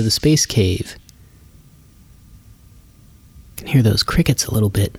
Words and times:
the 0.08 0.12
Space 0.12 0.46
Cave. 0.46 0.96
can 3.58 3.66
hear 3.66 3.82
those 3.82 4.02
crickets 4.02 4.46
a 4.46 4.54
little 4.54 4.70
bit. 4.70 4.96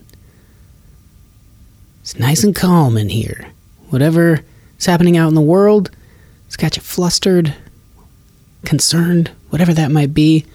It's 2.02 2.20
nice 2.20 2.44
and 2.44 2.56
calm 2.56 2.96
in 2.96 3.10
here. 3.10 3.48
Whatever 3.90 4.42
is 4.78 4.86
happening 4.86 5.18
out 5.18 5.30
in 5.30 5.34
the 5.34 5.42
world, 5.42 5.90
it's 6.46 6.58
got 6.58 6.76
you 6.76 6.84
flustered, 6.84 7.56
concerned, 8.66 9.32
whatever 9.50 9.74
that 9.74 9.90
might 9.90 10.14
be, 10.14 10.46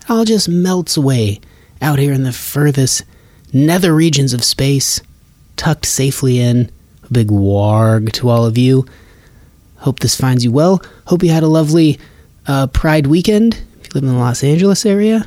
it 0.00 0.10
all 0.10 0.24
just 0.24 0.48
melts 0.48 0.96
away 0.96 1.40
out 1.80 2.00
here 2.00 2.12
in 2.12 2.24
the 2.24 2.32
furthest 2.32 3.04
nether 3.52 3.94
regions 3.94 4.32
of 4.32 4.42
space, 4.42 5.02
tucked 5.54 5.86
safely 5.86 6.40
in. 6.40 6.68
A 7.04 7.12
big 7.12 7.28
warg 7.28 8.10
to 8.14 8.28
all 8.28 8.44
of 8.44 8.58
you. 8.58 8.86
Hope 9.76 10.00
this 10.00 10.16
finds 10.16 10.44
you 10.44 10.50
well. 10.50 10.82
Hope 11.06 11.22
you 11.22 11.30
had 11.30 11.44
a 11.44 11.48
lovely 11.48 12.00
uh, 12.48 12.66
Pride 12.66 13.06
weekend 13.06 13.62
you 13.90 14.00
live 14.00 14.08
in 14.08 14.14
the 14.14 14.20
Los 14.20 14.44
Angeles 14.44 14.86
area, 14.86 15.26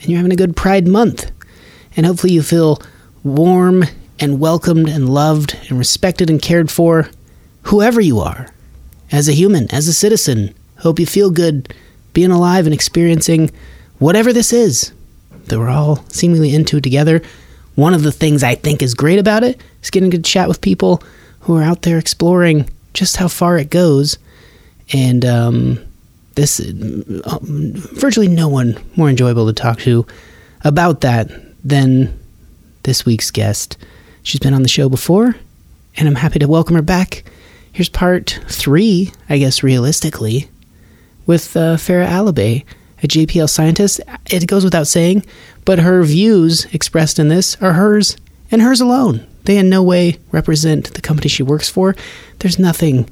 and 0.00 0.08
you're 0.08 0.18
having 0.18 0.32
a 0.32 0.36
good 0.36 0.54
Pride 0.56 0.86
month. 0.86 1.30
And 1.96 2.06
hopefully 2.06 2.32
you 2.32 2.42
feel 2.42 2.80
warm 3.24 3.84
and 4.20 4.38
welcomed 4.38 4.88
and 4.88 5.08
loved 5.08 5.58
and 5.68 5.78
respected 5.78 6.30
and 6.30 6.40
cared 6.40 6.70
for, 6.70 7.10
whoever 7.62 8.00
you 8.00 8.20
are, 8.20 8.52
as 9.10 9.28
a 9.28 9.32
human, 9.32 9.68
as 9.72 9.88
a 9.88 9.92
citizen. 9.92 10.54
Hope 10.78 11.00
you 11.00 11.06
feel 11.06 11.30
good 11.30 11.74
being 12.12 12.30
alive 12.30 12.66
and 12.66 12.74
experiencing 12.74 13.50
whatever 13.98 14.32
this 14.32 14.52
is 14.52 14.92
that 15.46 15.58
we're 15.58 15.68
all 15.68 16.04
seemingly 16.08 16.54
into 16.54 16.80
together. 16.80 17.20
One 17.74 17.94
of 17.94 18.02
the 18.02 18.12
things 18.12 18.44
I 18.44 18.54
think 18.54 18.82
is 18.82 18.94
great 18.94 19.18
about 19.18 19.42
it 19.42 19.60
is 19.82 19.90
getting 19.90 20.12
to 20.12 20.18
chat 20.18 20.48
with 20.48 20.60
people 20.60 21.02
who 21.40 21.56
are 21.56 21.62
out 21.62 21.82
there 21.82 21.98
exploring 21.98 22.68
just 22.92 23.16
how 23.16 23.28
far 23.28 23.58
it 23.58 23.70
goes. 23.70 24.18
And 24.92 25.24
um, 25.24 25.84
this, 26.34 26.60
uh, 26.60 27.38
virtually 27.42 28.28
no 28.28 28.48
one 28.48 28.76
more 28.96 29.08
enjoyable 29.08 29.46
to 29.46 29.52
talk 29.52 29.78
to 29.80 30.06
about 30.64 31.00
that 31.02 31.30
than 31.64 32.18
this 32.82 33.06
week's 33.06 33.30
guest. 33.30 33.76
She's 34.22 34.40
been 34.40 34.54
on 34.54 34.62
the 34.62 34.68
show 34.68 34.88
before, 34.88 35.36
and 35.96 36.08
I'm 36.08 36.14
happy 36.14 36.38
to 36.38 36.48
welcome 36.48 36.76
her 36.76 36.82
back. 36.82 37.24
Here's 37.72 37.88
part 37.88 38.40
three, 38.48 39.12
I 39.28 39.38
guess, 39.38 39.62
realistically, 39.62 40.48
with 41.26 41.56
uh, 41.56 41.76
Farah 41.76 42.08
Alibay, 42.08 42.64
a 43.02 43.08
JPL 43.08 43.50
scientist. 43.50 44.00
It 44.30 44.46
goes 44.46 44.64
without 44.64 44.86
saying, 44.86 45.24
but 45.64 45.78
her 45.80 46.02
views 46.02 46.66
expressed 46.66 47.18
in 47.18 47.28
this 47.28 47.56
are 47.60 47.74
hers 47.74 48.16
and 48.50 48.62
hers 48.62 48.80
alone. 48.80 49.26
They 49.44 49.58
in 49.58 49.68
no 49.68 49.82
way 49.82 50.18
represent 50.32 50.94
the 50.94 51.00
company 51.00 51.28
she 51.28 51.42
works 51.42 51.68
for. 51.68 51.94
There's 52.38 52.58
nothing 52.58 53.08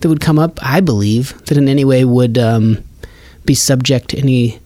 that 0.00 0.08
would 0.08 0.20
come 0.20 0.38
up, 0.38 0.58
I 0.62 0.80
believe, 0.80 1.38
that 1.46 1.56
in 1.56 1.68
any 1.68 1.84
way 1.84 2.04
would 2.04 2.38
um, 2.38 2.82
be 3.44 3.54
subject 3.54 4.10
to 4.10 4.18
any, 4.18 4.58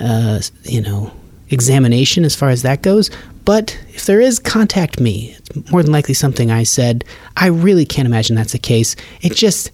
uh, 0.00 0.40
you 0.62 0.80
know, 0.80 1.12
examination 1.50 2.24
as 2.24 2.34
far 2.34 2.50
as 2.50 2.62
that 2.62 2.82
goes. 2.82 3.10
But 3.44 3.78
if 3.90 4.06
there 4.06 4.20
is, 4.20 4.38
contact 4.38 5.00
me. 5.00 5.36
It's 5.38 5.70
more 5.70 5.82
than 5.82 5.92
likely 5.92 6.14
something 6.14 6.50
I 6.50 6.62
said. 6.62 7.04
I 7.36 7.48
really 7.48 7.84
can't 7.84 8.06
imagine 8.06 8.36
that's 8.36 8.52
the 8.52 8.58
case. 8.58 8.96
It 9.20 9.34
just, 9.34 9.70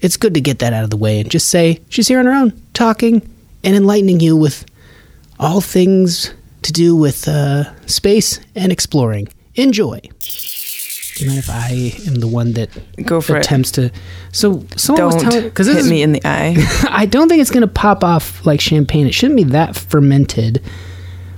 it's 0.00 0.16
good 0.16 0.34
to 0.34 0.40
get 0.40 0.60
that 0.60 0.72
out 0.72 0.84
of 0.84 0.90
the 0.90 0.96
way 0.96 1.20
and 1.20 1.30
just 1.30 1.48
say 1.48 1.80
she's 1.88 2.08
here 2.08 2.20
on 2.20 2.26
her 2.26 2.32
own, 2.32 2.52
talking 2.74 3.28
and 3.64 3.74
enlightening 3.74 4.20
you 4.20 4.36
with 4.36 4.64
all 5.38 5.60
things 5.60 6.32
to 6.62 6.72
do 6.72 6.94
with 6.94 7.26
uh, 7.28 7.64
space 7.86 8.40
and 8.54 8.72
exploring. 8.72 9.28
Enjoy. 9.56 10.00
Do 11.18 11.24
you 11.24 11.30
mind 11.30 11.38
if 11.38 11.50
I 11.50 11.92
am 12.08 12.16
the 12.16 12.28
one 12.28 12.52
that 12.52 12.70
Go 13.04 13.20
for 13.20 13.36
it. 13.36 13.40
attempts 13.44 13.70
to? 13.72 13.90
So 14.32 14.64
someone 14.76 15.06
was 15.06 15.14
Don't 15.16 15.30
telling 15.30 15.44
because 15.48 15.66
hit 15.66 15.76
is 15.78 15.90
me 15.90 16.02
in 16.02 16.12
the 16.12 16.22
eye. 16.24 16.56
I 16.90 17.06
don't 17.06 17.28
think 17.28 17.40
it's 17.40 17.50
going 17.50 17.62
to 17.62 17.66
pop 17.66 18.04
off 18.04 18.44
like 18.46 18.60
champagne. 18.60 19.06
It 19.06 19.14
shouldn't 19.14 19.36
be 19.36 19.44
that 19.44 19.76
fermented. 19.76 20.62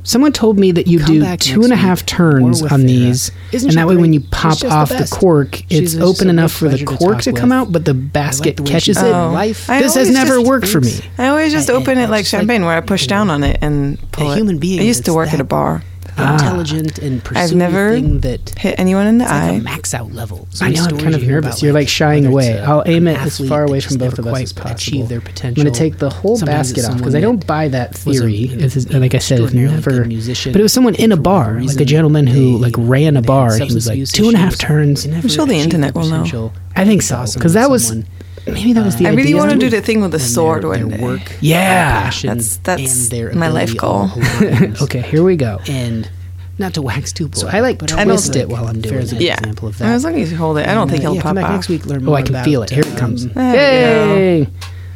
Someone 0.02 0.32
told 0.32 0.58
me 0.58 0.72
that 0.72 0.86
you 0.86 0.98
Come 0.98 1.06
do 1.14 1.20
back 1.20 1.40
two 1.40 1.56
next 1.60 1.64
and 1.64 1.72
a 1.72 1.76
week 1.76 1.84
half 1.84 2.00
for 2.00 2.06
turns 2.06 2.62
on 2.62 2.68
Farah. 2.70 2.86
these, 2.86 3.30
Isn't 3.52 3.68
and 3.70 3.78
that 3.78 3.86
way 3.86 3.96
when 3.96 4.14
you 4.14 4.20
pop 4.20 4.52
just 4.52 4.62
the 4.62 4.70
off 4.70 4.88
the, 4.88 5.06
cork, 5.10 5.56
She's 5.56 5.64
it's 5.70 5.92
just 5.94 6.02
open 6.02 6.30
enough 6.30 6.52
for 6.52 6.64
the 6.64 6.70
pleasure 6.70 6.86
to 6.86 6.96
cork 6.96 7.20
to 7.22 7.32
come 7.34 7.50
with. 7.50 7.58
out, 7.58 7.72
but 7.72 7.84
the 7.84 7.92
basket 7.92 8.56
the 8.56 8.62
catches 8.62 8.96
it. 8.96 9.04
Oh. 9.04 9.30
life. 9.30 9.66
This 9.66 9.94
has 9.96 10.10
never 10.10 10.36
just- 10.36 10.46
worked 10.46 10.68
for 10.68 10.80
me. 10.80 10.92
I 11.18 11.28
always 11.28 11.52
just 11.52 11.68
And- 11.68 11.76
open 11.78 11.98
it 11.98 12.02
and 12.04 12.10
like 12.10 12.22
it's 12.22 12.32
like, 12.32 12.40
champagne, 12.40 12.64
where 12.64 12.76
I 12.76 12.80
push 12.80 13.02
you 13.02 13.08
down 13.08 13.28
on 13.30 13.44
it 13.44 13.58
and 13.60 13.98
pull 14.10 14.28
a 14.28 14.32
it. 14.32 14.36
human 14.38 14.58
being 14.58 14.80
I 14.80 14.84
used 14.84 15.04
to 15.04 15.12
work 15.12 15.28
at 15.28 15.34
a 15.34 15.38
that- 15.38 15.44
bar. 15.44 15.82
Ah. 16.22 16.34
intelligent 16.34 16.98
and 16.98 17.22
pursue 17.24 17.40
I've 17.40 17.54
never 17.54 17.92
thing 17.94 18.20
that 18.20 18.58
hit 18.58 18.78
anyone 18.78 19.06
in 19.06 19.18
the 19.18 19.24
it's 19.24 19.32
like 19.32 19.42
eye. 19.42 19.50
a 19.54 19.60
max 19.60 19.94
out 19.94 20.12
level. 20.12 20.46
So 20.50 20.66
I 20.66 20.70
know 20.70 20.84
I'm 20.84 20.98
kind 20.98 21.14
of 21.14 21.22
nervous. 21.22 21.56
about, 21.56 21.62
You're 21.62 21.72
like 21.72 21.88
shying 21.88 22.30
whether 22.32 22.48
it's 22.50 22.58
away. 22.58 22.62
a- 22.62 22.64
I'll 22.68 22.82
aim 22.86 23.06
an 23.06 23.16
it 23.16 23.20
as 23.20 23.38
far 23.48 23.64
away 23.64 23.80
from 23.80 23.96
both 23.98 24.18
of 24.18 24.26
us 24.26 24.40
as 24.40 24.52
possible. 24.52 24.70
Achieve 24.72 25.08
their 25.08 25.20
I'm 25.44 25.54
going 25.54 25.66
to 25.66 25.70
take 25.70 25.98
the 25.98 26.10
whole 26.10 26.36
Sometimes 26.36 26.72
basket 26.72 26.90
off 26.90 26.98
because 26.98 27.14
I 27.14 27.20
don't 27.20 27.46
buy 27.46 27.68
that 27.68 27.92
was 28.04 28.18
a, 28.18 28.20
theory. 28.20 28.44
It's 28.62 28.74
just- 28.74 28.92
like 28.92 29.14
I 29.14 29.18
said, 29.18 29.40
it's 29.40 29.52
never. 29.52 30.04
musician, 30.04 30.52
But 30.52 30.60
it 30.60 30.62
was 30.62 30.72
someone 30.72 30.94
in 30.96 31.12
a 31.12 31.16
bar, 31.16 31.54
whatever 31.54 31.66
like 31.66 31.80
a 31.80 31.84
gentleman 31.84 32.26
who 32.26 32.56
like 32.58 32.74
ran 32.76 33.16
a 33.16 33.22
bar. 33.22 33.56
He 33.56 33.72
was 33.74 33.86
like 33.86 34.04
two 34.08 34.26
and 34.28 34.34
a 34.36 34.38
half 34.38 34.56
turns. 34.58 35.06
I'm 35.06 35.28
sure 35.28 35.46
the 35.46 35.54
internet 35.54 35.94
will 35.94 36.02
know. 36.02 36.18
potential. 36.22 36.52
I 36.76 36.84
think 36.84 37.02
so 37.02 37.24
because 37.34 37.54
that 37.54 37.70
was 37.70 37.88
someone, 37.88 38.06
maybe 38.46 38.72
that 38.72 38.84
was 38.84 38.96
the 38.96 39.06
I 39.06 39.10
really 39.10 39.34
want 39.34 39.50
to 39.52 39.58
do 39.58 39.68
the 39.70 39.80
thing 39.80 40.00
with 40.00 40.10
the 40.12 40.18
their- 40.18 40.26
sword 40.26 40.62
their 40.62 40.70
one 40.70 40.88
day. 40.88 41.00
work, 41.02 41.32
Yeah. 41.40 42.10
That's- 42.10 42.58
that's 42.62 43.02
and 43.02 43.10
their 43.12 43.32
my 43.34 43.48
life 43.48 43.76
goal. 43.76 44.10
Okay, 44.82 45.00
here 45.02 45.22
we 45.22 45.36
go. 45.36 45.60
and 45.68 46.10
not 46.58 46.74
to 46.74 46.82
wax 46.82 47.12
too 47.12 47.30
So 47.32 47.48
I 47.48 47.60
like 47.60 47.78
but 47.78 47.90
I 47.94 48.04
twist 48.04 48.32
don't 48.34 48.42
it 48.42 48.48
while 48.50 48.66
I'm 48.68 48.80
doing 48.82 48.96
Farah's 48.96 49.12
it. 49.14 49.22
Yeah. 49.22 49.38
example 49.38 49.68
of 49.68 49.78
that. 49.78 49.88
As 49.94 50.04
long 50.04 50.14
as 50.20 50.30
you 50.30 50.36
hold 50.36 50.58
it, 50.58 50.68
I 50.68 50.74
don't 50.74 50.82
And, 50.82 50.90
think 50.90 51.02
uh, 51.04 51.06
it'll 51.06 51.14
yeah, 51.16 51.22
pop 51.22 51.28
come 51.30 51.36
back 51.36 51.44
off. 51.46 51.52
next 51.52 51.68
week. 51.70 51.86
Learn 51.86 52.06
Oh, 52.08 52.12
I 52.14 52.22
can 52.22 52.34
about, 52.34 52.44
feel 52.44 52.62
it. 52.62 52.68
Here 52.70 52.84
it 52.86 52.98
comes. 52.98 53.26
There 53.28 54.12
we 54.14 54.20
Yay! 54.42 54.48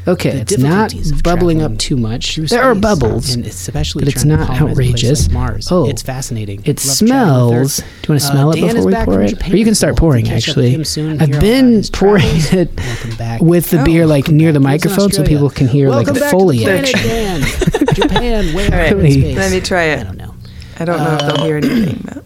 Okay, 0.07 0.31
The 0.33 0.41
it's 0.41 0.59
not 0.59 0.95
bubbling 1.23 1.63
up 1.63 1.79
too 1.79 1.97
much. 1.97 2.37
There 2.37 2.63
are 2.63 2.75
bubbles. 2.75 3.35
and 3.35 3.47
especially 3.47 4.05
but 4.05 4.13
it's 4.15 4.25
not 4.25 4.47
colonize 4.49 4.61
a 4.61 4.65
place 4.65 4.71
outrageous. 4.71 5.23
like 5.29 5.33
Mars. 5.33 5.69
Oh. 5.73 5.89
it's 5.89 6.03
fascinating. 6.03 6.61
It 6.67 6.85
Love 6.85 6.99
chatting 6.99 7.09
with 7.09 7.55
her. 7.59 7.69
smells. 7.69 7.77
Do 7.77 7.83
you 7.83 7.89
want 7.89 8.21
to 8.21 8.27
Uh, 8.27 8.31
smell 8.31 8.51
it 8.53 8.57
Dan 8.57 8.75
before 8.75 8.85
we 8.87 8.95
pour 9.07 9.23
it? 9.23 9.29
Japan. 9.31 9.53
Or 9.53 9.57
you 9.57 9.65
can 9.65 9.75
start 9.75 9.93
We'll 9.93 9.97
pouring, 10.11 10.25
catch 10.27 10.49
up 10.51 10.57
with 10.57 10.81
actually. 10.81 11.19
I've 11.21 11.41
been 11.41 11.83
pouring 11.93 12.23
travels. 12.41 12.53
it 12.53 13.19
back. 13.19 13.41
with 13.41 13.71
the 13.71 13.81
Oh, 13.81 13.85
beer 13.85 14.07
like 14.07 14.29
near 14.29 14.53
the 14.53 14.61
back. 14.61 14.65
He 14.83 14.89
microphone 14.89 15.11
so 15.11 15.25
people 15.25 15.49
can 15.49 15.69
hear 15.69 15.89
like 15.89 16.07
Welcome 16.07 16.15
the 16.15 16.21
back 16.21 16.31
to 16.31 16.37
foliage. 16.37 16.93
Planet 16.93 17.95
Japan, 17.95 18.55
where 18.55 18.65
All 18.73 18.79
right, 18.79 18.93
in 19.07 19.11
space. 19.13 19.37
let 19.37 19.53
me 19.53 19.61
try 19.61 19.85
it. 19.85 20.01
I 20.01 20.05
don't 20.05 20.19
know. 20.19 20.35
I 20.79 20.85
don't 20.85 20.99
know 20.99 21.15
if 21.15 21.21
they'll 21.37 21.45
hear 21.47 21.57
anything. 21.57 22.03
But. 22.05 22.25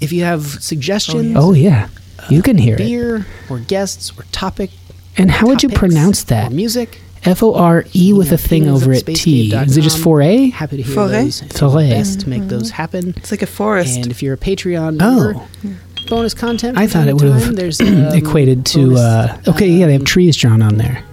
If 0.00 0.12
you 0.12 0.24
have 0.24 0.42
suggestions, 0.44 1.36
Oh 1.38 1.52
yeah, 1.54 1.88
you 2.28 2.42
can 2.42 2.58
hear 2.58 2.74
it. 2.74 2.78
beer 2.78 3.24
or 3.48 3.60
guests 3.60 4.12
or 4.18 4.24
topic, 4.32 4.70
And 5.16 5.30
how 5.30 5.46
would 5.46 5.62
you 5.62 5.68
pronounce 5.68 6.24
that? 6.24 6.52
music, 6.52 7.00
F 7.24 7.42
O 7.42 7.54
R 7.54 7.84
E 7.94 8.12
with 8.12 8.32
a 8.32 8.38
thing 8.38 8.68
over 8.68 8.92
at 8.92 9.08
at 9.08 9.14
T. 9.14 9.54
Is 9.54 9.76
it 9.76 9.82
just 9.82 9.98
four 10.02 10.22
A? 10.22 10.48
Happy 10.50 10.78
to 10.78 10.82
hear 10.82 10.96
Forêt? 10.96 11.10
those. 11.24 11.40
Do 11.40 11.46
Forêt. 11.48 11.90
Best 11.90 12.20
to 12.20 12.28
make 12.28 12.48
those 12.48 12.70
happen. 12.70 13.14
It's 13.16 13.30
like 13.30 13.42
a 13.42 13.46
forest. 13.46 13.96
And 13.98 14.10
if 14.10 14.22
you're 14.22 14.34
a 14.34 14.38
Patreon 14.38 14.98
Oh. 15.00 15.48
member, 15.64 15.78
bonus 16.08 16.34
content. 16.34 16.76
I 16.78 16.86
thought 16.86 17.06
it 17.08 17.14
would 17.14 17.30
have 17.30 17.54
um, 17.80 18.14
equated 18.16 18.66
to. 18.66 18.86
bonus, 18.86 19.00
Uh, 19.00 19.42
okay, 19.48 19.68
yeah, 19.68 19.86
they 19.86 19.92
have 19.92 20.02
um, 20.02 20.06
trees 20.06 20.36
drawn 20.36 20.62
on 20.62 20.76
there. 20.78 21.04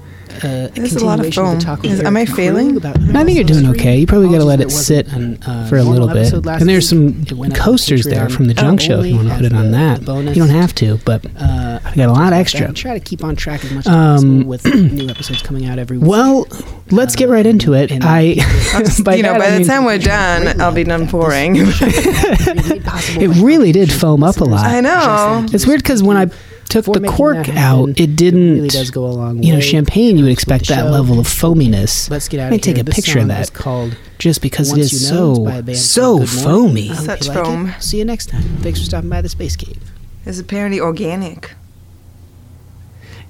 Uh, 0.43 0.47
a 0.47 0.69
There's 0.73 0.95
a 0.95 1.05
lot 1.05 1.19
of 1.19 1.25
continuation 1.25 1.43
foam. 1.43 1.59
the 1.59 1.65
talk 1.65 1.81
with 1.81 1.91
Is- 1.91 1.99
am 2.01 2.17
I 2.17 2.25
failing? 2.25 2.77
about 2.77 2.97
I 3.15 3.23
think 3.23 3.35
you're 3.35 3.43
doing 3.43 3.67
okay. 3.67 3.97
You 3.97 4.07
probably 4.07 4.29
got 4.29 4.39
to 4.39 4.45
let 4.45 4.61
it 4.61 4.71
sit 4.71 5.07
there 5.07 5.15
an, 5.15 5.41
uh, 5.43 5.67
for 5.67 5.77
a 5.77 5.83
little 5.83 6.07
bit. 6.07 6.31
And 6.33 6.67
there's 6.69 6.87
some 6.89 7.21
It 7.23 7.33
went 7.33 7.53
out 7.53 7.59
on 7.59 7.65
coasters 7.65 8.05
there 8.05 8.29
from 8.29 8.45
the 8.45 8.53
junk 8.53 8.81
show 8.81 8.99
if 9.01 9.07
you 9.07 9.15
want 9.15 9.29
to 9.29 9.35
put 9.35 9.45
it 9.45 9.53
on 9.53 9.71
that. 9.71 10.05
bonus. 10.05 10.35
You 10.35 10.43
don't 10.45 10.53
have 10.55 10.73
to, 10.75 10.97
but 11.05 11.25
Uh, 11.39 11.79
I 11.83 11.95
got 11.95 12.09
a 12.09 12.13
lot 12.13 12.33
extra. 12.33 12.69
I 12.69 12.71
try 12.71 12.93
to 12.93 12.99
keep 12.99 13.23
on 13.23 13.35
track 13.35 13.63
as 13.65 13.71
much 13.71 13.85
as 13.87 13.93
Um, 13.93 14.15
possible 14.15 14.45
with 14.45 14.65
new 14.93 15.09
episodes 15.09 15.41
coming 15.41 15.65
out 15.67 15.79
every 15.79 15.97
week. 15.97 16.09
Well, 16.09 16.47
let's 16.91 17.15
get 17.15 17.29
right 17.29 17.45
into 17.45 17.73
it. 17.73 17.91
and 17.91 18.03
I, 18.03 18.35
just- 18.79 19.03
by 19.03 19.15
you 19.15 19.23
know, 19.23 19.33
that, 19.33 19.39
by 19.39 19.45
I 19.47 19.51
the 19.51 19.59
mean, 19.59 19.67
time 19.67 19.85
we're 19.85 19.97
done, 20.17 20.59
I'll 20.61 20.73
be 20.73 20.83
done 20.83 21.07
pouring. 21.07 21.55
it 21.57 23.41
really 23.41 23.71
did 23.71 23.91
foam 23.91 24.23
up 24.23 24.37
a 24.37 24.43
lot. 24.43 24.65
I 24.65 24.81
know. 24.81 25.45
It's 25.51 25.65
weird 25.65 25.81
because 25.83 26.03
when 26.03 26.17
I 26.17 26.27
took 26.69 26.85
the 26.85 27.01
cork 27.07 27.35
happen, 27.37 27.57
out, 27.57 27.89
it 27.89 27.99
It 28.01 28.15
didn't. 28.15 28.53
really 28.55 28.67
does 28.69 28.91
go 28.91 29.05
a 29.05 29.07
long 29.07 29.43
you 29.43 29.51
know, 29.51 29.57
way. 29.57 29.61
champagne, 29.61 30.17
you 30.17 30.23
would 30.25 30.31
expect 30.31 30.67
that 30.69 30.85
show. 30.85 30.89
level 30.91 31.19
of 31.19 31.27
foaminess. 31.27 32.09
Let's 32.09 32.27
get 32.27 32.39
out 32.39 32.45
Let 32.45 32.51
me 32.51 32.59
take 32.59 32.77
a 32.77 32.83
This 32.83 32.95
picture 32.95 33.19
of 33.19 33.23
song 33.27 33.31
is 33.31 33.49
that. 33.49 33.53
called 33.57 33.97
Just 34.19 34.41
because 34.41 34.69
Once 34.69 34.79
it 34.79 34.93
is 34.93 35.09
You 35.11 35.17
Know. 35.17 35.33
So 35.35 35.43
by 35.45 35.55
a 35.57 35.63
band 35.63 35.77
so 35.77 36.01
called 36.17 36.19
Good 36.29 36.43
Morning. 36.43 36.53
foamy. 36.89 36.93
Such 36.95 37.27
like 37.27 37.43
foam. 37.45 37.67
It. 37.69 37.81
See 37.83 37.97
you 37.97 38.05
next 38.05 38.27
time. 38.27 38.43
Thanks 38.61 38.79
for 38.79 38.85
stopping 38.85 39.09
by 39.09 39.21
the 39.21 39.29
Space 39.29 39.55
Cave. 39.55 39.81
is 40.25 40.39
apparently 40.39 40.79
organic. 40.79 41.55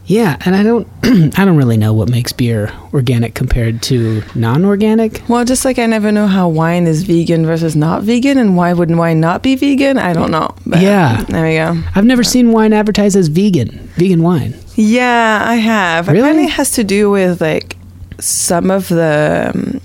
Yeah, 0.10 0.38
and 0.44 0.56
I 0.56 0.64
don't 0.64 0.88
I 1.38 1.46
don't 1.46 1.56
really 1.56 1.78
know 1.78 1.94
what 1.94 2.10
makes 2.10 2.34
beer 2.34 2.74
organic 2.94 3.36
compared 3.36 3.84
to 3.84 4.24
non-organic. 4.34 5.22
Well, 5.30 5.46
just 5.46 5.66
like 5.66 5.78
I 5.78 5.86
never 5.86 6.12
know 6.12 6.26
how 6.26 6.50
wine 6.50 6.88
is 6.88 7.04
vegan 7.04 7.46
versus 7.46 7.76
not 7.76 8.02
vegan, 8.02 8.40
and 8.40 8.58
why 8.58 8.74
wouldn't 8.74 8.98
wine 8.98 9.20
not 9.20 9.44
be 9.44 9.56
vegan? 9.56 10.00
I 10.00 10.14
don't 10.14 10.32
know. 10.32 10.50
But 10.66 10.82
Yeah. 10.82 11.24
there 11.30 11.46
we 11.46 11.56
go. 11.56 11.80
I've 11.94 12.06
never 12.06 12.24
seen 12.24 12.52
wine 12.52 12.74
advertised 12.74 13.16
as 13.16 13.28
vegan, 13.28 13.70
vegan 13.98 14.24
wine. 14.24 14.56
Yeah, 14.76 15.44
I 15.46 15.56
have. 15.56 16.10
It 16.10 16.14
really? 16.14 16.22
Apparently, 16.22 16.46
it 16.46 16.52
has 16.54 16.72
to 16.72 16.84
do 16.84 17.12
with 17.12 17.40
like 17.40 17.78
some 18.20 18.72
of 18.72 18.88
the 18.90 19.52
um, 19.54 19.80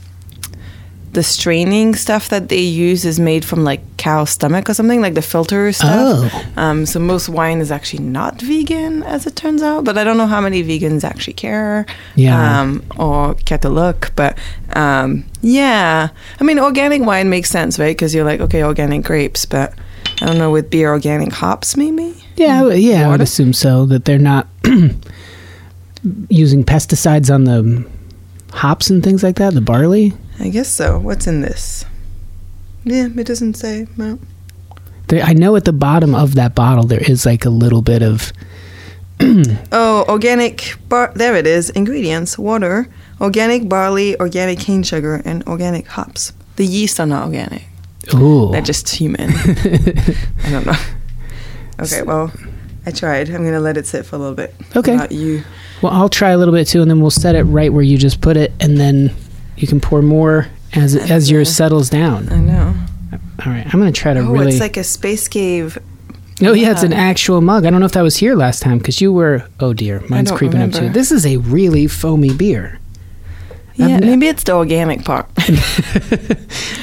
the 1.15 1.23
straining 1.23 1.95
stuff 1.95 2.29
that 2.29 2.49
they 2.49 2.61
use 2.61 3.05
is 3.05 3.19
made 3.19 3.45
from 3.45 3.65
like 3.65 3.81
cow 3.97 4.25
stomach 4.25 4.69
or 4.69 4.75
something, 4.75 5.01
like 5.01 5.15
the 5.15 5.23
filter 5.23 5.73
stuff. 5.73 6.31
Oh. 6.35 6.53
Um, 6.57 6.87
so 6.87 6.99
most 6.99 7.29
wine 7.29 7.61
is 7.61 7.71
actually 7.71 8.03
not 8.03 8.41
vegan, 8.41 9.03
as 9.05 9.27
it 9.27 9.37
turns 9.37 9.63
out. 9.63 9.85
But 9.85 9.97
I 9.97 10.05
don't 10.05 10.19
know 10.19 10.27
how 10.27 10.41
many 10.41 10.63
vegans 10.63 11.05
actually 11.05 11.35
care. 11.35 11.87
Yeah. 12.17 12.61
Um, 12.61 12.85
or 12.99 13.35
care 13.35 13.59
to 13.59 13.69
look. 13.69 14.13
But 14.17 14.37
um, 14.75 15.25
yeah, 15.41 16.09
I 16.39 16.45
mean, 16.45 16.59
organic 16.59 17.03
wine 17.03 17.31
makes 17.31 17.49
sense, 17.49 17.79
right? 17.79 17.97
Because 17.97 18.15
you're 18.15 18.25
like, 18.25 18.41
okay, 18.41 18.63
organic 18.63 19.05
grapes, 19.05 19.47
but. 19.47 19.73
I 20.21 20.27
don't 20.27 20.39
know 20.39 20.53
with 20.53 20.71
beer 20.71 20.91
organic 20.91 21.33
hops 21.33 21.77
maybe. 21.77 22.15
Yeah, 22.37 22.69
yeah, 22.73 23.07
I 23.07 23.11
would 23.11 23.21
assume 23.21 23.53
so 23.53 23.85
that 23.87 24.05
they're 24.05 24.17
not 24.17 24.47
using 26.29 26.63
pesticides 26.63 27.35
on 27.35 27.45
the 27.45 27.85
hops 28.53 28.91
and 28.91 29.03
things 29.03 29.25
like 29.25 29.37
that, 29.37 29.55
the 29.55 29.61
barley. 29.61 30.13
I 30.41 30.49
guess 30.49 30.69
so. 30.69 30.99
What's 30.99 31.27
in 31.27 31.41
this? 31.41 31.85
Yeah, 32.85 33.09
it 33.17 33.27
doesn't 33.27 33.55
say. 33.55 33.87
No. 33.97 34.19
There, 35.09 35.23
I 35.23 35.33
know 35.33 35.55
at 35.57 35.65
the 35.65 35.73
bottom 35.73 36.15
of 36.15 36.35
that 36.35 36.55
bottle 36.55 36.85
there 36.85 37.03
is 37.03 37.25
like 37.27 37.45
a 37.45 37.51
little 37.51 37.83
bit 37.83 38.03
of 38.03 38.33
Oh, 39.21 40.05
organic 40.09 40.77
bar. 40.89 41.13
There 41.15 41.37
it 41.37 41.47
is. 41.47 41.71
Ingredients: 41.71 42.37
water, 42.39 42.89
organic 43.21 43.69
barley, 43.69 44.19
organic 44.21 44.59
cane 44.59 44.83
sugar, 44.83 45.23
and 45.25 45.43
organic 45.47 45.87
hops. 45.87 46.33
The 46.57 46.67
yeast 46.67 46.99
are 47.01 47.07
not 47.07 47.25
organic. 47.27 47.63
ooh. 48.15 48.51
They're 48.53 48.61
just 48.63 48.89
human. 48.89 49.31
I 50.45 50.51
don't 50.51 50.67
know. 50.67 50.77
Okay, 51.81 52.03
well, 52.03 52.33
I 52.87 52.91
tried. 52.91 53.29
I'm 53.31 53.45
gonna 53.45 53.61
let 53.61 53.77
it 53.77 53.87
sit 53.87 54.05
for 54.05 54.17
a 54.17 54.19
little 54.19 54.35
bit. 54.35 54.55
Okay. 54.77 54.97
Not 54.97 55.13
you. 55.13 55.43
Well, 55.83 55.93
I'll 55.93 56.09
try 56.09 56.31
a 56.31 56.39
little 56.39 56.55
bit 56.55 56.67
too, 56.67 56.83
and 56.83 56.91
then 56.91 57.01
we'll 57.01 57.11
set 57.11 57.35
it 57.35 57.45
right 57.45 57.73
where 57.73 57.83
you 57.83 57.97
just 57.99 58.21
put 58.21 58.37
it, 58.37 58.53
and 58.61 58.77
then 58.77 59.15
you 59.57 59.67
can 59.67 59.81
pour 59.81 60.03
more 60.03 60.47
as 60.75 60.97
as 60.97 61.31
yours 61.31 61.55
settles 61.55 61.91
down. 61.91 62.29
I 62.31 62.37
know. 62.41 62.75
All 63.45 63.53
right, 63.53 63.65
I'm 63.67 63.81
gonna 63.81 63.93
try 63.93 64.15
to 64.15 64.21
Oh, 64.21 64.33
really. 64.33 64.49
it's 64.53 64.61
like 64.61 64.77
a 64.77 64.85
space 64.85 65.29
cave. 65.29 65.79
oh 66.43 66.53
yeah, 66.53 66.71
it's 66.73 66.83
an 66.83 66.93
actual 66.93 67.41
mug. 67.41 67.65
I 67.67 67.71
don't 67.71 67.81
know 67.81 67.87
if 67.87 67.93
that 67.93 68.03
was 68.03 68.17
here 68.17 68.35
last 68.35 68.63
time 68.63 68.79
because 68.79 69.01
you 69.01 69.13
were. 69.13 69.45
Oh 69.61 69.73
dear, 69.73 70.01
mine's 70.09 70.31
creeping 70.31 70.61
up 70.61 70.73
too. 70.73 70.89
This 70.89 71.11
is 71.13 71.25
a 71.27 71.37
really 71.39 71.87
foamy 71.87 72.33
beer. 72.33 72.79
Yeah, 73.77 73.97
I've 73.97 74.01
maybe 74.03 74.29
it's 74.29 74.45
the 74.45 74.53
organic 74.53 75.05
part. 75.05 75.27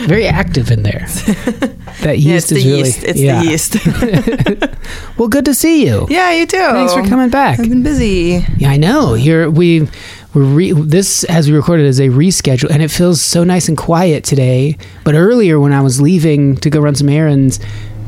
Very 0.07 0.27
active 0.27 0.71
in 0.71 0.83
there. 0.83 1.07
That 2.01 2.17
yeast 2.17 2.51
yeah, 2.51 2.57
is 2.57 2.65
really. 2.65 2.77
yeast. 2.79 3.03
It's 3.03 3.19
yeah. 3.19 3.43
the 3.43 3.49
yeast. 3.51 4.77
Well, 5.17 5.27
good 5.27 5.45
to 5.45 5.53
see 5.53 5.85
you. 5.85 6.07
yeah, 6.09 6.31
you 6.31 6.47
too. 6.47 6.57
Thanks 6.57 6.93
for 6.93 7.03
coming 7.03 7.29
back. 7.29 7.59
I've 7.59 7.69
been 7.69 7.83
busy. 7.83 8.43
Yeah, 8.57 8.71
I 8.71 8.77
know. 8.77 9.13
You're 9.13 9.51
we 9.51 9.87
we're 10.33 10.43
re, 10.43 10.71
this 10.71 11.23
as 11.25 11.49
we 11.49 11.55
recorded 11.55 11.85
is 11.85 11.99
a 11.99 12.07
reschedule, 12.07 12.69
and 12.69 12.81
it 12.81 12.89
feels 12.89 13.21
so 13.21 13.43
nice 13.43 13.67
and 13.67 13.77
quiet 13.77 14.23
today. 14.23 14.77
But 15.03 15.15
earlier, 15.15 15.59
when 15.59 15.73
I 15.73 15.81
was 15.81 15.99
leaving 15.99 16.57
to 16.57 16.69
go 16.69 16.79
run 16.79 16.95
some 16.95 17.09
errands, 17.09 17.59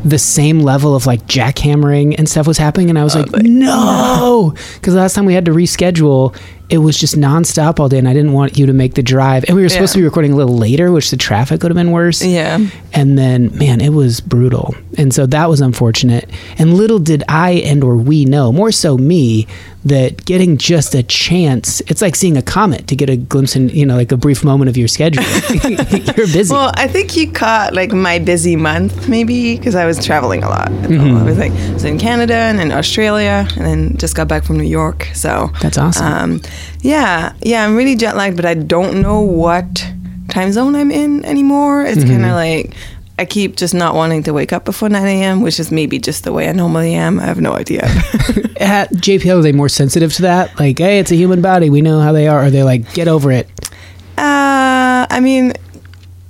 the 0.05 0.19
same 0.19 0.59
level 0.59 0.95
of 0.95 1.05
like 1.05 1.25
jackhammering 1.27 2.15
and 2.17 2.27
stuff 2.27 2.47
was 2.47 2.57
happening, 2.57 2.89
and 2.89 2.99
I 2.99 3.03
was 3.03 3.15
oh, 3.15 3.21
like, 3.21 3.43
no, 3.43 4.53
because 4.75 4.95
last 4.95 5.15
time 5.15 5.25
we 5.25 5.33
had 5.33 5.45
to 5.45 5.51
reschedule, 5.51 6.37
it 6.69 6.77
was 6.77 6.97
just 6.97 7.15
nonstop 7.15 7.79
all 7.79 7.89
day, 7.89 7.97
and 7.97 8.07
I 8.07 8.13
didn't 8.13 8.33
want 8.33 8.57
you 8.57 8.65
to 8.65 8.73
make 8.73 8.95
the 8.95 9.03
drive, 9.03 9.45
and 9.47 9.55
we 9.55 9.63
were 9.63 9.69
supposed 9.69 9.93
to 9.93 9.99
be 9.99 10.03
recording 10.03 10.33
a 10.33 10.35
little 10.35 10.57
later, 10.57 10.91
which 10.91 11.11
the 11.11 11.17
traffic 11.17 11.61
would 11.61 11.71
have 11.71 11.75
been 11.75 11.91
worse. 11.91 12.23
Yeah. 12.23 12.59
And 12.93 13.17
then, 13.17 13.57
man, 13.57 13.81
it 13.81 13.89
was 13.89 14.21
brutal. 14.21 14.75
And 14.97 15.13
so 15.13 15.25
that 15.27 15.49
was 15.49 15.61
unfortunate. 15.61 16.29
And 16.57 16.73
little 16.73 16.99
did 16.99 17.23
I 17.27 17.51
and 17.51 17.83
or 17.83 17.97
we 17.97 18.25
know, 18.25 18.51
more 18.51 18.71
so 18.71 18.97
me, 18.97 19.47
that 19.85 20.23
getting 20.25 20.57
just 20.57 20.95
a 20.95 21.03
chance, 21.03 21.81
it's 21.87 22.01
like 22.01 22.15
seeing 22.15 22.37
a 22.37 22.41
comet 22.41 22.87
to 22.87 22.95
get 22.95 23.09
a 23.09 23.17
glimpse 23.17 23.55
in, 23.55 23.67
you 23.69 23.85
know, 23.85 23.95
like 23.97 24.11
a 24.13 24.17
brief 24.17 24.43
moment 24.43 24.69
of 24.69 24.77
your 24.77 24.87
schedule. 24.87 25.23
You're 25.63 26.27
busy. 26.27 26.53
Well, 26.53 26.71
I 26.75 26.87
think 26.87 27.17
you 27.17 27.31
caught 27.31 27.73
like 27.73 27.91
my 27.91 28.17
busy 28.19 28.55
month, 28.55 29.09
maybe, 29.09 29.57
because 29.57 29.75
I 29.75 29.85
was 29.85 30.03
traveling 30.05 30.41
a 30.43 30.49
lot. 30.49 30.69
Mm-hmm. 30.69 31.17
I 31.17 31.23
was 31.23 31.37
like, 31.37 31.51
I 31.51 31.73
was 31.73 31.83
in 31.83 31.99
Canada 31.99 32.33
and 32.35 32.57
then 32.57 32.71
Australia, 32.71 33.47
and 33.57 33.65
then 33.65 33.97
just 33.97 34.15
got 34.15 34.27
back 34.27 34.43
from 34.45 34.57
New 34.57 34.63
York. 34.69 35.09
So 35.13 35.49
That's 35.61 35.77
awesome. 35.77 36.05
Um, 36.05 36.41
yeah, 36.81 37.33
yeah, 37.41 37.65
I'm 37.65 37.75
really 37.75 37.95
jet 37.95 38.15
lagged, 38.15 38.35
but 38.37 38.45
I 38.45 38.53
don't 38.53 39.01
know 39.01 39.19
what 39.21 39.85
time 40.29 40.51
zone 40.53 40.75
I'm 40.75 40.91
in 40.91 41.25
anymore. 41.25 41.83
It's 41.83 41.97
Mm-hmm. 42.03 42.09
kind 42.09 42.25
of 42.25 42.31
like 42.31 42.73
I 43.19 43.25
keep 43.25 43.55
just 43.55 43.75
not 43.75 43.93
wanting 43.93 44.23
to 44.23 44.33
wake 44.33 44.51
up 44.51 44.65
before 44.65 44.89
9 44.89 45.05
a.m., 45.05 45.41
which 45.41 45.59
is 45.59 45.71
maybe 45.71 45.99
just 45.99 46.23
the 46.23 46.33
way 46.33 46.49
I 46.49 46.51
normally 46.51 46.95
am. 46.95 47.19
I 47.19 47.25
have 47.25 47.39
no 47.39 47.53
idea. 47.53 47.83
At 48.59 48.89
JPL, 48.93 49.39
are 49.39 49.41
they 49.41 49.51
more 49.51 49.69
sensitive 49.69 50.13
to 50.13 50.23
that? 50.23 50.59
Like, 50.59 50.79
hey, 50.79 50.97
it's 50.97 51.11
a 51.11 51.15
human 51.15 51.41
body. 51.41 51.69
We 51.69 51.81
know 51.81 51.99
how 51.99 52.11
they 52.11 52.27
are. 52.27 52.45
Or 52.45 52.49
they're 52.49 52.63
like, 52.63 52.91
get 52.93 53.07
over 53.07 53.31
it. 53.31 53.47
Uh, 54.17 55.05
I 55.09 55.19
mean, 55.21 55.53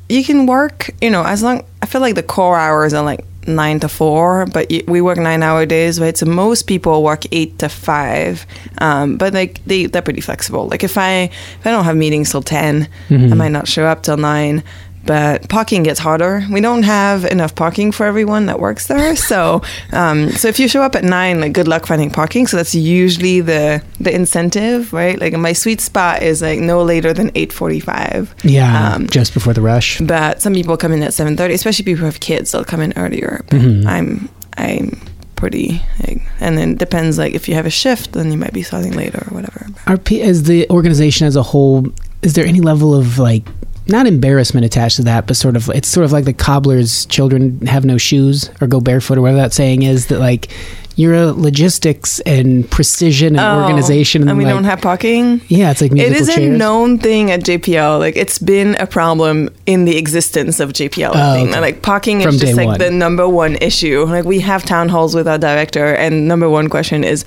you 0.09 0.25
can 0.25 0.45
work, 0.45 0.89
you 1.01 1.09
know, 1.09 1.23
as 1.23 1.41
long, 1.41 1.63
I 1.81 1.85
feel 1.85 2.01
like 2.01 2.15
the 2.15 2.23
core 2.23 2.57
hours 2.57 2.93
are 2.93 3.03
like 3.03 3.25
nine 3.47 3.79
to 3.79 3.87
four, 3.87 4.45
but 4.47 4.69
we 4.87 4.99
work 4.99 5.17
nine 5.17 5.41
hour 5.41 5.65
days, 5.65 6.01
right? 6.01 6.17
So 6.17 6.25
most 6.25 6.63
people 6.67 7.01
work 7.01 7.23
eight 7.31 7.59
to 7.59 7.69
five. 7.69 8.45
Um, 8.79 9.17
but 9.17 9.33
like 9.33 9.63
they, 9.65 9.85
they're 9.85 10.01
pretty 10.01 10.21
flexible. 10.21 10.67
Like 10.67 10.83
if 10.83 10.97
I, 10.97 11.29
if 11.59 11.65
I 11.65 11.71
don't 11.71 11.85
have 11.85 11.95
meetings 11.95 12.31
till 12.31 12.41
10, 12.41 12.89
I 13.09 13.35
might 13.35 13.49
not 13.53 13.69
show 13.69 13.85
up 13.85 14.03
till 14.03 14.17
nine. 14.17 14.63
But 15.05 15.49
parking 15.49 15.83
gets 15.83 15.99
harder. 15.99 16.45
We 16.49 16.61
don't 16.61 16.83
have 16.83 17.25
enough 17.25 17.55
parking 17.55 17.91
for 17.91 18.05
everyone 18.05 18.45
that 18.45 18.59
works 18.59 18.87
there. 18.87 19.15
So, 19.33 19.61
um, 19.91 20.29
so 20.31 20.47
if 20.47 20.59
you 20.59 20.67
show 20.67 20.81
up 20.81 20.95
at 20.95 21.03
nine, 21.03 21.41
like 21.41 21.53
good 21.53 21.67
luck 21.67 21.85
finding 21.87 22.09
parking. 22.11 22.47
So 22.47 22.57
that's 22.57 22.73
usually 22.75 23.41
the 23.41 23.81
the 23.99 24.13
incentive, 24.13 24.93
right? 24.93 25.19
Like 25.19 25.33
my 25.33 25.53
sweet 25.53 25.81
spot 25.81 26.21
is 26.23 26.41
like 26.41 26.59
no 26.59 26.83
later 26.83 27.13
than 27.13 27.31
eight 27.35 27.51
forty 27.53 27.79
five. 27.79 28.33
Yeah, 28.43 28.93
Um, 28.95 29.07
just 29.07 29.33
before 29.33 29.53
the 29.53 29.61
rush. 29.61 29.99
but 29.99 30.41
some 30.41 30.53
people 30.53 30.77
come 30.77 30.91
in 30.93 31.03
at 31.03 31.13
seven 31.13 31.35
thirty, 31.37 31.53
especially 31.53 31.85
people 31.85 31.99
who 31.99 32.05
have 32.05 32.19
kids. 32.19 32.51
They'll 32.51 32.63
come 32.65 32.81
in 32.81 32.93
earlier. 32.95 33.43
But 33.49 33.61
Mm-hmm. 33.61 33.87
I'm 33.87 34.29
I'm 34.57 35.01
pretty, 35.35 35.81
like, 36.07 36.21
and 36.39 36.57
then 36.57 36.71
it 36.73 36.77
depends. 36.77 37.17
Like 37.17 37.33
if 37.33 37.49
you 37.49 37.55
have 37.55 37.65
a 37.65 37.69
shift, 37.71 38.11
then 38.13 38.31
you 38.31 38.37
might 38.37 38.53
be 38.53 38.63
starting 38.63 38.93
later 38.93 39.25
or 39.29 39.35
whatever. 39.35 39.65
Are, 39.87 39.97
is 40.11 40.43
the 40.43 40.69
organization 40.69 41.27
as 41.27 41.35
a 41.35 41.43
whole, 41.43 41.87
is 42.21 42.33
there 42.35 42.45
any 42.45 42.61
level 42.61 42.93
of 42.95 43.19
like, 43.19 43.43
not 43.87 44.07
embarrassment 44.07 44.65
attached 44.65 44.95
to 44.97 45.03
that, 45.03 45.27
but 45.27 45.35
sort 45.35 45.55
of, 45.55 45.69
it's 45.69 45.87
sort 45.87 46.05
of 46.05 46.11
like 46.11 46.25
the 46.25 46.33
cobbler's 46.33 47.05
children 47.07 47.59
have 47.67 47.83
no 47.85 47.97
shoes 47.97 48.49
or 48.61 48.67
go 48.67 48.79
barefoot 48.79 49.17
or 49.17 49.21
whatever 49.21 49.37
that 49.39 49.53
saying 49.53 49.83
is 49.83 50.07
that 50.07 50.19
like, 50.19 50.49
you're 50.95 51.15
a 51.15 51.31
logistics 51.31 52.19
and 52.19 52.69
precision 52.69 53.35
and 53.35 53.39
Oh, 53.39 53.63
organization. 53.63 54.21
And, 54.21 54.29
and 54.29 54.37
we 54.37 54.45
like, 54.45 54.53
don't 54.53 54.65
have 54.65 54.79
parking. 54.79 55.41
Yeah, 55.47 55.71
it's 55.71 55.81
like 55.81 55.91
it 55.91 55.97
is 55.97 56.29
is 56.29 56.37
a 56.37 56.47
known 56.49 56.99
thing 56.99 57.31
at 57.31 57.39
JPL. 57.39 57.97
Like 57.97 58.15
it's 58.15 58.37
been 58.37 58.75
a 58.75 58.85
problem 58.85 59.49
in 59.65 59.85
the 59.85 59.97
existence 59.97 60.59
of 60.59 60.71
JPL. 60.71 61.09
Oh, 61.15 61.31
I 61.31 61.33
think. 61.33 61.49
okay. 61.49 61.59
Like 61.59 61.81
parking 61.81 62.19
is 62.19 62.25
From 62.27 62.37
day 62.37 62.45
just 62.45 62.57
like 62.57 62.67
one. 62.67 62.77
the 62.77 62.91
number 62.91 63.27
one 63.27 63.55
issue. 63.55 64.03
Like 64.05 64.25
we 64.25 64.39
have 64.41 64.63
town 64.65 64.87
halls 64.87 65.15
with 65.15 65.27
our 65.27 65.39
director, 65.39 65.95
and 65.95 66.27
number 66.27 66.47
one 66.47 66.69
question 66.69 67.03
is, 67.03 67.23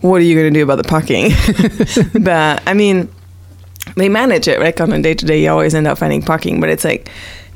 what 0.00 0.16
are 0.16 0.24
you 0.24 0.34
going 0.34 0.50
to 0.52 0.58
do 0.58 0.62
about 0.64 0.76
the 0.76 0.84
parking? 0.84 1.32
but 2.24 2.62
I 2.66 2.72
mean, 2.72 3.10
they 3.96 4.08
manage 4.08 4.48
it 4.48 4.60
like 4.60 4.80
on 4.80 4.92
a 4.92 5.00
day 5.00 5.14
to 5.14 5.24
day. 5.24 5.42
You 5.42 5.50
always 5.50 5.74
end 5.74 5.86
up 5.86 5.98
finding 5.98 6.22
parking, 6.22 6.60
but 6.60 6.68
it's 6.70 6.84
like. 6.84 7.08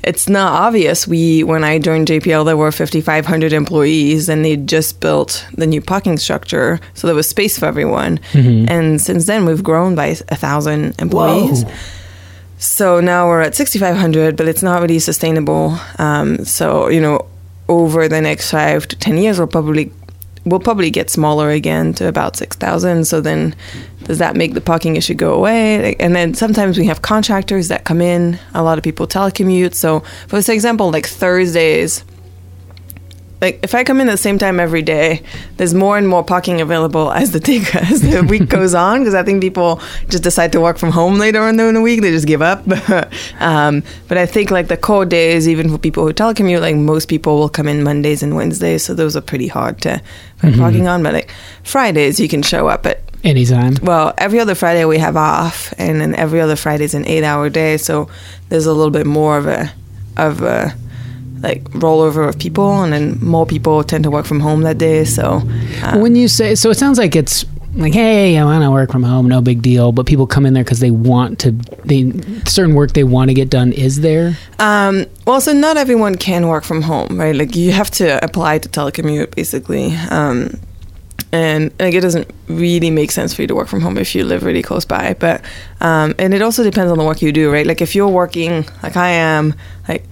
It's 0.06 0.28
not 0.28 0.52
obvious. 0.52 1.08
We, 1.08 1.44
when 1.44 1.64
I 1.64 1.78
joined 1.78 2.08
JPL, 2.08 2.44
there 2.44 2.58
were 2.58 2.70
5,500 2.70 3.54
employees, 3.54 4.28
and 4.28 4.44
they 4.44 4.56
just 4.56 5.00
built 5.00 5.46
the 5.54 5.66
new 5.66 5.80
parking 5.80 6.18
structure, 6.18 6.78
so 6.92 7.06
there 7.06 7.16
was 7.16 7.26
space 7.26 7.58
for 7.58 7.64
everyone. 7.64 8.20
And 8.68 9.00
since 9.00 9.24
then, 9.24 9.46
we've 9.46 9.62
grown 9.62 9.94
by 9.94 10.08
a 10.08 10.36
thousand 10.36 11.00
employees. 11.00 11.64
Whoa. 11.64 11.72
So 12.58 13.00
now 13.00 13.28
we're 13.28 13.40
at 13.40 13.54
6,500, 13.54 14.36
but 14.36 14.46
it's 14.46 14.62
not 14.62 14.82
really 14.82 14.98
sustainable. 14.98 15.78
Um, 15.98 16.44
so 16.44 16.88
you 16.88 17.00
know, 17.00 17.26
over 17.70 18.06
the 18.06 18.20
next 18.20 18.50
five 18.50 18.86
to 18.88 18.96
ten 18.96 19.16
years, 19.16 19.38
we'll 19.38 19.46
probably 19.46 19.90
we'll 20.44 20.60
probably 20.60 20.90
get 20.90 21.10
smaller 21.10 21.50
again 21.50 21.94
to 21.94 22.08
about 22.08 22.36
6,000. 22.36 23.06
So 23.06 23.20
then, 23.20 23.54
does 24.04 24.18
that 24.18 24.36
make 24.36 24.54
the 24.54 24.60
parking 24.60 24.96
issue 24.96 25.14
go 25.14 25.34
away? 25.34 25.94
And 25.96 26.14
then 26.14 26.34
sometimes 26.34 26.78
we 26.78 26.86
have 26.86 27.02
contractors 27.02 27.68
that 27.68 27.84
come 27.84 28.00
in. 28.00 28.38
A 28.52 28.62
lot 28.62 28.78
of 28.78 28.84
people 28.84 29.06
telecommute. 29.06 29.74
So, 29.74 30.00
for 30.28 30.38
example, 30.38 30.90
like 30.90 31.06
Thursdays. 31.06 32.04
Like 33.40 33.60
if 33.62 33.74
I 33.74 33.84
come 33.84 34.00
in 34.00 34.08
at 34.08 34.12
the 34.12 34.16
same 34.16 34.38
time 34.38 34.58
every 34.58 34.82
day, 34.82 35.22
there's 35.56 35.74
more 35.74 35.98
and 35.98 36.08
more 36.08 36.24
parking 36.24 36.60
available 36.60 37.12
as 37.12 37.32
the 37.32 37.40
day 37.40 37.62
as 37.74 38.00
the 38.00 38.22
week 38.22 38.48
goes 38.58 38.74
on 38.74 39.00
because 39.00 39.14
I 39.14 39.22
think 39.22 39.42
people 39.42 39.80
just 40.08 40.22
decide 40.22 40.52
to 40.52 40.60
work 40.60 40.78
from 40.78 40.90
home 40.90 41.18
later 41.18 41.40
on 41.40 41.58
in 41.60 41.74
the 41.74 41.80
week. 41.80 42.00
They 42.00 42.10
just 42.10 42.26
give 42.26 42.42
up. 42.42 42.64
um, 43.40 43.82
but 44.08 44.18
I 44.18 44.26
think 44.26 44.50
like 44.50 44.68
the 44.68 44.76
core 44.76 45.04
days, 45.04 45.48
even 45.48 45.70
for 45.70 45.78
people 45.78 46.06
who 46.06 46.12
telecommute, 46.12 46.60
like 46.60 46.76
most 46.76 47.08
people 47.08 47.38
will 47.38 47.48
come 47.48 47.68
in 47.68 47.82
Mondays 47.82 48.22
and 48.22 48.34
Wednesdays, 48.34 48.84
so 48.84 48.94
those 48.94 49.16
are 49.16 49.20
pretty 49.20 49.48
hard 49.48 49.80
to 49.82 50.00
find 50.38 50.56
parking 50.56 50.88
on. 50.88 51.02
But 51.02 51.14
like 51.14 51.34
Fridays, 51.64 52.20
you 52.20 52.28
can 52.28 52.42
show 52.42 52.68
up 52.68 52.86
at 52.86 53.02
Anytime. 53.24 53.76
well, 53.82 54.12
every 54.18 54.38
other 54.38 54.54
Friday 54.54 54.84
we 54.84 54.98
have 54.98 55.16
off, 55.16 55.72
and 55.78 55.98
then 55.98 56.14
every 56.14 56.42
other 56.42 56.56
Friday 56.56 56.84
is 56.84 56.92
an 56.92 57.06
eight-hour 57.06 57.48
day. 57.48 57.78
So 57.78 58.10
there's 58.50 58.66
a 58.66 58.72
little 58.74 58.90
bit 58.90 59.06
more 59.06 59.38
of 59.38 59.46
a 59.46 59.72
of 60.16 60.42
a 60.42 60.76
like 61.44 61.62
rollover 61.70 62.28
of 62.28 62.38
people, 62.38 62.82
and 62.82 62.92
then 62.92 63.18
more 63.20 63.46
people 63.46 63.84
tend 63.84 64.02
to 64.04 64.10
work 64.10 64.26
from 64.26 64.40
home 64.40 64.62
that 64.62 64.78
day. 64.78 65.04
So 65.04 65.42
uh, 65.82 65.98
when 65.98 66.16
you 66.16 66.26
say 66.26 66.54
so, 66.54 66.70
it 66.70 66.78
sounds 66.78 66.98
like 66.98 67.14
it's 67.14 67.44
like, 67.76 67.92
hey, 67.92 68.38
I 68.38 68.44
want 68.44 68.62
to 68.62 68.70
work 68.70 68.90
from 68.90 69.02
home, 69.02 69.28
no 69.28 69.40
big 69.40 69.60
deal. 69.60 69.92
But 69.92 70.06
people 70.06 70.26
come 70.26 70.46
in 70.46 70.54
there 70.54 70.64
because 70.64 70.80
they 70.80 70.90
want 70.90 71.38
to. 71.40 71.52
They 71.84 72.12
certain 72.46 72.74
work 72.74 72.92
they 72.92 73.04
want 73.04 73.28
to 73.28 73.34
get 73.34 73.50
done 73.50 73.72
is 73.72 74.00
there. 74.00 74.38
Um, 74.58 75.06
well, 75.26 75.40
so 75.40 75.52
not 75.52 75.76
everyone 75.76 76.14
can 76.16 76.48
work 76.48 76.64
from 76.64 76.82
home, 76.82 77.20
right? 77.20 77.34
Like 77.34 77.54
you 77.54 77.72
have 77.72 77.90
to 77.92 78.24
apply 78.24 78.58
to 78.58 78.68
telecommute, 78.68 79.34
basically. 79.34 79.94
Um, 80.10 80.58
and 81.32 81.72
like 81.80 81.94
it 81.94 82.00
doesn't 82.00 82.30
really 82.46 82.90
make 82.90 83.10
sense 83.10 83.34
for 83.34 83.42
you 83.42 83.48
to 83.48 83.56
work 83.56 83.66
from 83.66 83.80
home 83.80 83.98
if 83.98 84.14
you 84.14 84.24
live 84.24 84.44
really 84.44 84.62
close 84.62 84.84
by. 84.84 85.14
But 85.18 85.44
um, 85.80 86.14
and 86.18 86.32
it 86.32 86.42
also 86.42 86.62
depends 86.62 86.92
on 86.92 86.98
the 86.98 87.04
work 87.04 87.22
you 87.22 87.32
do, 87.32 87.52
right? 87.52 87.66
Like 87.66 87.82
if 87.82 87.94
you're 87.96 88.08
working 88.08 88.64
like 88.84 88.96
I 88.96 89.10
am, 89.10 89.54
like 89.88 90.04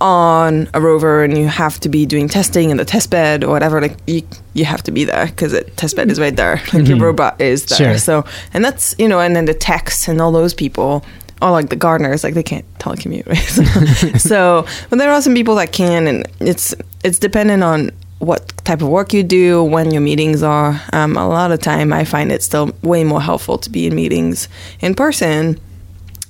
on 0.00 0.68
a 0.74 0.80
rover 0.80 1.24
and 1.24 1.36
you 1.36 1.48
have 1.48 1.80
to 1.80 1.88
be 1.88 2.06
doing 2.06 2.28
testing 2.28 2.70
in 2.70 2.76
the 2.76 2.84
test 2.84 3.10
bed 3.10 3.42
or 3.42 3.50
whatever, 3.50 3.80
like 3.80 3.96
you 4.06 4.22
you 4.54 4.64
have 4.64 4.82
to 4.84 4.90
be 4.90 5.04
there 5.04 5.26
because 5.26 5.52
the 5.52 5.62
test 5.62 5.96
bed 5.96 6.10
is 6.10 6.20
right 6.20 6.36
there. 6.36 6.62
Like 6.72 6.86
your 6.86 6.98
robot 6.98 7.40
is 7.40 7.66
there. 7.66 7.78
Sure. 7.78 7.98
So 7.98 8.24
and 8.54 8.64
that's 8.64 8.94
you 8.98 9.08
know, 9.08 9.20
and 9.20 9.34
then 9.34 9.46
the 9.46 9.54
techs 9.54 10.08
and 10.08 10.20
all 10.20 10.32
those 10.32 10.54
people. 10.54 11.04
Or 11.40 11.52
like 11.52 11.68
the 11.68 11.76
gardeners, 11.76 12.24
like 12.24 12.34
they 12.34 12.42
can't 12.42 12.64
telecommute, 12.80 13.24
right? 13.28 13.38
So, 14.18 14.18
so, 14.18 14.66
but 14.90 14.98
there 14.98 15.12
are 15.12 15.22
some 15.22 15.34
people 15.34 15.54
that 15.54 15.70
can, 15.70 16.08
and 16.08 16.26
it's 16.40 16.74
it's 17.04 17.20
dependent 17.20 17.62
on 17.62 17.92
what 18.18 18.48
type 18.64 18.82
of 18.82 18.88
work 18.88 19.12
you 19.12 19.22
do, 19.22 19.62
when 19.62 19.92
your 19.92 20.00
meetings 20.00 20.42
are. 20.42 20.80
Um, 20.92 21.16
a 21.16 21.28
lot 21.28 21.52
of 21.52 21.60
time, 21.60 21.92
I 21.92 22.04
find 22.04 22.32
it 22.32 22.42
still 22.42 22.72
way 22.82 23.04
more 23.04 23.22
helpful 23.22 23.56
to 23.58 23.70
be 23.70 23.86
in 23.86 23.94
meetings 23.94 24.48
in 24.80 24.96
person. 24.96 25.60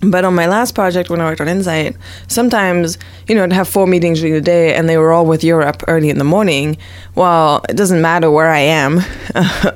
But 0.01 0.25
on 0.25 0.33
my 0.35 0.47
last 0.47 0.77
project, 0.77 1.11
when 1.11 1.21
I 1.21 1.25
worked 1.25 1.41
on 1.41 1.49
InSight, 1.49 1.97
sometimes 2.29 2.99
you 3.27 3.35
know 3.35 3.43
I'd 3.43 3.53
have 3.53 3.67
four 3.69 3.87
meetings 3.87 4.21
during 4.21 4.35
the 4.35 4.41
day, 4.41 4.75
and 4.77 4.89
they 4.89 4.97
were 4.97 5.11
all 5.13 5.27
with 5.27 5.43
Europe 5.43 5.83
early 5.89 6.09
in 6.09 6.19
the 6.19 6.25
morning. 6.25 6.77
Well, 7.17 7.65
it 7.69 7.77
doesn't 7.77 8.01
matter 8.01 8.31
where 8.31 8.49
I 8.49 8.61
am, 8.61 9.01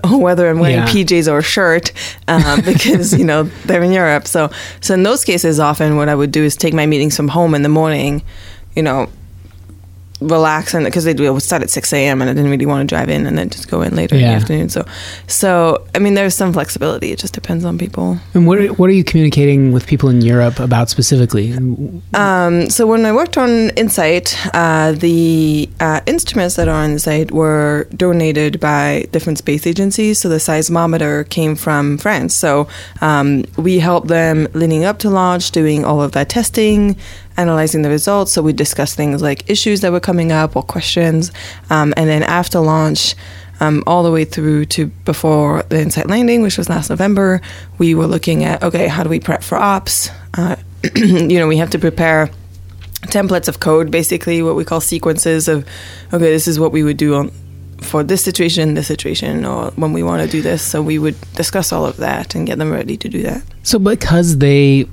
or 0.05 0.21
whether 0.23 0.49
I'm 0.49 0.61
wearing 0.61 0.77
Yeah. 0.77 0.87
PJs 0.87 1.27
or 1.31 1.39
a 1.39 1.43
shirt, 1.43 1.91
um, 2.29 2.61
because 2.65 3.19
you 3.19 3.25
know 3.25 3.43
they're 3.67 3.83
in 3.83 3.91
Europe. 3.91 4.29
So, 4.29 4.51
so 4.81 4.95
in 4.95 5.03
those 5.03 5.25
cases, 5.25 5.59
often 5.59 5.97
what 5.97 6.09
I 6.09 6.15
would 6.15 6.31
do 6.31 6.45
is 6.45 6.55
take 6.57 6.73
my 6.73 6.87
meetings 6.87 7.17
from 7.17 7.27
home 7.29 7.53
in 7.57 7.63
the 7.63 7.69
morning, 7.69 8.23
you 8.77 8.83
know, 8.85 9.09
relax 10.29 10.75
and 10.75 10.85
because 10.85 11.05
they 11.05 11.15
would 11.15 11.43
start 11.43 11.63
at 11.63 11.71
6 11.71 11.93
a.m 11.93 12.21
and 12.21 12.31
i 12.31 12.35
didn't 12.35 12.51
really 12.51 12.67
want 12.67 12.89
to 12.89 12.95
drive 12.95 13.09
in 13.09 13.27
and 13.27 13.37
then 13.39 13.49
just 13.51 13.69
go 13.69 13.83
in 13.83 13.95
later 13.95 14.15
in 14.15 14.23
the 14.23 14.27
afternoon. 14.27 14.69
So 14.69 14.85
so 15.27 15.87
i 15.95 15.99
mean 15.99 16.15
there's 16.15 16.35
some 16.35 16.53
flexibility. 16.53 17.13
It 17.13 17.19
just 17.19 17.35
depends 17.35 17.65
on 17.65 17.79
people. 17.79 18.19
And 18.35 18.47
what 18.47 18.79
what 18.79 18.89
are 18.91 18.93
you 18.93 19.05
communicating 19.05 19.73
with 19.73 19.87
people 19.87 20.09
in 20.09 20.21
Europe 20.21 20.59
about 20.59 20.91
specifically? 20.91 21.53
um, 22.15 22.69
so 22.71 22.87
when 22.87 23.05
i 23.05 23.13
worked 23.13 23.37
on 23.37 23.71
InSight 23.77 24.37
uh, 24.55 24.93
the 24.93 25.69
uh, 25.81 26.01
instruments 26.07 26.57
that 26.57 26.69
are 26.69 26.85
on 26.85 26.91
InSight 26.93 27.31
were 27.31 27.89
donated 27.97 28.61
by 28.61 29.07
different 29.13 29.39
space 29.39 29.67
agencies. 29.67 30.21
So 30.21 30.29
the 30.29 30.37
seismometer 30.37 31.29
came 31.29 31.55
from 31.57 31.99
france. 31.99 32.35
So 32.35 32.69
um, 33.01 33.45
we 33.57 33.79
helped 33.79 34.09
them 34.09 34.49
leading 34.55 34.85
up 34.85 34.99
to 35.01 35.11
launch 35.11 35.51
doing 35.51 35.85
all 35.85 36.03
of 36.03 36.13
that 36.13 36.29
testing 36.29 36.97
analyzing 37.37 37.83
the 37.83 37.89
results. 37.89 38.33
So 38.33 38.43
we 38.43 38.53
discussed 38.53 38.97
things 38.97 39.23
like 39.23 39.49
issues 39.49 39.81
that 39.81 39.93
were 39.93 40.01
coming 40.01 40.33
up 40.33 40.57
or 40.57 40.63
questions. 40.63 41.33
Um, 41.71 41.95
and 41.97 42.09
then 42.09 42.23
after 42.23 42.61
launch, 42.61 43.15
um, 43.61 43.85
all 43.87 44.03
the 44.03 44.11
way 44.11 44.25
through 44.25 44.65
to 44.67 44.87
before 45.05 45.63
the 45.69 45.81
InSight 45.81 46.09
landing, 46.09 46.43
which 46.43 46.59
was 46.59 46.69
last 46.69 46.91
November, 46.91 47.41
we 47.79 47.95
were 47.95 48.07
looking 48.07 48.45
at 48.45 48.63
okay, 48.63 48.89
how 48.89 49.05
do 49.05 49.09
we 49.09 49.21
prep 49.21 49.43
for 49.43 49.57
ops? 49.57 50.11
Uh, 50.35 50.57
you 50.97 51.39
know, 51.39 51.47
we 51.47 51.59
have 51.59 51.71
to 51.71 51.79
prepare 51.79 52.29
templates 53.07 53.49
of 53.49 53.61
code, 53.61 53.91
basically 53.91 54.43
what 54.43 54.57
we 54.57 54.65
call 54.65 54.81
sequences 54.81 55.47
of 55.47 55.67
okay, 56.13 56.31
this 56.33 56.49
is 56.49 56.59
what 56.59 56.73
we 56.73 56.83
would 56.83 56.97
do 56.97 57.15
on 57.15 57.31
for 57.81 58.03
this 58.03 58.23
situation, 58.23 58.75
this 58.75 58.87
situation, 58.87 59.45
or 59.45 59.71
when 59.73 59.93
we 59.93 60.03
want 60.03 60.23
to 60.23 60.29
do 60.29 60.41
this. 60.41 60.63
So 60.63 60.81
we 60.83 60.99
would 60.99 61.17
discuss 61.35 61.73
all 61.73 61.85
of 61.85 61.97
that 61.99 62.35
and 62.35 62.47
get 62.47 62.59
them 62.59 62.71
ready 62.71 62.97
to 62.97 63.09
do 63.09 63.23
that. 63.23 63.43
So 63.65 63.79
because 63.79 64.39
they 64.39 64.89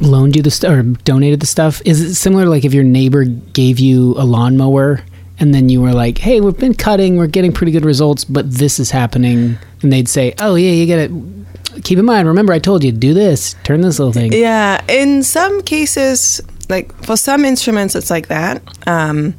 loaned 0.00 0.36
you 0.36 0.42
the 0.42 0.50
stuff 0.50 0.72
or 0.72 0.82
donated 0.82 1.40
the 1.40 1.46
stuff, 1.46 1.80
is 1.84 2.00
it 2.00 2.14
similar 2.14 2.46
like 2.46 2.64
if 2.64 2.74
your 2.74 2.84
neighbor 2.84 3.24
gave 3.24 3.78
you 3.78 4.14
a 4.18 4.24
lawnmower 4.24 5.00
and 5.38 5.54
then 5.54 5.68
you 5.68 5.80
were 5.82 5.92
like, 5.92 6.18
"Hey, 6.18 6.40
we've 6.40 6.56
been 6.56 6.74
cutting, 6.74 7.16
we're 7.16 7.26
getting 7.26 7.52
pretty 7.52 7.72
good 7.72 7.84
results, 7.84 8.24
but 8.24 8.50
this 8.50 8.78
is 8.78 8.90
happening," 8.90 9.58
and 9.82 9.92
they'd 9.92 10.08
say, 10.08 10.34
"Oh 10.40 10.54
yeah, 10.54 10.70
you 10.70 10.86
got 10.86 11.08
to 11.08 11.80
keep 11.82 11.98
in 11.98 12.04
mind. 12.04 12.26
Remember, 12.26 12.52
I 12.52 12.58
told 12.58 12.82
you 12.82 12.92
do 12.92 13.12
this, 13.12 13.54
turn 13.62 13.82
this 13.82 13.98
little 13.98 14.12
thing." 14.12 14.32
Yeah, 14.32 14.82
in 14.88 15.22
some 15.22 15.62
cases, 15.62 16.40
like 16.68 16.92
for 17.04 17.16
some 17.16 17.44
instruments, 17.44 17.94
it's 17.94 18.10
like 18.10 18.28
that. 18.28 18.62
Um, 18.86 19.34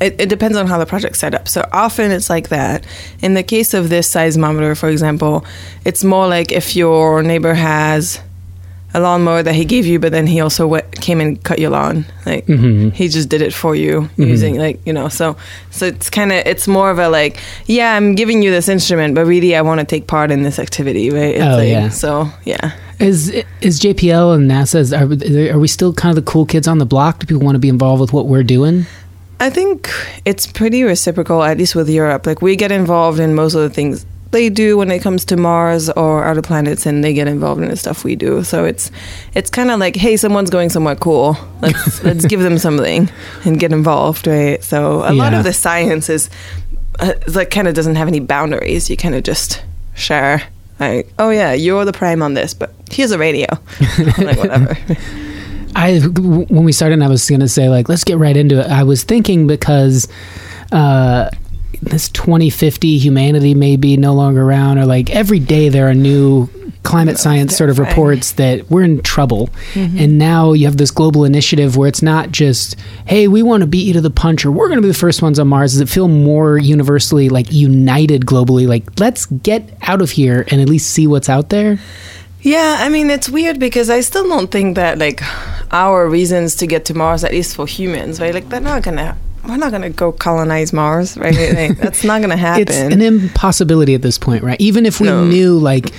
it, 0.00 0.20
it 0.20 0.28
depends 0.28 0.56
on 0.56 0.66
how 0.66 0.78
the 0.78 0.86
project's 0.86 1.20
set 1.20 1.34
up. 1.34 1.46
So 1.48 1.64
often 1.72 2.10
it's 2.10 2.28
like 2.28 2.48
that. 2.48 2.84
In 3.20 3.34
the 3.34 3.44
case 3.44 3.72
of 3.72 3.88
this 3.88 4.12
seismometer, 4.12 4.76
for 4.76 4.88
example, 4.88 5.46
it's 5.84 6.02
more 6.02 6.26
like 6.26 6.50
if 6.50 6.74
your 6.74 7.22
neighbor 7.22 7.54
has 7.54 8.20
a 8.94 9.00
lawnmower 9.00 9.42
that 9.42 9.54
he 9.54 9.64
gave 9.64 9.86
you, 9.86 9.98
but 9.98 10.12
then 10.12 10.26
he 10.26 10.40
also 10.40 10.80
came 10.92 11.20
and 11.20 11.42
cut 11.42 11.58
your 11.58 11.70
lawn. 11.70 12.04
Like 12.26 12.46
mm-hmm. 12.46 12.90
he 12.90 13.08
just 13.08 13.28
did 13.28 13.40
it 13.40 13.52
for 13.52 13.74
you 13.74 14.02
mm-hmm. 14.02 14.22
using 14.22 14.56
like 14.56 14.84
you 14.86 14.92
know. 14.92 15.08
So 15.08 15.36
so 15.70 15.86
it's 15.86 16.10
kind 16.10 16.32
of 16.32 16.38
it's 16.46 16.68
more 16.68 16.90
of 16.90 16.98
a 16.98 17.08
like 17.08 17.38
yeah, 17.66 17.94
I'm 17.96 18.14
giving 18.14 18.42
you 18.42 18.50
this 18.50 18.68
instrument, 18.68 19.14
but 19.14 19.26
really 19.26 19.56
I 19.56 19.62
want 19.62 19.80
to 19.80 19.86
take 19.86 20.06
part 20.06 20.30
in 20.30 20.42
this 20.42 20.58
activity, 20.58 21.10
right? 21.10 21.34
It's 21.36 21.44
Oh, 21.44 21.56
like- 21.56 21.68
yeah. 21.68 21.88
So 21.88 22.28
yeah. 22.44 22.72
Is 22.98 23.30
is 23.60 23.80
JPL 23.80 24.36
and 24.36 24.48
NASA's 24.48 24.92
are, 24.92 25.54
are 25.54 25.58
we 25.58 25.66
still 25.68 25.92
kind 25.92 26.16
of 26.16 26.24
the 26.24 26.30
cool 26.30 26.46
kids 26.46 26.68
on 26.68 26.78
the 26.78 26.86
block? 26.86 27.18
Do 27.18 27.26
people 27.26 27.42
want 27.42 27.56
to 27.56 27.60
be 27.60 27.68
involved 27.68 28.00
with 28.00 28.12
what 28.12 28.26
we're 28.26 28.44
doing? 28.44 28.86
I 29.40 29.50
think 29.50 29.90
it's 30.24 30.46
pretty 30.46 30.84
reciprocal, 30.84 31.42
at 31.42 31.58
least 31.58 31.74
with 31.74 31.88
Europe. 31.88 32.26
Like 32.26 32.42
we 32.42 32.54
get 32.54 32.70
involved 32.70 33.18
in 33.18 33.34
most 33.34 33.54
of 33.54 33.62
the 33.62 33.70
things 33.70 34.06
they 34.32 34.48
do 34.48 34.76
when 34.78 34.90
it 34.90 35.00
comes 35.00 35.24
to 35.26 35.36
Mars 35.36 35.88
or 35.90 36.24
other 36.24 36.42
planets, 36.42 36.84
and 36.86 37.04
they 37.04 37.14
get 37.14 37.28
involved 37.28 37.62
in 37.62 37.68
the 37.68 37.76
stuff 37.76 38.02
we 38.02 38.16
do. 38.16 38.42
So 38.42 38.64
it's 38.64 38.90
it's 39.34 39.50
kind 39.50 39.70
of 39.70 39.78
like, 39.78 39.94
hey, 39.94 40.16
someone's 40.16 40.50
going 40.50 40.70
somewhere 40.70 40.96
cool. 40.96 41.36
Let's 41.60 42.02
let's 42.04 42.26
give 42.26 42.40
them 42.40 42.58
something 42.58 43.08
and 43.44 43.60
get 43.60 43.72
involved, 43.72 44.26
right? 44.26 44.62
So 44.62 45.08
a 45.08 45.14
lot 45.14 45.34
of 45.34 45.44
the 45.44 45.52
science 45.52 46.08
is 46.08 46.28
uh, 46.98 47.14
like 47.28 47.50
kind 47.50 47.68
of 47.68 47.74
doesn't 47.74 47.96
have 47.96 48.08
any 48.08 48.20
boundaries. 48.20 48.90
You 48.90 48.96
kind 48.96 49.14
of 49.14 49.22
just 49.22 49.62
share. 49.94 50.42
Like, 50.80 51.12
oh 51.18 51.30
yeah, 51.30 51.52
you're 51.52 51.84
the 51.84 51.92
prime 51.92 52.22
on 52.22 52.34
this, 52.34 52.54
but 52.54 52.74
here's 52.90 53.12
a 53.12 53.18
radio. 53.18 53.46
like 54.18 54.38
whatever. 54.38 54.76
I 55.76 56.00
when 56.00 56.64
we 56.64 56.72
started, 56.72 57.00
I 57.02 57.08
was 57.08 57.28
gonna 57.28 57.48
say 57.48 57.68
like 57.68 57.88
let's 57.88 58.04
get 58.04 58.18
right 58.18 58.36
into 58.36 58.60
it. 58.60 58.66
I 58.66 58.82
was 58.82 59.04
thinking 59.04 59.46
because 59.46 60.08
uh, 60.70 61.30
this 61.82 62.08
2050 62.10 62.98
humanity 62.98 63.54
may 63.54 63.76
be 63.76 63.96
no 63.96 64.14
longer 64.14 64.42
around, 64.42 64.78
or 64.78 64.86
like 64.86 65.10
every 65.10 65.40
day 65.40 65.68
there 65.68 65.88
are 65.88 65.94
new 65.94 66.48
climate 66.84 67.18
science 67.18 67.56
sort 67.56 67.70
of 67.70 67.78
reports 67.78 68.32
that 68.32 68.68
we're 68.70 68.82
in 68.82 69.02
trouble. 69.02 69.48
Mm-hmm. 69.74 69.98
And 69.98 70.18
now 70.18 70.52
you 70.52 70.66
have 70.66 70.76
this 70.76 70.90
global 70.90 71.24
initiative 71.24 71.76
where 71.76 71.88
it's 71.88 72.02
not 72.02 72.32
just 72.32 72.76
hey 73.06 73.28
we 73.28 73.42
want 73.42 73.60
to 73.60 73.66
beat 73.66 73.86
you 73.86 73.92
to 73.92 74.00
the 74.00 74.10
punch 74.10 74.44
or 74.44 74.50
we're 74.50 74.68
going 74.68 74.78
to 74.78 74.82
be 74.82 74.88
the 74.88 74.94
first 74.94 75.22
ones 75.22 75.38
on 75.38 75.48
Mars. 75.48 75.72
Does 75.72 75.80
it 75.80 75.88
feel 75.88 76.08
more 76.08 76.58
universally 76.58 77.28
like 77.28 77.52
united 77.52 78.22
globally? 78.22 78.66
Like 78.66 78.98
let's 78.98 79.26
get 79.26 79.76
out 79.82 80.02
of 80.02 80.10
here 80.10 80.44
and 80.48 80.60
at 80.60 80.68
least 80.68 80.90
see 80.90 81.06
what's 81.06 81.28
out 81.28 81.50
there. 81.50 81.78
Yeah, 82.40 82.78
I 82.80 82.88
mean 82.88 83.10
it's 83.10 83.28
weird 83.28 83.60
because 83.60 83.88
I 83.88 84.00
still 84.00 84.28
don't 84.28 84.50
think 84.50 84.74
that 84.76 84.98
like 84.98 85.22
our 85.70 86.08
reasons 86.08 86.56
to 86.56 86.66
get 86.66 86.84
to 86.86 86.94
Mars, 86.94 87.22
at 87.24 87.30
least 87.30 87.56
for 87.56 87.66
humans, 87.66 88.20
right? 88.20 88.34
Like 88.34 88.48
they're 88.48 88.60
not 88.60 88.82
gonna, 88.82 89.16
we're 89.46 89.56
not 89.56 89.72
gonna 89.72 89.90
go 89.90 90.12
colonize 90.12 90.72
Mars, 90.72 91.16
right? 91.18 91.76
That's 91.78 92.04
not 92.04 92.20
gonna 92.20 92.36
happen. 92.48 92.62
It's 92.62 92.76
an 92.78 93.02
impossibility 93.02 93.94
at 93.94 94.02
this 94.02 94.18
point, 94.18 94.42
right? 94.44 94.60
Even 94.60 94.86
if 94.86 95.00
we 95.00 95.06
No. 95.08 95.24
knew 95.24 95.58
like 95.58 95.92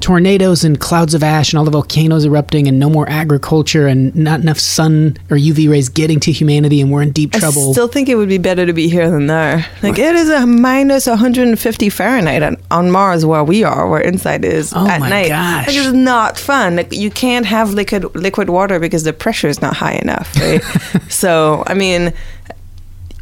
tornadoes 0.00 0.64
and 0.64 0.78
clouds 0.80 1.14
of 1.14 1.22
ash 1.22 1.50
and 1.52 1.58
all 1.58 1.64
the 1.64 1.70
volcanoes 1.70 2.26
erupting 2.26 2.68
and 2.68 2.78
no 2.78 2.90
more 2.90 3.08
agriculture 3.08 3.86
and 3.86 4.14
not 4.14 4.38
enough 4.38 4.58
sun 4.58 5.16
or 5.30 5.38
UV 5.38 5.70
rays 5.70 5.88
getting 5.88 6.20
to 6.20 6.30
humanity 6.30 6.82
and 6.82 6.90
we're 6.92 7.00
in 7.00 7.10
deep 7.10 7.32
trouble. 7.32 7.70
I 7.70 7.72
still 7.72 7.88
think 7.88 8.10
it 8.10 8.16
would 8.16 8.28
be 8.28 8.36
better 8.36 8.66
to 8.66 8.74
be 8.74 8.90
here 8.90 9.08
than 9.10 9.28
there. 9.28 9.64
Like 9.82 9.98
it 9.98 10.14
is 10.14 10.28
a 10.28 10.46
minus 10.46 11.06
150 11.06 11.88
Fahrenheit 11.88 12.42
on, 12.42 12.58
on 12.70 12.90
Mars 12.90 13.24
where 13.24 13.42
we 13.42 13.64
are, 13.64 13.88
where 13.88 14.02
InSight 14.02 14.44
is 14.44 14.74
Oh 14.76 14.86
at 14.86 15.00
my 15.00 15.08
night. 15.08 15.28
gosh. 15.28 15.68
Like, 15.68 15.76
it's 15.76 15.92
not 15.94 16.38
fun. 16.38 16.76
Like 16.76 16.92
you 16.92 17.10
can't 17.10 17.46
have 17.46 17.72
liquid 17.72 18.14
liquid 18.14 18.50
water 18.50 18.78
because 18.78 19.04
the 19.04 19.14
pressure 19.14 19.48
is 19.48 19.62
not 19.62 19.74
high 19.74 19.94
enough, 20.02 20.36
right? 20.36 20.62
so 21.08 21.62
I 21.66 21.72
mean, 21.72 22.12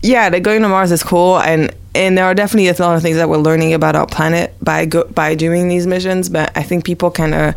yeah, 0.03 0.29
like 0.29 0.43
going 0.43 0.63
to 0.63 0.69
Mars 0.69 0.93
is 0.93 1.03
cool, 1.03 1.39
and 1.39 1.75
and 1.95 2.17
there 2.17 2.25
are 2.25 2.35
definitely 2.35 2.69
a 2.69 2.73
lot 2.75 2.97
of 2.97 3.03
things 3.03 3.17
that 3.17 3.29
we're 3.29 3.37
learning 3.39 3.75
about 3.75 3.95
our 3.97 4.07
planet 4.07 4.55
by 4.63 4.87
go, 4.87 5.05
by 5.05 5.35
doing 5.35 5.69
these 5.69 5.87
missions. 5.87 6.29
But 6.29 6.51
I 6.57 6.63
think 6.63 6.85
people 6.85 7.11
kind 7.11 7.35
of 7.35 7.55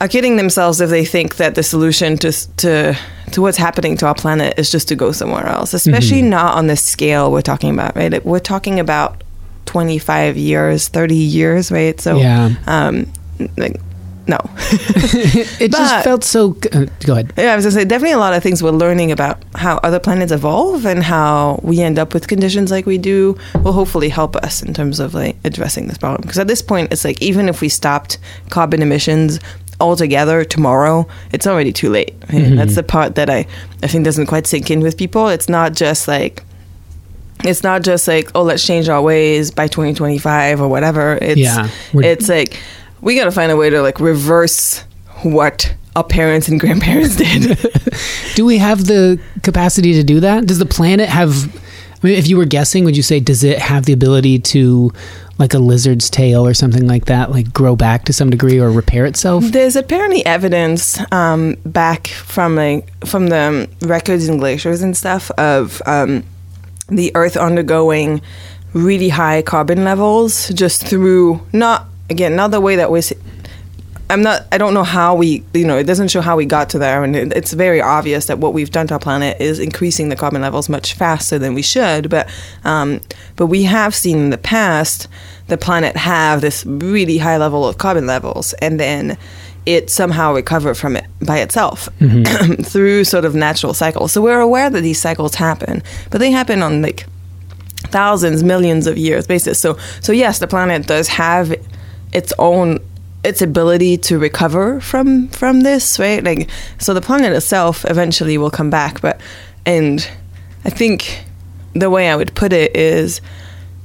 are 0.00 0.08
kidding 0.08 0.36
themselves 0.36 0.80
if 0.80 0.90
they 0.90 1.04
think 1.04 1.36
that 1.36 1.54
the 1.54 1.62
solution 1.62 2.16
to 2.18 2.32
to 2.56 2.96
to 3.32 3.42
what's 3.42 3.58
happening 3.58 3.96
to 3.98 4.06
our 4.06 4.14
planet 4.14 4.58
is 4.58 4.70
just 4.70 4.88
to 4.88 4.96
go 4.96 5.12
somewhere 5.12 5.46
else, 5.46 5.74
especially 5.74 6.22
not 6.22 6.54
on 6.54 6.66
the 6.66 6.76
scale 6.76 7.30
we're 7.30 7.42
talking 7.42 7.70
about. 7.70 7.94
Right, 7.96 8.10
like, 8.10 8.24
we're 8.24 8.38
talking 8.38 8.80
about 8.80 9.22
twenty 9.66 9.98
five 9.98 10.36
years, 10.36 10.88
thirty 10.88 11.16
years, 11.16 11.70
right? 11.70 12.00
So 12.00 12.16
Yeah. 12.18 12.54
um, 12.66 13.12
like 13.56 13.80
no. 14.26 14.38
It 15.60 15.70
But- 15.70 15.78
just 15.78 16.04
felt 16.04 16.24
so. 16.24 16.56
Uh, 16.72 16.86
go 17.04 17.12
ahead. 17.14 17.32
Yeah, 17.36 17.52
I 17.52 17.56
was 17.56 17.64
gonna 17.64 17.72
say 17.74 17.84
definitely 17.84 18.12
a 18.12 18.18
lot 18.18 18.34
of 18.34 18.42
things 18.42 18.62
we're 18.62 18.70
learning 18.70 19.12
about 19.12 19.42
how 19.54 19.76
other 19.78 19.98
planets 20.00 20.32
evolve 20.32 20.86
and 20.86 21.02
how 21.02 21.60
we 21.62 21.80
end 21.80 21.98
up 21.98 22.14
with 22.14 22.26
conditions 22.28 22.70
like 22.70 22.86
we 22.86 22.98
do 22.98 23.36
will 23.62 23.72
hopefully 23.72 24.08
help 24.08 24.36
us 24.36 24.62
in 24.62 24.74
terms 24.74 25.00
of 25.00 25.14
like 25.14 25.36
addressing 25.44 25.86
this 25.88 25.98
problem. 25.98 26.22
Because 26.22 26.38
at 26.38 26.46
this 26.48 26.62
point, 26.62 26.92
it's 26.92 27.04
like 27.04 27.20
even 27.22 27.48
if 27.48 27.60
we 27.60 27.68
stopped 27.68 28.18
carbon 28.50 28.82
emissions 28.82 29.40
altogether 29.80 30.44
tomorrow, 30.44 31.06
it's 31.32 31.46
already 31.46 31.72
too 31.72 31.90
late. 31.90 32.14
right? 32.32 32.54
That's 32.56 32.74
the 32.76 32.82
part 32.82 33.14
that 33.16 33.28
I 33.30 33.46
I 33.82 33.86
think 33.88 34.04
doesn't 34.04 34.26
quite 34.26 34.46
sink 34.46 34.70
in 34.70 34.80
with 34.80 34.96
people. 34.96 35.28
It's 35.28 35.48
not 35.48 35.74
just 35.74 36.08
like 36.08 36.42
it's 37.44 37.62
not 37.62 37.82
just 37.82 38.08
like 38.08 38.30
oh 38.34 38.42
let's 38.42 38.64
change 38.64 38.88
our 38.88 39.02
ways 39.02 39.50
by 39.50 39.66
2025 39.68 40.60
or 40.62 40.68
whatever 40.68 41.18
it's 41.20 41.38
Yeah, 41.38 41.68
it's 41.92 42.28
like 42.28 42.58
we 43.04 43.14
got 43.14 43.26
to 43.26 43.30
find 43.30 43.52
a 43.52 43.56
way 43.56 43.70
to 43.70 43.82
like 43.82 44.00
reverse 44.00 44.82
what 45.22 45.72
our 45.94 46.02
parents 46.02 46.48
and 46.48 46.58
grandparents 46.58 47.16
did 47.16 47.56
Do 48.34 48.44
we 48.44 48.58
have 48.58 48.86
the 48.86 49.20
capacity 49.42 49.92
to 49.92 50.02
do 50.02 50.20
that? 50.20 50.46
Does 50.46 50.58
the 50.58 50.66
planet 50.66 51.08
have? 51.08 51.54
I 52.02 52.06
mean, 52.08 52.18
if 52.18 52.26
you 52.26 52.36
were 52.36 52.46
guessing, 52.46 52.84
would 52.84 52.96
you 52.96 53.02
say 53.02 53.20
does 53.20 53.44
it 53.44 53.58
have 53.58 53.84
the 53.84 53.92
ability 53.92 54.38
to, 54.38 54.92
like 55.38 55.54
a 55.54 55.58
lizard's 55.58 56.10
tail 56.10 56.46
or 56.46 56.52
something 56.52 56.86
like 56.86 57.06
that, 57.06 57.30
like 57.30 57.52
grow 57.52 57.76
back 57.76 58.04
to 58.06 58.12
some 58.12 58.30
degree 58.30 58.58
or 58.58 58.70
repair 58.70 59.06
itself? 59.06 59.44
There's 59.44 59.76
apparently 59.76 60.24
evidence 60.26 60.98
um, 61.12 61.56
back 61.64 62.08
from 62.08 62.56
like 62.56 63.06
from 63.06 63.28
the 63.28 63.68
records 63.82 64.28
and 64.28 64.40
glaciers 64.40 64.82
and 64.82 64.96
stuff 64.96 65.30
of 65.32 65.80
um, 65.86 66.24
the 66.88 67.12
Earth 67.14 67.36
undergoing 67.36 68.20
really 68.72 69.10
high 69.10 69.40
carbon 69.42 69.84
levels 69.84 70.48
just 70.48 70.86
through 70.86 71.40
not 71.52 71.86
again 72.14 72.36
not 72.36 72.50
the 72.50 72.60
way 72.60 72.76
that 72.76 72.90
we. 72.90 73.02
I'm 74.10 74.22
not. 74.22 74.42
I 74.52 74.58
don't 74.58 74.74
know 74.74 74.84
how 74.84 75.14
we. 75.14 75.44
You 75.52 75.66
know, 75.66 75.76
it 75.76 75.84
doesn't 75.84 76.08
show 76.08 76.20
how 76.20 76.36
we 76.36 76.46
got 76.46 76.70
to 76.70 76.78
there, 76.78 77.02
and 77.04 77.16
it, 77.16 77.32
it's 77.32 77.52
very 77.52 77.80
obvious 77.80 78.26
that 78.26 78.38
what 78.38 78.52
we've 78.54 78.70
done 78.70 78.86
to 78.88 78.94
our 78.94 79.00
planet 79.00 79.40
is 79.40 79.58
increasing 79.58 80.08
the 80.08 80.16
carbon 80.16 80.42
levels 80.42 80.68
much 80.68 80.94
faster 80.94 81.38
than 81.38 81.54
we 81.54 81.62
should. 81.62 82.10
But, 82.10 82.28
um, 82.64 83.00
but 83.36 83.46
we 83.46 83.64
have 83.64 83.94
seen 83.94 84.18
in 84.18 84.30
the 84.30 84.38
past 84.38 85.08
the 85.48 85.56
planet 85.56 85.96
have 85.96 86.40
this 86.40 86.64
really 86.66 87.18
high 87.18 87.38
level 87.38 87.66
of 87.66 87.78
carbon 87.78 88.06
levels, 88.06 88.52
and 88.54 88.78
then 88.78 89.16
it 89.66 89.88
somehow 89.88 90.34
recover 90.34 90.74
from 90.74 90.96
it 90.96 91.06
by 91.22 91.38
itself 91.38 91.88
through 92.62 93.04
sort 93.04 93.24
of 93.24 93.34
natural 93.34 93.72
cycles. 93.72 94.12
So 94.12 94.20
we're 94.20 94.40
aware 94.40 94.68
that 94.68 94.82
these 94.82 95.00
cycles 95.00 95.34
happen, 95.34 95.82
but 96.10 96.18
they 96.18 96.30
happen 96.30 96.62
on 96.62 96.82
like 96.82 97.06
thousands, 97.94 98.42
millions 98.42 98.86
of 98.86 98.98
years 98.98 99.26
basis. 99.26 99.58
So, 99.58 99.78
so 100.00 100.12
yes, 100.12 100.38
the 100.38 100.46
planet 100.46 100.86
does 100.86 101.08
have 101.08 101.54
its 102.14 102.32
own 102.38 102.78
its 103.24 103.40
ability 103.40 103.96
to 103.96 104.18
recover 104.18 104.80
from 104.80 105.28
from 105.28 105.62
this, 105.62 105.98
right? 105.98 106.22
Like, 106.22 106.48
so 106.78 106.94
the 106.94 107.00
planet 107.00 107.32
itself 107.32 107.84
eventually 107.88 108.38
will 108.38 108.50
come 108.50 108.70
back, 108.70 109.00
but 109.00 109.20
and 109.66 110.06
I 110.64 110.70
think 110.70 111.24
the 111.72 111.90
way 111.90 112.08
I 112.10 112.16
would 112.16 112.34
put 112.34 112.52
it 112.52 112.76
is 112.76 113.20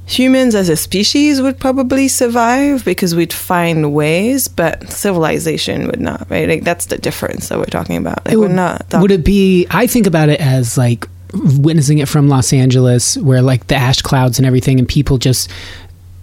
humans 0.06 0.54
as 0.54 0.68
a 0.68 0.76
species 0.76 1.40
would 1.40 1.58
probably 1.58 2.08
survive 2.08 2.84
because 2.84 3.14
we'd 3.14 3.32
find 3.32 3.92
ways, 3.94 4.48
but 4.48 4.90
civilization 4.90 5.86
would 5.86 6.00
not, 6.00 6.26
right? 6.28 6.48
Like 6.48 6.64
that's 6.64 6.86
the 6.86 6.98
difference 6.98 7.48
that 7.48 7.58
we're 7.58 7.64
talking 7.66 7.96
about. 7.96 8.24
Like, 8.26 8.34
It 8.34 8.38
would, 8.38 8.50
not. 8.50 8.86
would 8.92 9.12
it 9.12 9.24
be? 9.24 9.66
I 9.70 9.86
think 9.86 10.06
about 10.06 10.28
it 10.28 10.40
as 10.40 10.76
like 10.76 11.08
witnessing 11.32 11.98
it 11.98 12.08
from 12.08 12.28
Los 12.28 12.52
Angeles, 12.52 13.16
where 13.18 13.40
like 13.40 13.68
the 13.68 13.76
ash 13.76 14.02
clouds 14.02 14.38
and 14.38 14.46
everything, 14.46 14.78
and 14.78 14.88
people 14.88 15.16
just 15.16 15.48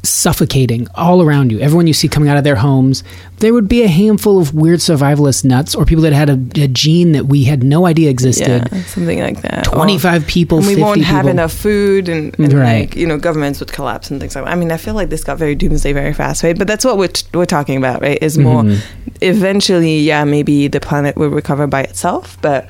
suffocating 0.08 0.88
all 0.96 1.22
around 1.22 1.52
you. 1.52 1.60
Everyone 1.60 1.88
you 1.88 1.94
see 1.94 2.08
coming 2.08 2.30
out 2.30 2.38
of 2.38 2.44
their 2.44 2.56
homes, 2.56 3.04
there 3.40 3.54
would 3.54 3.68
be 3.68 3.84
a 3.84 3.88
handful 3.88 4.40
of 4.40 4.54
weird 4.54 4.80
survivalist 4.80 5.46
nuts 5.46 5.76
or 5.76 5.86
people 5.86 6.04
that 6.04 6.14
had 6.14 6.30
a, 6.30 6.34
a 6.64 6.68
gene 6.68 7.12
that 7.12 7.26
we 7.26 7.44
had 7.44 7.64
no 7.64 7.86
idea 7.86 8.10
existed. 8.10 8.68
yeah, 8.72 8.82
something 8.84 9.20
like 9.20 9.42
that. 9.42 9.68
Or- 9.68 9.76
25 9.76 10.26
people, 10.28 10.58
and 10.60 10.68
we 10.68 10.74
50 10.74 10.82
won't 10.84 11.02
have 11.04 11.22
people. 11.24 11.30
enough 11.32 11.54
food 11.54 12.10
and, 12.10 12.38
and 12.40 12.54
Right. 12.54 12.82
like 12.90 12.96
you 12.96 13.06
know 13.06 13.18
governments 13.18 13.60
would 13.60 13.72
collapse 13.72 14.10
and 14.10 14.20
things 14.20 14.36
like 14.36 14.46
that. 14.46 14.52
I 14.52 14.56
mean 14.56 14.72
I 14.72 14.78
feel 14.78 14.94
like 14.96 15.10
this 15.10 15.24
got 15.24 15.38
very 15.38 15.56
doomsday 15.56 15.94
very 15.94 16.14
fast 16.14 16.44
right 16.44 16.58
but 16.58 16.68
that's 16.68 16.84
what 16.86 16.98
we're, 16.98 17.08
t- 17.10 17.26
we're 17.34 17.46
talking 17.46 17.78
about 17.78 18.02
right 18.02 18.18
is 18.22 18.38
more 18.38 18.64
Mm-hmm. 18.64 19.08
eventually 19.22 20.00
yeah 20.00 20.24
maybe 20.24 20.68
the 20.68 20.80
planet 20.80 21.16
will 21.16 21.30
recover 21.30 21.68
by 21.68 21.82
itself 21.84 22.38
but 22.42 22.68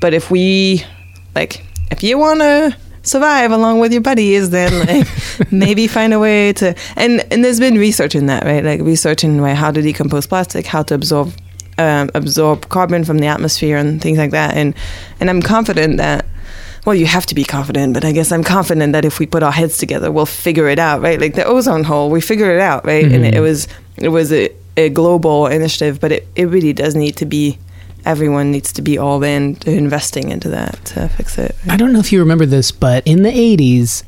but 0.00 0.14
if 0.14 0.30
we 0.30 0.84
like 1.34 1.64
if 1.90 2.02
you 2.02 2.18
want 2.18 2.40
to 2.40 2.76
survive 3.06 3.52
along 3.52 3.78
with 3.78 3.92
your 3.92 4.00
buddies 4.00 4.50
then 4.50 4.86
like 4.86 5.06
maybe 5.52 5.86
find 5.86 6.12
a 6.12 6.18
way 6.18 6.52
to 6.52 6.74
and 6.96 7.24
and 7.32 7.44
there's 7.44 7.60
been 7.60 7.78
research 7.78 8.14
in 8.14 8.26
that 8.26 8.44
right 8.44 8.64
like 8.64 8.80
research 8.80 9.22
in 9.22 9.40
right, 9.40 9.56
how 9.56 9.70
to 9.70 9.80
decompose 9.80 10.26
plastic 10.26 10.66
how 10.66 10.82
to 10.82 10.94
absorb 10.94 11.32
um, 11.78 12.10
absorb 12.14 12.68
carbon 12.68 13.04
from 13.04 13.18
the 13.18 13.26
atmosphere 13.26 13.76
and 13.76 14.00
things 14.00 14.18
like 14.18 14.30
that 14.30 14.56
and 14.56 14.74
and 15.20 15.30
I'm 15.30 15.42
confident 15.42 15.98
that 15.98 16.26
well, 16.86 16.94
you 16.94 17.06
have 17.06 17.26
to 17.26 17.34
be 17.34 17.42
confident, 17.42 17.94
but 17.94 18.04
I 18.04 18.12
guess 18.12 18.30
I'm 18.30 18.44
confident 18.44 18.92
that 18.92 19.04
if 19.04 19.18
we 19.18 19.26
put 19.26 19.42
our 19.42 19.50
heads 19.50 19.76
together, 19.76 20.12
we'll 20.12 20.24
figure 20.24 20.68
it 20.68 20.78
out, 20.78 21.02
right? 21.02 21.20
Like 21.20 21.34
the 21.34 21.44
ozone 21.44 21.82
hole, 21.82 22.10
we 22.10 22.20
figured 22.20 22.54
it 22.54 22.60
out, 22.60 22.86
right? 22.86 23.04
And 23.04 23.26
it, 23.26 23.34
it 23.34 23.40
was 23.40 23.66
it 23.96 24.10
was 24.10 24.32
a, 24.32 24.50
a 24.76 24.88
global 24.90 25.48
initiative, 25.48 26.00
but 26.00 26.12
it, 26.12 26.28
it 26.36 26.44
really 26.44 26.72
does 26.72 26.94
need 26.94 27.16
to 27.16 27.26
be 27.26 27.58
everyone 28.06 28.50
needs 28.50 28.72
to 28.74 28.82
be 28.82 28.96
all 28.98 29.22
in 29.22 29.56
to 29.56 29.70
investing 29.70 30.30
into 30.30 30.48
that 30.50 30.82
to 30.86 31.08
fix 31.08 31.38
it. 31.38 31.54
I 31.68 31.76
don't 31.76 31.92
know 31.92 31.98
if 31.98 32.12
you 32.12 32.20
remember 32.20 32.46
this, 32.46 32.70
but 32.72 33.06
in 33.06 33.22
the 33.22 33.30
80s, 33.30 34.04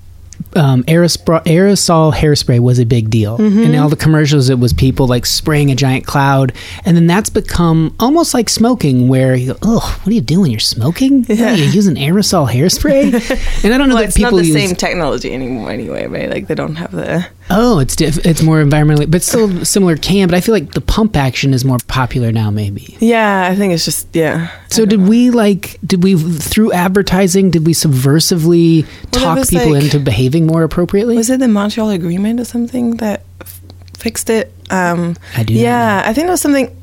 um, 0.54 0.84
aerosol, 0.84 1.42
aerosol 1.44 2.12
hairspray 2.14 2.60
was 2.60 2.78
a 2.78 2.86
big 2.86 3.10
deal. 3.10 3.38
Mm-hmm. 3.38 3.58
And 3.64 3.76
all 3.76 3.88
the 3.88 3.96
commercials, 3.96 4.48
it 4.48 4.58
was 4.60 4.72
people 4.72 5.08
like 5.08 5.26
spraying 5.26 5.70
a 5.72 5.74
giant 5.74 6.06
cloud. 6.06 6.52
And 6.84 6.96
then 6.96 7.06
that's 7.08 7.28
become 7.28 7.94
almost 7.98 8.34
like 8.34 8.48
smoking, 8.48 9.08
where 9.08 9.34
you 9.34 9.52
go, 9.54 9.58
oh, 9.62 9.98
what 10.02 10.06
are 10.10 10.14
you 10.14 10.20
doing? 10.20 10.50
You're 10.52 10.60
smoking? 10.60 11.26
Yeah. 11.28 11.54
You're 11.54 11.68
using 11.68 11.96
aerosol 11.96 12.48
hairspray? 12.48 13.12
and 13.64 13.74
I 13.74 13.78
don't 13.78 13.88
know 13.88 13.96
Well, 13.96 14.04
that 14.04 14.10
it's 14.10 14.18
not 14.18 14.32
the 14.32 14.44
use. 14.46 14.54
same 14.54 14.76
technology 14.76 15.32
anymore, 15.34 15.70
anyway, 15.72 16.06
right? 16.06 16.30
Like 16.30 16.46
they 16.46 16.54
don't 16.54 16.76
have 16.76 16.92
the 16.92 17.26
oh, 17.50 17.78
it's 17.78 17.96
diff- 17.96 18.24
it's 18.26 18.42
more 18.42 18.62
environmentally, 18.62 19.10
but 19.10 19.22
still 19.22 19.64
similar 19.64 19.96
can. 19.96 20.28
But 20.28 20.36
I 20.36 20.40
feel 20.40 20.54
like 20.54 20.72
the 20.72 20.80
pump 20.80 21.16
action 21.16 21.54
is 21.54 21.64
more 21.64 21.78
popular 21.88 22.32
now, 22.32 22.50
maybe. 22.50 22.96
yeah. 23.00 23.48
I 23.50 23.54
think 23.56 23.72
it's 23.72 23.84
just 23.84 24.08
yeah. 24.14 24.50
So 24.70 24.84
did 24.86 25.08
we 25.08 25.30
like? 25.30 25.78
Did 25.86 26.02
we 26.02 26.16
through 26.16 26.72
advertising? 26.72 27.50
Did 27.50 27.66
we 27.66 27.72
subversively 27.74 28.84
Well, 29.12 29.36
talk 29.36 29.48
people 29.48 29.72
like- 29.72 29.84
into 29.84 30.00
behaving 30.00 30.46
more 30.46 30.62
appropriately? 30.62 31.16
Was 31.16 31.30
it 31.30 31.40
the 31.40 31.48
Montreal 31.48 31.90
Agreement 31.90 32.40
or 32.40 32.44
something 32.44 32.96
that 32.96 33.22
f- 33.40 33.60
fixed 33.96 34.30
it? 34.30 34.52
Um, 34.70 35.16
I 35.36 35.42
do 35.44 35.54
Yeah, 35.54 36.02
I 36.04 36.12
think 36.12 36.26
it 36.28 36.30
was 36.30 36.40
something. 36.40 36.74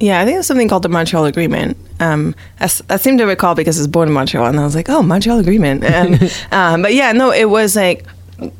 Yeah, 0.00 0.20
I 0.20 0.24
think 0.24 0.34
it 0.34 0.38
was 0.38 0.46
something 0.48 0.68
called 0.68 0.82
the 0.82 0.88
Montreal 0.88 1.26
Agreement. 1.26 1.76
Um, 2.00 2.34
I, 2.58 2.64
I 2.90 2.96
seem 2.96 3.18
to 3.18 3.24
recall 3.24 3.54
because 3.54 3.78
I 3.78 3.82
was 3.82 3.86
born 3.86 4.08
in 4.08 4.14
Montreal, 4.14 4.46
and 4.46 4.58
I 4.58 4.64
was 4.64 4.74
like, 4.74 4.88
"Oh, 4.90 5.00
Montreal 5.02 5.38
Agreement." 5.38 5.84
And, 5.84 6.20
um, 6.50 6.82
but 6.82 6.92
yeah, 6.94 7.12
no, 7.12 7.30
it 7.30 7.44
was 7.48 7.76
like 7.76 8.04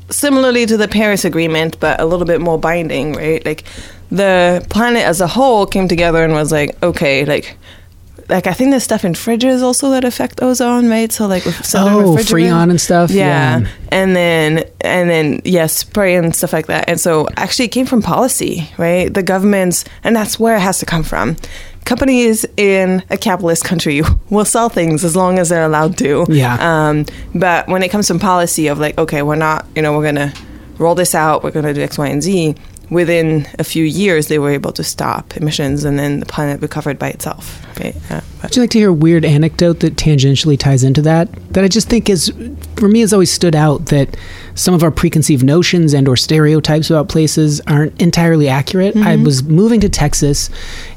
similarly 0.09 0.65
to 0.65 0.77
the 0.77 0.87
Paris 0.87 1.25
Agreement, 1.25 1.79
but 1.79 1.99
a 1.99 2.05
little 2.05 2.25
bit 2.25 2.39
more 2.41 2.57
binding, 2.59 3.13
right? 3.13 3.43
Like 3.45 3.63
the 4.11 4.65
planet 4.69 5.03
as 5.03 5.21
a 5.21 5.27
whole 5.27 5.65
came 5.65 5.87
together 5.87 6.23
and 6.23 6.33
was 6.33 6.51
like, 6.51 6.81
"Okay, 6.83 7.25
like." 7.25 7.57
Like 8.29 8.47
I 8.47 8.53
think 8.53 8.71
there's 8.71 8.85
stuff 8.85 9.03
in 9.03 9.13
fridges 9.13 9.61
also 9.61 9.89
that 9.91 10.05
affect 10.05 10.41
ozone, 10.41 10.89
right? 10.89 11.11
So 11.11 11.27
like 11.27 11.43
with 11.43 11.57
Oh, 11.75 12.15
Freon 12.15 12.69
and 12.69 12.79
stuff? 12.79 13.11
Yeah. 13.11 13.59
Yeah. 13.59 13.67
and 13.89 14.15
then 14.15 14.63
and 14.79 15.09
then 15.09 15.41
yeah, 15.43 15.67
spray 15.67 16.15
and 16.15 16.33
stuff 16.33 16.53
like 16.53 16.67
that. 16.67 16.87
And 16.87 16.97
so 17.01 17.27
actually, 17.35 17.65
it 17.65 17.73
came 17.73 17.85
from 17.85 18.01
policy, 18.01 18.69
right? 18.77 19.13
The 19.13 19.23
governments, 19.23 19.83
and 20.05 20.15
that's 20.15 20.39
where 20.39 20.55
it 20.55 20.61
has 20.61 20.79
to 20.79 20.85
come 20.85 21.03
from. 21.03 21.35
Companies 21.85 22.45
in 22.57 23.03
a 23.09 23.17
capitalist 23.17 23.65
country 23.65 24.01
will 24.29 24.45
sell 24.45 24.69
things 24.69 25.03
as 25.03 25.15
long 25.15 25.39
as 25.39 25.49
they're 25.49 25.65
allowed 25.65 25.97
to. 25.99 26.25
Yeah. 26.29 26.57
Um, 26.59 27.05
but 27.35 27.67
when 27.67 27.83
it 27.83 27.89
comes 27.89 28.07
to 28.07 28.17
policy 28.19 28.67
of 28.67 28.79
like, 28.79 28.97
okay, 28.97 29.21
we're 29.21 29.35
not, 29.35 29.65
you 29.75 29.81
know, 29.81 29.97
we're 29.97 30.03
gonna 30.05 30.33
roll 30.77 30.95
this 30.95 31.13
out, 31.13 31.43
we're 31.43 31.51
gonna 31.51 31.73
do 31.73 31.81
X, 31.81 31.97
Y, 31.97 32.07
and 32.07 32.23
Z. 32.23 32.55
Within 32.89 33.47
a 33.57 33.63
few 33.63 33.83
years, 33.83 34.27
they 34.27 34.37
were 34.37 34.51
able 34.51 34.71
to 34.73 34.83
stop 34.83 35.35
emissions, 35.37 35.83
and 35.83 35.97
then 35.97 36.19
the 36.19 36.25
planet 36.25 36.61
recovered 36.61 36.99
by 36.99 37.09
itself. 37.09 37.65
Right? 37.79 37.95
Uh, 38.11 38.21
Would 38.43 38.55
you 38.55 38.61
like 38.61 38.69
to 38.71 38.77
hear 38.77 38.89
a 38.89 38.93
weird 38.93 39.25
anecdote 39.25 39.79
that 39.79 39.95
tangentially 39.95 40.59
ties 40.59 40.83
into 40.83 41.01
that? 41.03 41.31
That 41.53 41.63
I 41.63 41.69
just 41.69 41.89
think 41.89 42.09
is, 42.09 42.31
for 42.75 42.87
me, 42.87 42.99
has 42.99 43.13
always 43.13 43.31
stood 43.31 43.55
out 43.55 43.87
that 43.87 44.15
some 44.53 44.73
of 44.73 44.83
our 44.83 44.91
preconceived 44.91 45.43
notions 45.43 45.93
and 45.93 46.07
or 46.07 46.15
stereotypes 46.15 46.89
about 46.89 47.09
places 47.09 47.61
aren't 47.61 47.99
entirely 47.99 48.47
accurate. 48.47 48.95
I 48.97 49.15
was 49.15 49.43
moving 49.43 49.79
to 49.79 49.89
Texas, 49.89 50.49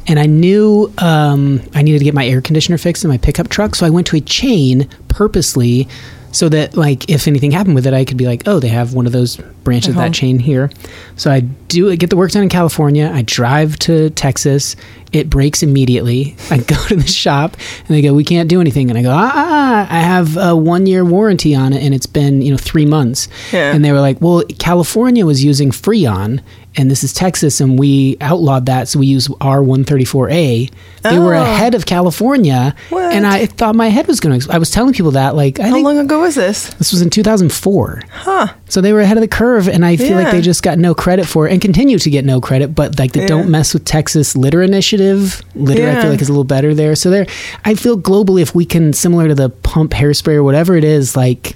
and 0.06 0.18
I 0.18 0.26
knew 0.26 0.92
um, 0.98 1.62
I 1.74 1.82
needed 1.82 2.00
to 2.00 2.04
get 2.04 2.14
my 2.14 2.26
air 2.26 2.42
conditioner 2.42 2.78
fixed 2.78 3.04
in 3.04 3.10
my 3.10 3.18
pickup 3.18 3.48
truck, 3.48 3.74
so 3.74 3.86
I 3.86 3.90
went 3.90 4.06
to 4.08 4.16
a 4.16 4.20
chain 4.20 4.88
purposely 5.08 5.88
so 6.36 6.48
that 6.50 6.76
like 6.76 7.08
if 7.08 7.26
anything 7.26 7.50
happened 7.50 7.74
with 7.74 7.86
it, 7.86 7.94
I 7.94 8.04
could 8.04 8.18
be 8.18 8.26
like, 8.26 8.42
oh, 8.46 8.58
they 8.60 8.68
have 8.68 8.92
one 8.92 9.06
of 9.06 9.12
those 9.12 9.36
branches 9.64 9.90
of 9.90 9.96
Uh-huh. 9.96 10.06
that 10.08 10.14
chain 10.14 10.38
here. 10.38 10.70
So 11.16 11.30
I 11.30 11.40
do 11.40 11.96
get 11.96 12.10
the 12.10 12.16
work 12.16 12.30
done 12.32 12.42
in 12.42 12.48
California. 12.50 13.10
I 13.12 13.22
drive 13.22 13.78
to 13.80 14.10
Texas. 14.10 14.76
It 15.12 15.30
breaks 15.30 15.62
immediately. 15.62 16.36
I 16.50 16.58
go 16.58 16.76
to 16.88 16.96
the 16.96 17.06
shop 17.06 17.56
and 17.86 17.88
they 17.96 18.02
go, 18.02 18.12
we 18.12 18.22
can't 18.24 18.48
do 18.50 18.60
anything. 18.60 18.90
And 18.90 18.98
I 18.98 19.02
go, 19.02 19.10
ah, 19.10 19.32
ah, 19.34 19.86
ah, 19.88 19.94
I 19.98 20.00
have 20.00 20.36
a 20.36 20.54
one 20.54 20.86
year 20.86 21.04
warranty 21.04 21.54
on 21.54 21.72
it, 21.72 21.82
and 21.82 21.94
it's 21.94 22.06
been 22.06 22.42
you 22.42 22.50
know 22.52 22.58
three 22.58 22.86
months. 22.86 23.28
Yeah. 23.52 23.72
And 23.74 23.82
they 23.84 23.92
were 23.92 24.00
like, 24.00 24.20
well, 24.20 24.42
California 24.58 25.24
was 25.24 25.42
using 25.42 25.70
Freon. 25.70 26.40
And 26.78 26.90
this 26.90 27.02
is 27.02 27.12
Texas, 27.14 27.60
and 27.60 27.78
we 27.78 28.16
outlawed 28.20 28.66
that, 28.66 28.86
so 28.88 28.98
we 28.98 29.06
use 29.06 29.28
R134A. 29.28 30.70
They 31.02 31.18
were 31.18 31.34
Oh. 31.34 31.42
ahead 31.42 31.74
of 31.74 31.86
California, 31.86 32.74
What? 32.90 33.12
and 33.14 33.26
I 33.26 33.46
thought 33.46 33.74
my 33.76 33.88
head 33.88 34.06
was 34.08 34.20
going 34.20 34.40
to. 34.40 34.52
I 34.52 34.58
was 34.58 34.70
telling 34.70 34.92
people 34.92 35.12
that, 35.12 35.36
like, 35.36 35.60
I 35.60 35.68
How 35.68 35.78
long 35.78 35.98
ago 35.98 36.20
was 36.20 36.34
this? 36.34 36.68
this 36.78 36.92
was 36.92 37.00
in 37.00 37.10
2004. 37.10 38.02
Huh. 38.10 38.48
So 38.68 38.80
they 38.80 38.92
were 38.92 39.00
ahead 39.00 39.16
of 39.16 39.20
the 39.20 39.28
curve, 39.28 39.68
and 39.68 39.84
I 39.86 39.96
feel 39.96 40.16
like 40.16 40.30
they 40.32 40.40
just 40.40 40.62
got 40.62 40.78
no 40.78 40.94
credit 40.94 41.26
for 41.26 41.46
it 41.48 41.52
and 41.52 41.60
continue 41.60 41.98
to 41.98 42.10
get 42.10 42.24
no 42.24 42.40
credit. 42.40 42.74
But 42.74 42.98
like 42.98 43.12
the 43.12 43.20
Yeah. 43.20 43.26
Don't 43.26 43.48
Mess 43.48 43.72
with 43.72 43.84
Texas 43.84 44.36
Litter 44.36 44.62
Initiative, 44.62 45.42
litter 45.54 45.88
I 45.88 46.00
feel 46.02 46.10
like 46.10 46.20
is 46.20 46.28
a 46.28 46.32
little 46.32 46.44
better 46.44 46.74
there. 46.74 46.94
So 46.96 47.08
there, 47.10 47.26
I 47.64 47.74
feel 47.74 47.96
globally 47.96 48.42
if 48.42 48.54
we 48.54 48.64
can, 48.64 48.92
similar 48.92 49.28
to 49.28 49.34
the 49.34 49.48
pump 49.48 49.92
hairspray 49.92 50.34
or 50.34 50.42
whatever 50.42 50.76
it 50.76 50.84
is, 50.84 51.16
like 51.16 51.54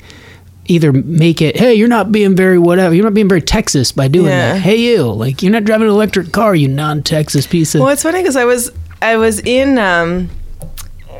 either 0.70 0.92
make 0.92 1.42
it, 1.42 1.56
hey, 1.58 1.74
you're 1.74 1.88
not 1.88 2.12
being 2.12 2.34
very 2.36 2.58
whatever, 2.58 2.94
you're 2.94 3.04
not 3.04 3.14
being 3.14 3.28
very 3.28 3.42
Texas 3.42 3.92
by 3.92 4.08
doing 4.08 4.26
Yeah. 4.26 4.54
that. 4.54 4.60
Hey, 4.60 4.76
you, 4.76 5.02
like 5.04 5.42
you're 5.42 5.52
not 5.52 5.64
driving 5.64 5.88
an 5.88 5.92
electric 5.94 6.32
car, 6.32 6.54
you 6.54 6.68
non-Texas 6.68 7.46
piece 7.46 7.74
of. 7.74 7.80
Well, 7.80 7.90
it's 7.90 8.02
funny 8.02 8.20
because 8.20 8.36
I 8.36 8.44
was 8.44 8.70
I 9.02 9.16
was 9.16 9.40
in 9.40 9.78
um, 9.78 10.30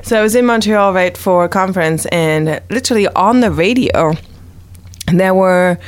so 0.03 0.19
I 0.19 0.23
was 0.23 0.35
in 0.35 0.47
Montreal 0.47 0.93
right 0.95 1.17
for 1.17 1.45
a 1.45 1.49
conference, 1.49 2.07
and 2.07 2.61
literally 2.71 3.07
on 3.09 3.41
the 3.41 3.51
radio, 3.51 4.15
there 5.13 5.35
were 5.35 5.79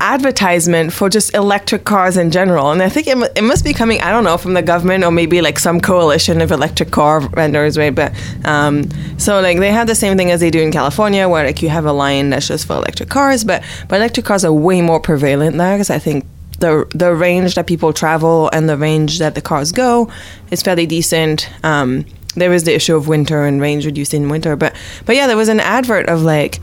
advertisement 0.00 0.92
for 0.92 1.08
just 1.08 1.34
electric 1.34 1.84
cars 1.84 2.16
in 2.16 2.30
general 2.30 2.70
and 2.70 2.82
i 2.82 2.88
think 2.88 3.06
it, 3.06 3.16
it 3.36 3.42
must 3.42 3.64
be 3.64 3.72
coming 3.72 4.00
i 4.00 4.10
don't 4.10 4.24
know 4.24 4.38
from 4.38 4.54
the 4.54 4.62
government 4.62 5.04
or 5.04 5.10
maybe 5.10 5.40
like 5.40 5.58
some 5.58 5.80
coalition 5.80 6.40
of 6.40 6.50
electric 6.50 6.90
car 6.90 7.20
vendors 7.20 7.76
right 7.76 7.94
but 7.94 8.12
um, 8.44 8.88
so 9.18 9.40
like 9.40 9.58
they 9.58 9.70
have 9.70 9.86
the 9.86 9.94
same 9.94 10.16
thing 10.16 10.30
as 10.30 10.40
they 10.40 10.50
do 10.50 10.60
in 10.60 10.72
california 10.72 11.28
where 11.28 11.44
like 11.44 11.62
you 11.62 11.68
have 11.68 11.84
a 11.84 11.92
line 11.92 12.30
that's 12.30 12.48
just 12.48 12.66
for 12.66 12.74
electric 12.74 13.08
cars 13.08 13.44
but 13.44 13.62
but 13.88 13.96
electric 13.96 14.26
cars 14.26 14.44
are 14.44 14.52
way 14.52 14.80
more 14.80 15.00
prevalent 15.00 15.56
there 15.58 15.76
because 15.76 15.90
i 15.90 15.98
think 15.98 16.24
the 16.60 16.86
the 16.94 17.14
range 17.14 17.54
that 17.54 17.66
people 17.66 17.92
travel 17.92 18.48
and 18.52 18.68
the 18.68 18.76
range 18.76 19.18
that 19.18 19.34
the 19.34 19.40
cars 19.40 19.72
go 19.72 20.10
is 20.50 20.62
fairly 20.62 20.86
decent. 20.86 21.50
Um, 21.64 22.04
there 22.36 22.52
is 22.52 22.64
the 22.64 22.74
issue 22.74 22.94
of 22.94 23.08
winter 23.08 23.44
and 23.44 23.60
range 23.60 23.84
reduced 23.84 24.14
in 24.14 24.28
winter, 24.28 24.54
but 24.56 24.76
but 25.04 25.16
yeah, 25.16 25.26
there 25.26 25.36
was 25.36 25.48
an 25.48 25.60
advert 25.60 26.08
of 26.08 26.22
like. 26.22 26.60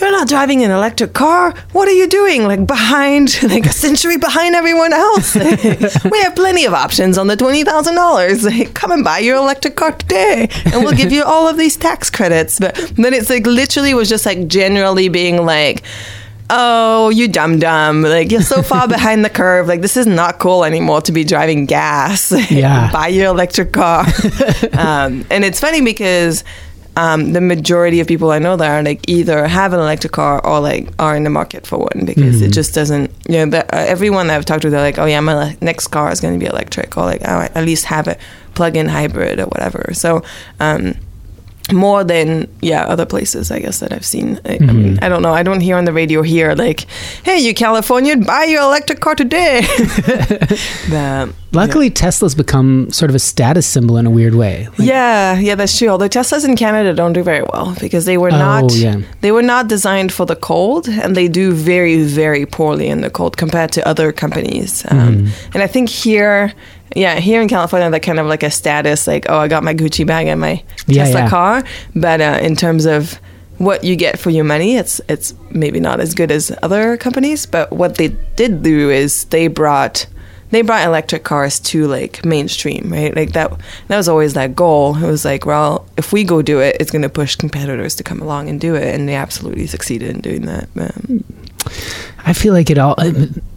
You're 0.00 0.12
not 0.12 0.28
driving 0.28 0.62
an 0.64 0.70
electric 0.70 1.12
car. 1.12 1.54
What 1.72 1.88
are 1.88 1.92
you 1.92 2.08
doing? 2.08 2.44
Like 2.44 2.66
behind, 2.66 3.42
like 3.48 3.66
a 3.66 3.72
century 3.72 4.16
behind 4.16 4.54
everyone 4.54 4.92
else. 4.92 5.34
we 5.34 6.20
have 6.22 6.34
plenty 6.36 6.64
of 6.64 6.74
options 6.74 7.18
on 7.18 7.26
the 7.26 7.36
twenty 7.36 7.64
thousand 7.64 7.96
dollars. 7.96 8.46
Come 8.74 8.92
and 8.92 9.04
buy 9.04 9.18
your 9.18 9.36
electric 9.36 9.76
car 9.76 9.92
today, 9.92 10.48
and 10.66 10.84
we'll 10.84 10.96
give 10.96 11.12
you 11.12 11.24
all 11.24 11.48
of 11.48 11.56
these 11.58 11.76
tax 11.76 12.10
credits. 12.10 12.58
But 12.58 12.74
then 12.96 13.14
it's 13.14 13.30
like 13.30 13.46
literally 13.46 13.94
was 13.94 14.08
just 14.08 14.24
like 14.24 14.46
generally 14.46 15.08
being 15.08 15.44
like, 15.44 15.82
oh, 16.50 17.10
you 17.10 17.28
dumb 17.28 17.58
dumb. 17.58 18.02
Like, 18.02 18.30
you're 18.30 18.42
so 18.42 18.62
far 18.62 18.88
behind 18.88 19.24
the 19.24 19.30
curve. 19.30 19.66
Like, 19.66 19.80
this 19.80 19.96
is 19.96 20.06
not 20.06 20.38
cool 20.38 20.64
anymore 20.64 21.00
to 21.02 21.12
be 21.12 21.24
driving 21.24 21.66
gas. 21.66 22.32
Yeah. 22.50 22.90
Buy 22.92 23.08
your 23.08 23.26
electric 23.26 23.72
car. 23.72 24.06
um, 24.72 25.26
and 25.30 25.44
it's 25.44 25.60
funny 25.60 25.80
because 25.82 26.44
um, 26.98 27.32
the 27.32 27.40
majority 27.40 28.00
of 28.00 28.08
people 28.08 28.32
I 28.32 28.40
know 28.40 28.56
that 28.56 28.68
are 28.68 28.82
like 28.82 29.08
either 29.08 29.46
have 29.46 29.72
an 29.72 29.78
electric 29.78 30.12
car 30.12 30.44
or 30.44 30.58
like 30.58 30.88
are 30.98 31.14
in 31.14 31.22
the 31.22 31.30
market 31.30 31.64
for 31.64 31.78
one 31.78 32.04
because 32.04 32.42
it 32.42 32.52
just 32.52 32.74
doesn't, 32.74 33.12
you 33.28 33.36
know, 33.36 33.46
the, 33.46 33.64
uh, 33.66 33.78
everyone 33.78 34.26
that 34.26 34.36
I've 34.36 34.44
talked 34.44 34.62
to, 34.62 34.70
they're 34.70 34.80
like, 34.80 34.98
oh, 34.98 35.04
yeah, 35.04 35.20
my 35.20 35.34
le- 35.34 35.56
next 35.60 35.86
car 35.88 36.10
is 36.10 36.20
going 36.20 36.34
to 36.34 36.40
be 36.44 36.50
electric 36.50 36.96
or 36.96 37.04
like, 37.04 37.20
oh, 37.24 37.48
at 37.54 37.64
least 37.64 37.84
have 37.84 38.08
a 38.08 38.18
plug 38.54 38.76
in 38.76 38.88
hybrid 38.88 39.38
or 39.38 39.46
whatever. 39.46 39.90
So, 39.92 40.24
um, 40.58 40.94
more 41.72 42.02
than 42.04 42.48
yeah 42.62 42.84
other 42.86 43.04
places 43.06 43.50
I 43.50 43.58
guess 43.60 43.80
that 43.80 43.92
I've 43.92 44.04
seen. 44.06 44.40
I, 44.44 44.54
I 44.60 44.72
mean 44.72 44.98
I 45.02 45.08
don't 45.08 45.22
know. 45.22 45.34
I 45.34 45.42
don't 45.42 45.60
hear 45.60 45.76
on 45.76 45.84
the 45.84 45.92
radio 45.92 46.22
here 46.22 46.54
like, 46.54 46.86
"Hey, 47.24 47.38
you 47.38 47.54
Californian, 47.54 48.22
buy 48.24 48.44
your 48.44 48.62
electric 48.62 49.00
car 49.00 49.14
today." 49.14 49.60
the, 50.88 51.32
Luckily, 51.52 51.88
Tesla's 51.88 52.34
become 52.34 52.90
sort 52.90 53.10
of 53.10 53.14
a 53.14 53.18
status 53.18 53.66
symbol 53.66 53.96
in 53.96 54.04
a 54.06 54.10
weird 54.10 54.34
way. 54.34 54.68
Like, 54.78 54.86
yeah, 54.88 55.38
yeah, 55.38 55.54
that's 55.54 55.76
true. 55.78 55.88
Although 55.88 56.08
Teslas 56.08 56.44
in 56.44 56.56
Canada 56.56 56.92
don't 56.92 57.14
do 57.14 57.22
very 57.22 57.42
well 57.52 57.74
because 57.80 58.04
they 58.04 58.18
were 58.18 58.28
Oh, 58.32 58.38
not 58.38 58.74
yeah. 58.74 59.00
they 59.22 59.32
were 59.32 59.42
not 59.42 59.66
designed 59.68 60.12
for 60.12 60.26
the 60.26 60.36
cold, 60.36 60.88
and 60.88 61.16
they 61.16 61.26
do 61.28 61.52
very 61.52 62.02
very 62.02 62.44
poorly 62.46 62.88
in 62.88 63.00
the 63.00 63.10
cold 63.10 63.36
compared 63.38 63.72
to 63.72 63.80
other 63.88 64.12
companies. 64.12 64.84
Um, 64.90 64.98
Mm-hmm. 64.98 65.50
And 65.54 65.62
I 65.62 65.66
think 65.66 65.88
here. 65.88 66.52
Yeah, 66.96 67.20
here 67.20 67.40
in 67.42 67.48
California, 67.48 67.90
they're 67.90 68.00
kind 68.00 68.18
of 68.18 68.26
like 68.26 68.42
a 68.42 68.50
status, 68.50 69.06
like, 69.06 69.26
oh, 69.28 69.38
I 69.38 69.48
got 69.48 69.62
my 69.62 69.74
Gucci 69.74 70.06
bag 70.06 70.26
and 70.26 70.40
my 70.40 70.62
Yeah, 70.86 71.04
Tesla 71.04 71.20
yeah. 71.20 71.28
car. 71.30 71.64
But 71.94 72.20
uh, 72.20 72.38
in 72.42 72.56
terms 72.56 72.86
of 72.86 73.18
what 73.58 73.84
you 73.84 73.96
get 73.96 74.18
for 74.18 74.30
your 74.30 74.44
money, 74.44 74.76
it's 74.76 75.00
it's 75.08 75.34
maybe 75.50 75.80
not 75.80 76.00
as 76.00 76.14
good 76.14 76.30
as 76.30 76.52
other 76.62 76.96
companies. 76.96 77.44
But 77.46 77.72
what 77.72 77.96
they 77.96 78.08
did 78.36 78.62
do 78.62 78.90
is 78.90 79.24
they 79.24 79.48
brought 79.48 80.06
they 80.50 80.62
brought 80.62 80.86
electric 80.86 81.24
cars 81.24 81.60
to 81.60 81.86
like 81.86 82.24
mainstream, 82.24 82.90
right? 82.90 83.14
Like 83.14 83.32
that 83.32 83.50
that 83.88 83.96
was 83.96 84.08
always 84.08 84.32
that 84.34 84.54
goal. 84.54 84.96
It 84.96 85.06
was 85.06 85.24
like, 85.24 85.44
well, 85.44 85.84
if 85.96 86.12
we 86.12 86.24
go 86.24 86.40
do 86.40 86.60
it, 86.60 86.76
it's 86.80 86.90
going 86.90 87.02
to 87.02 87.08
push 87.10 87.36
competitors 87.36 87.94
to 87.96 88.02
come 88.04 88.22
along 88.22 88.48
and 88.48 88.60
do 88.60 88.74
it, 88.74 88.94
and 88.94 89.08
they 89.08 89.14
absolutely 89.16 89.66
succeeded 89.66 90.08
in 90.14 90.20
doing 90.20 90.42
that. 90.46 90.68
Um, 90.76 91.24
I 92.24 92.32
feel 92.32 92.54
like 92.54 92.70
it 92.70 92.78
all 92.78 92.94
uh, 92.96 93.12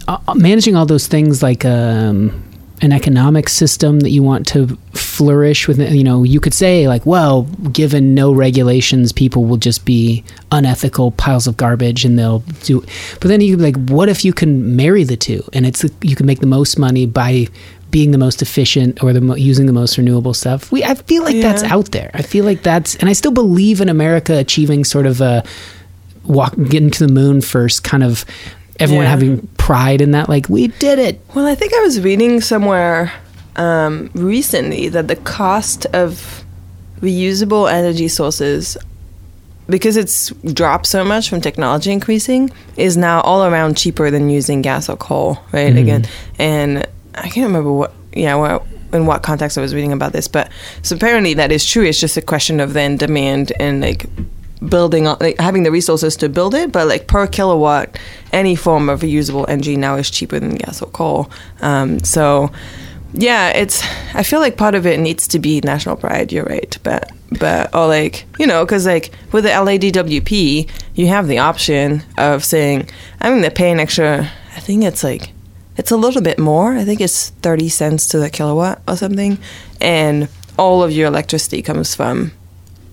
uh, 0.08 0.34
managing 0.36 0.76
all 0.76 0.86
those 0.86 1.08
things 1.08 1.42
like 1.44 1.64
um, 1.64 2.44
an 2.82 2.92
economic 2.92 3.48
system 3.48 4.00
that 4.00 4.10
you 4.10 4.24
want 4.24 4.48
to 4.48 4.78
flourish 4.94 5.68
with. 5.68 5.80
You 5.80 6.04
know, 6.04 6.24
you 6.24 6.40
could 6.40 6.54
say 6.54 6.88
like, 6.88 7.06
well, 7.06 7.44
given 7.72 8.16
no 8.16 8.34
regulations, 8.34 9.12
people 9.12 9.46
will 9.46 9.58
just 9.58 9.86
be 9.86 10.24
unethical 10.52 11.12
piles 11.12 11.48
of 11.48 11.58
garbage, 11.58 12.04
and 12.04 12.18
they'll 12.18 12.40
do. 12.64 12.82
But 13.20 13.28
then 13.28 13.42
you 13.42 13.56
could 13.56 13.64
be 13.64 13.72
like, 13.72 13.90
what 13.90 14.10
if 14.10 14.26
you 14.26 14.34
can 14.34 14.76
marry 14.76 15.04
the 15.04 15.18
two, 15.18 15.44
and 15.54 15.66
it's 15.66 15.86
you 16.02 16.16
can 16.16 16.26
make 16.26 16.40
the 16.40 16.48
most 16.48 16.80
money 16.80 17.06
by 17.06 17.48
being 17.92 18.12
the 18.12 18.18
most 18.18 18.42
efficient 18.42 19.04
or 19.04 19.12
the 19.14 19.22
mo- 19.22 19.36
using 19.36 19.66
the 19.66 19.74
most 19.74 19.98
renewable 19.98 20.34
stuff. 20.34 20.72
We 20.72 20.84
I 20.84 20.96
feel 20.96 21.24
like 21.24 21.42
that's 21.42 21.64
out 21.64 21.92
there. 21.92 22.10
I 22.14 22.22
feel 22.22 22.46
like 22.46 22.64
that's, 22.64 22.96
and 22.96 23.10
I 23.10 23.14
still 23.14 23.34
believe 23.34 23.82
in 23.82 23.90
America 23.90 24.38
achieving 24.38 24.86
sort 24.86 25.06
of 25.06 25.20
a 25.22 25.44
walk 26.24 26.56
getting 26.70 26.90
to 26.92 27.06
the 27.06 27.14
moon 27.14 27.42
first 27.42 27.84
kind 27.84 28.04
of 28.04 28.26
everyone 28.82 29.06
Yeah. 29.06 29.10
having 29.10 29.48
pride 29.58 30.02
in 30.02 30.12
that 30.12 30.28
like 30.28 30.50
we 30.50 30.68
did 30.68 31.00
it 31.00 31.20
Well, 31.36 31.46
I 31.46 31.56
think 31.56 31.74
I 31.74 31.80
was 31.82 32.00
reading 32.02 32.42
somewhere 32.42 33.12
um, 33.56 34.10
recently 34.14 34.90
that 34.90 35.08
the 35.08 35.16
cost 35.18 35.86
of 35.88 36.44
reusable 37.02 37.72
energy 37.72 38.08
sources, 38.08 38.78
because 39.68 39.98
it's 39.98 40.30
dropped 40.54 40.86
so 40.86 41.04
much 41.04 41.30
from 41.30 41.42
technology 41.42 41.92
increasing, 41.92 42.50
is 42.78 42.96
now 42.98 43.22
all 43.22 43.44
around 43.46 43.76
cheaper 43.78 44.10
than 44.12 44.30
using 44.30 44.62
gas 44.62 44.88
or 44.90 44.96
coal, 44.98 45.38
right? 45.52 45.76
Again, 45.76 46.06
and 46.40 46.88
I 47.16 47.28
can't 47.30 47.48
remember 47.48 47.72
what, 47.74 47.94
yeah, 48.14 48.36
what, 48.36 48.66
in 48.94 49.06
what 49.06 49.22
context 49.24 49.58
I 49.58 49.62
was 49.62 49.74
reading 49.74 49.92
about 49.94 50.14
this, 50.14 50.28
but 50.28 50.50
so 50.82 50.96
apparently 50.96 51.34
that 51.36 51.52
is 51.52 51.66
true. 51.66 51.84
It's 51.84 52.00
just 52.00 52.18
a 52.18 52.22
question 52.22 52.60
of 52.60 52.74
then 52.74 52.98
demand 52.98 53.52
and 53.60 53.82
like 53.82 54.06
building 54.68 55.08
on 55.08 55.18
like 55.20 55.40
having 55.40 55.64
the 55.64 55.72
resources 55.72 56.16
to 56.16 56.30
build 56.30 56.54
it 56.54 56.72
but 56.72 56.88
like 56.88 57.08
per 57.08 57.26
kilowatt 57.26 57.98
any 58.32 58.56
form 58.56 58.90
of 58.90 59.02
reusable 59.02 59.46
energy 59.50 59.76
now 59.76 59.96
is 59.96 60.10
cheaper 60.10 60.40
than 60.40 60.56
gas 60.56 60.82
or 60.82 60.90
coal. 60.92 61.32
Um, 61.62 62.04
so 62.04 62.52
yeah 63.14 63.50
it's 63.50 63.84
i 64.14 64.24
feel 64.24 64.40
like 64.40 64.58
part 64.58 64.74
of 64.74 64.86
it 64.86 65.00
needs 65.00 65.28
to 65.28 65.40
be 65.40 65.60
national 65.62 65.98
pride 65.98 66.32
you're 66.32 66.46
right 66.46 66.78
but 66.84 67.12
but 67.40 67.74
or 67.76 67.88
like 67.88 68.26
you 68.40 68.48
know 68.48 68.64
because 68.64 68.86
like 68.86 69.12
with 69.34 69.44
the 69.44 69.50
LADWP 69.50 70.70
you 70.96 71.08
have 71.08 71.28
the 71.28 71.38
option 71.38 72.04
of 72.18 72.44
saying 72.44 72.88
i'm 73.20 73.34
going 73.34 73.44
to 73.44 73.52
pay 73.52 73.70
an 73.70 73.80
extra 73.80 74.32
i 74.56 74.60
think 74.60 74.84
it's 74.84 75.04
like 75.04 75.32
it's 75.76 75.92
a 75.92 75.98
little 75.98 76.22
bit 76.22 76.40
more 76.40 76.74
i 76.74 76.86
think 76.86 77.02
it's 77.02 77.30
30 77.42 77.68
cents 77.68 78.08
to 78.08 78.18
the 78.18 78.30
kilowatt 78.30 78.82
or 78.88 78.96
something 78.96 79.38
and 79.82 80.30
all 80.58 80.82
of 80.82 80.92
your 80.92 81.08
electricity 81.08 81.62
comes 81.62 81.94
from 81.94 82.32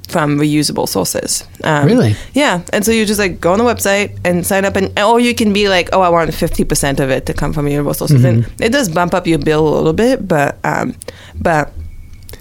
from 0.09 0.39
reusable 0.39 0.89
sources. 0.89 1.45
Um, 1.65 1.87
Really? 1.87 2.17
Yeah. 2.33 2.63
And 2.73 2.85
so 2.85 2.93
you 2.93 3.05
just 3.07 3.21
like 3.21 3.41
go 3.41 3.53
on 3.53 3.59
the 3.59 3.65
website 3.65 4.19
and 4.25 4.47
sign 4.47 4.65
up, 4.65 4.75
and 4.77 4.99
or 4.99 5.21
you 5.21 5.35
can 5.35 5.53
be 5.53 5.69
like, 5.69 5.91
oh, 5.93 6.01
I 6.01 6.09
want 6.09 6.33
fifty 6.35 6.65
percent 6.65 7.01
of 7.01 7.11
it 7.11 7.27
to 7.27 7.35
come 7.35 7.53
from 7.53 7.67
renewable 7.67 7.95
sources, 7.95 8.25
and 8.25 8.47
it 8.61 8.71
does 8.73 8.89
bump 8.89 9.15
up 9.15 9.27
your 9.27 9.39
bill 9.39 9.69
a 9.69 9.75
little 9.77 9.93
bit, 9.93 10.27
but 10.27 10.59
um, 10.65 10.95
but 11.41 11.73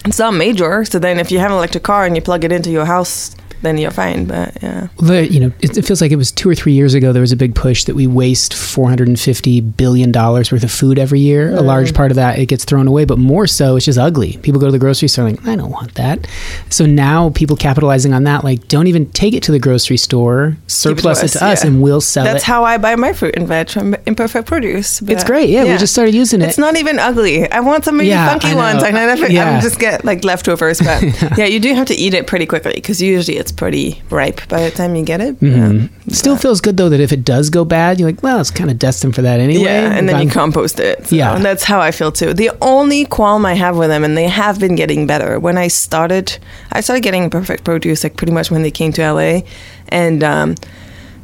it's 0.04 0.18
not 0.18 0.34
major. 0.34 0.84
So 0.84 0.98
then, 0.98 1.18
if 1.20 1.30
you 1.30 1.38
have 1.38 1.50
an 1.50 1.56
electric 1.56 1.82
car 1.84 2.04
and 2.06 2.16
you 2.16 2.22
plug 2.22 2.44
it 2.44 2.52
into 2.52 2.70
your 2.70 2.86
house 2.86 3.34
then 3.62 3.78
you're 3.78 3.90
fine. 3.90 4.24
But 4.24 4.56
yeah, 4.62 4.88
The, 4.98 5.28
you 5.30 5.40
know, 5.40 5.52
it, 5.60 5.76
it 5.76 5.84
feels 5.84 6.00
like 6.00 6.12
it 6.12 6.16
was 6.16 6.30
two 6.30 6.48
or 6.48 6.54
three 6.54 6.72
years 6.72 6.94
ago. 6.94 7.12
There 7.12 7.20
was 7.20 7.32
a 7.32 7.36
big 7.36 7.54
push 7.54 7.84
that 7.84 7.94
we 7.94 8.06
waste 8.06 8.54
450 8.54 9.60
billion 9.60 10.12
dollars 10.12 10.52
worth 10.52 10.64
of 10.64 10.70
food 10.70 10.98
every 10.98 11.20
year. 11.20 11.54
A 11.54 11.58
mm. 11.58 11.64
large 11.64 11.94
part 11.94 12.10
of 12.10 12.16
that 12.16 12.38
it 12.38 12.46
gets 12.46 12.64
thrown 12.64 12.86
away, 12.86 13.04
but 13.04 13.18
more 13.18 13.46
so, 13.46 13.76
it's 13.76 13.86
just 13.86 13.98
ugly. 13.98 14.38
People 14.38 14.60
go 14.60 14.66
to 14.66 14.72
the 14.72 14.78
grocery 14.78 15.08
store 15.08 15.30
like, 15.30 15.46
I 15.46 15.56
don't 15.56 15.70
want 15.70 15.94
that. 15.94 16.26
So 16.70 16.86
now 16.86 17.30
people 17.30 17.56
capitalizing 17.56 18.12
on 18.12 18.24
that, 18.24 18.44
like, 18.44 18.68
don't 18.68 18.86
even 18.86 19.10
take 19.10 19.34
it 19.34 19.42
to 19.44 19.52
the 19.52 19.58
grocery 19.58 19.96
store, 19.96 20.56
surplus 20.66 21.20
it 21.20 21.24
us, 21.24 21.32
to 21.32 21.44
us, 21.44 21.64
yeah. 21.64 21.70
and 21.70 21.82
we'll 21.82 22.00
sell 22.00 22.24
that's 22.24 22.42
it. 22.42 22.46
how 22.46 22.64
I 22.64 22.78
buy 22.78 22.96
my 22.96 23.12
fruit 23.12 23.34
and 23.36 23.46
veg 23.46 23.70
from 23.70 23.94
Imperfect 24.06 24.46
Produce. 24.46 25.02
it's 25.02 25.24
great. 25.24 25.48
Yeah, 25.48 25.64
we 25.64 25.78
just 25.78 25.92
started 25.92 26.14
using 26.14 26.40
it. 26.42 26.48
It's 26.48 26.58
not 26.58 26.76
even 26.76 26.98
ugly. 26.98 27.50
I 27.50 27.60
want 27.60 27.84
some 27.84 28.00
of 28.00 28.06
Yeah, 28.06 28.28
funky 28.28 28.48
I 28.48 28.54
ones. 28.54 28.82
I 28.82 28.90
never, 28.90 29.30
Yeah. 29.30 29.58
I 29.58 29.60
just 29.60 29.78
get 29.78 30.04
like 30.04 30.24
leftovers. 30.24 30.80
But 30.80 31.02
yeah. 31.38 31.46
you 31.46 31.60
do 31.60 31.74
have 31.74 31.86
to 31.88 31.94
eat 31.94 32.14
it 32.14 32.26
pretty 32.26 32.46
quickly 32.46 32.74
because 32.74 33.00
usually 33.00 33.38
it's 33.38 33.47
pretty 33.52 34.02
ripe 34.10 34.46
by 34.48 34.62
the 34.62 34.70
time 34.70 34.94
you 34.96 35.04
get 35.04 35.20
it. 35.20 35.38
Mhm. 35.40 35.88
Still 36.12 36.36
feels 36.36 36.60
good 36.60 36.76
though 36.76 36.88
that 36.88 37.00
if 37.00 37.12
it 37.12 37.24
does 37.24 37.50
go 37.50 37.64
bad, 37.64 37.98
you're 38.00 38.08
like, 38.08 38.22
well, 38.22 38.40
it's 38.40 38.50
kind 38.50 38.70
of 38.70 38.78
destined 38.78 39.14
for 39.14 39.22
that 39.22 39.40
anyway. 39.40 39.64
Yeah, 39.64 39.92
and 39.92 40.08
then 40.08 40.16
you 40.16 40.22
I'm- 40.22 40.30
compost 40.30 40.80
it. 40.80 41.06
So 41.08 41.16
Yeah. 41.16 41.38
that's 41.38 41.64
how 41.64 41.80
I 41.80 41.90
feel 41.90 42.10
too. 42.12 42.34
The 42.34 42.50
only 42.62 43.04
qualm 43.04 43.44
I 43.46 43.54
have 43.54 43.76
with 43.76 43.88
them, 43.88 44.04
and 44.04 44.16
they 44.16 44.28
have 44.28 44.58
been 44.58 44.74
getting 44.74 45.06
better. 45.06 45.38
When 45.38 45.56
I 45.58 45.68
started, 45.68 46.38
I 46.72 46.80
started 46.80 47.02
getting 47.02 47.28
perfect 47.30 47.64
produce 47.64 48.04
like 48.04 48.16
pretty 48.16 48.32
much 48.32 48.50
when 48.50 48.62
they 48.62 48.70
came 48.70 48.92
to 48.92 49.02
LA, 49.02 49.42
and 49.88 50.22
um, 50.24 50.54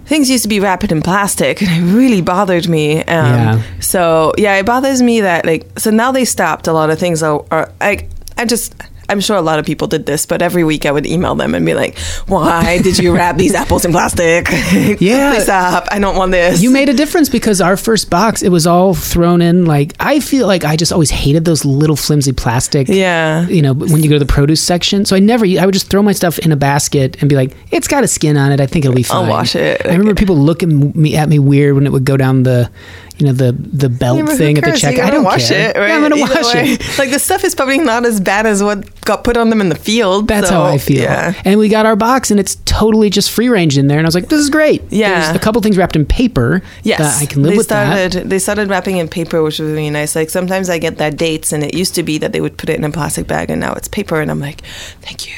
things 0.06 0.28
used 0.30 0.42
to 0.42 0.48
be 0.48 0.60
wrapped 0.60 0.90
in 0.92 1.00
plastic, 1.02 1.60
and 1.62 1.70
it 1.70 1.94
really 1.94 2.20
bothered 2.20 2.68
me. 2.68 2.98
Um, 3.04 3.04
Yeah. 3.06 3.62
So 3.80 4.32
yeah, 4.38 4.56
it 4.56 4.66
bothers 4.66 5.00
me 5.02 5.20
that 5.22 5.46
like 5.46 5.66
so 5.78 5.90
now 5.90 6.12
they 6.12 6.24
stopped 6.24 6.66
a 6.68 6.72
lot 6.72 6.90
of 6.90 6.98
things. 6.98 7.22
Are, 7.22 7.44
are 7.50 7.70
like 7.80 8.08
I 8.38 8.44
just. 8.44 8.74
I'm 9.08 9.20
sure 9.20 9.36
a 9.36 9.42
lot 9.42 9.58
of 9.58 9.66
people 9.66 9.86
did 9.86 10.06
this, 10.06 10.26
but 10.26 10.42
every 10.42 10.64
week 10.64 10.86
I 10.86 10.90
would 10.92 11.06
email 11.06 11.34
them 11.34 11.54
and 11.54 11.64
be 11.64 11.74
like, 11.74 11.98
"Why 12.26 12.78
did 12.82 12.98
you 12.98 13.14
wrap 13.14 13.36
these 13.36 13.54
apples 13.54 13.84
in 13.84 13.92
plastic? 13.92 14.48
Yeah. 15.00 15.32
Please 15.32 15.44
stop! 15.44 15.86
I 15.90 15.98
don't 15.98 16.16
want 16.16 16.32
this." 16.32 16.62
You 16.62 16.70
made 16.70 16.88
a 16.88 16.94
difference 16.94 17.28
because 17.28 17.60
our 17.60 17.76
first 17.76 18.10
box, 18.10 18.42
it 18.42 18.50
was 18.50 18.66
all 18.66 18.94
thrown 18.94 19.42
in. 19.42 19.64
Like 19.66 19.92
I 20.00 20.20
feel 20.20 20.46
like 20.46 20.64
I 20.64 20.76
just 20.76 20.92
always 20.92 21.10
hated 21.10 21.44
those 21.44 21.64
little 21.64 21.96
flimsy 21.96 22.32
plastic. 22.32 22.88
yeah. 22.88 23.46
You 23.48 23.62
know, 23.62 23.74
when 23.74 24.02
you 24.02 24.08
go 24.08 24.14
to 24.18 24.24
the 24.24 24.32
produce 24.32 24.62
section, 24.62 25.04
so 25.04 25.14
I 25.16 25.18
never, 25.18 25.44
I 25.46 25.64
would 25.64 25.74
just 25.74 25.90
throw 25.90 26.02
my 26.02 26.12
stuff 26.12 26.38
in 26.40 26.52
a 26.52 26.56
basket 26.56 27.16
and 27.20 27.28
be 27.28 27.36
like, 27.36 27.52
"It's 27.70 27.88
got 27.88 28.04
a 28.04 28.08
skin 28.08 28.36
on 28.36 28.52
it. 28.52 28.60
I 28.60 28.66
think 28.66 28.84
it'll 28.84 28.94
be 28.96 29.02
fine." 29.02 29.24
I'll 29.24 29.30
wash 29.30 29.54
it. 29.56 29.84
I 29.84 29.90
remember 29.90 30.14
people 30.14 30.36
looking 30.36 30.92
me 30.94 31.16
at 31.16 31.28
me 31.28 31.38
weird 31.38 31.74
when 31.74 31.86
it 31.86 31.92
would 31.92 32.04
go 32.04 32.16
down 32.16 32.42
the, 32.44 32.70
you 33.18 33.26
know, 33.26 33.32
the 33.32 33.52
the 33.52 33.88
belt 33.88 34.18
Yeah, 34.18 34.26
thing 34.26 34.58
at 34.58 34.64
the 34.64 34.72
check. 34.72 34.98
I 34.98 35.08
don't 35.08 35.22
wash 35.22 35.48
care. 35.48 35.70
it. 35.70 35.76
Right? 35.76 35.88
Yeah, 35.88 35.96
I'm 35.96 36.02
gonna 36.02 36.16
Either 36.16 36.34
wash 36.34 36.54
way. 36.54 36.72
it. 36.72 36.98
Like 36.98 37.10
the 37.10 37.20
stuff 37.20 37.44
is 37.44 37.54
probably 37.54 37.78
not 37.78 38.04
as 38.04 38.20
bad 38.20 38.44
as 38.44 38.60
what 38.60 39.00
got 39.02 39.22
put 39.22 39.36
on 39.36 39.50
them 39.50 39.60
in 39.60 39.68
the 39.68 39.76
field. 39.76 40.26
That's 40.26 40.48
so, 40.48 40.54
how 40.54 40.64
I 40.64 40.78
feel. 40.78 41.02
Yeah. 41.02 41.40
And 41.44 41.60
we 41.60 41.68
got 41.68 41.86
our 41.86 41.94
box, 41.94 42.32
and 42.32 42.40
it's 42.40 42.56
totally 42.64 43.10
just 43.10 43.30
free 43.30 43.48
range 43.48 43.78
in 43.78 43.86
there. 43.86 43.98
And 43.98 44.06
I 44.06 44.08
was 44.08 44.16
like, 44.16 44.30
"This 44.30 44.40
is 44.40 44.50
great." 44.50 44.82
Yeah. 44.90 45.26
There's 45.26 45.36
a 45.36 45.38
couple 45.38 45.62
things 45.62 45.78
wrapped 45.78 45.94
in 45.94 46.04
paper. 46.06 46.60
Yes, 46.82 46.98
that 46.98 47.22
I 47.22 47.26
can 47.26 47.42
live 47.42 47.52
they 47.52 47.56
with 47.58 47.66
started, 47.66 48.12
that. 48.12 48.28
They 48.30 48.38
started 48.40 48.68
wrapping 48.68 48.96
in 48.96 49.06
paper, 49.06 49.42
which 49.44 49.60
was 49.60 49.70
really 49.70 49.90
nice. 49.90 50.16
Like 50.16 50.30
sometimes 50.30 50.68
I 50.68 50.78
get 50.78 50.98
that 50.98 51.16
dates, 51.16 51.52
and 51.52 51.62
it 51.62 51.74
used 51.74 51.94
to 51.94 52.02
be 52.02 52.18
that 52.18 52.32
they 52.32 52.40
would 52.40 52.56
put 52.58 52.68
it 52.68 52.76
in 52.76 52.84
a 52.84 52.90
plastic 52.90 53.28
bag, 53.28 53.48
and 53.48 53.60
now 53.60 53.74
it's 53.74 53.86
paper, 53.86 54.20
and 54.20 54.28
I'm 54.28 54.40
like, 54.40 54.62
thank 55.02 55.28
you. 55.28 55.34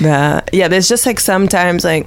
yeah, 0.52 0.68
there's 0.68 0.88
just 0.88 1.04
like 1.04 1.20
sometimes 1.20 1.84
like 1.84 2.06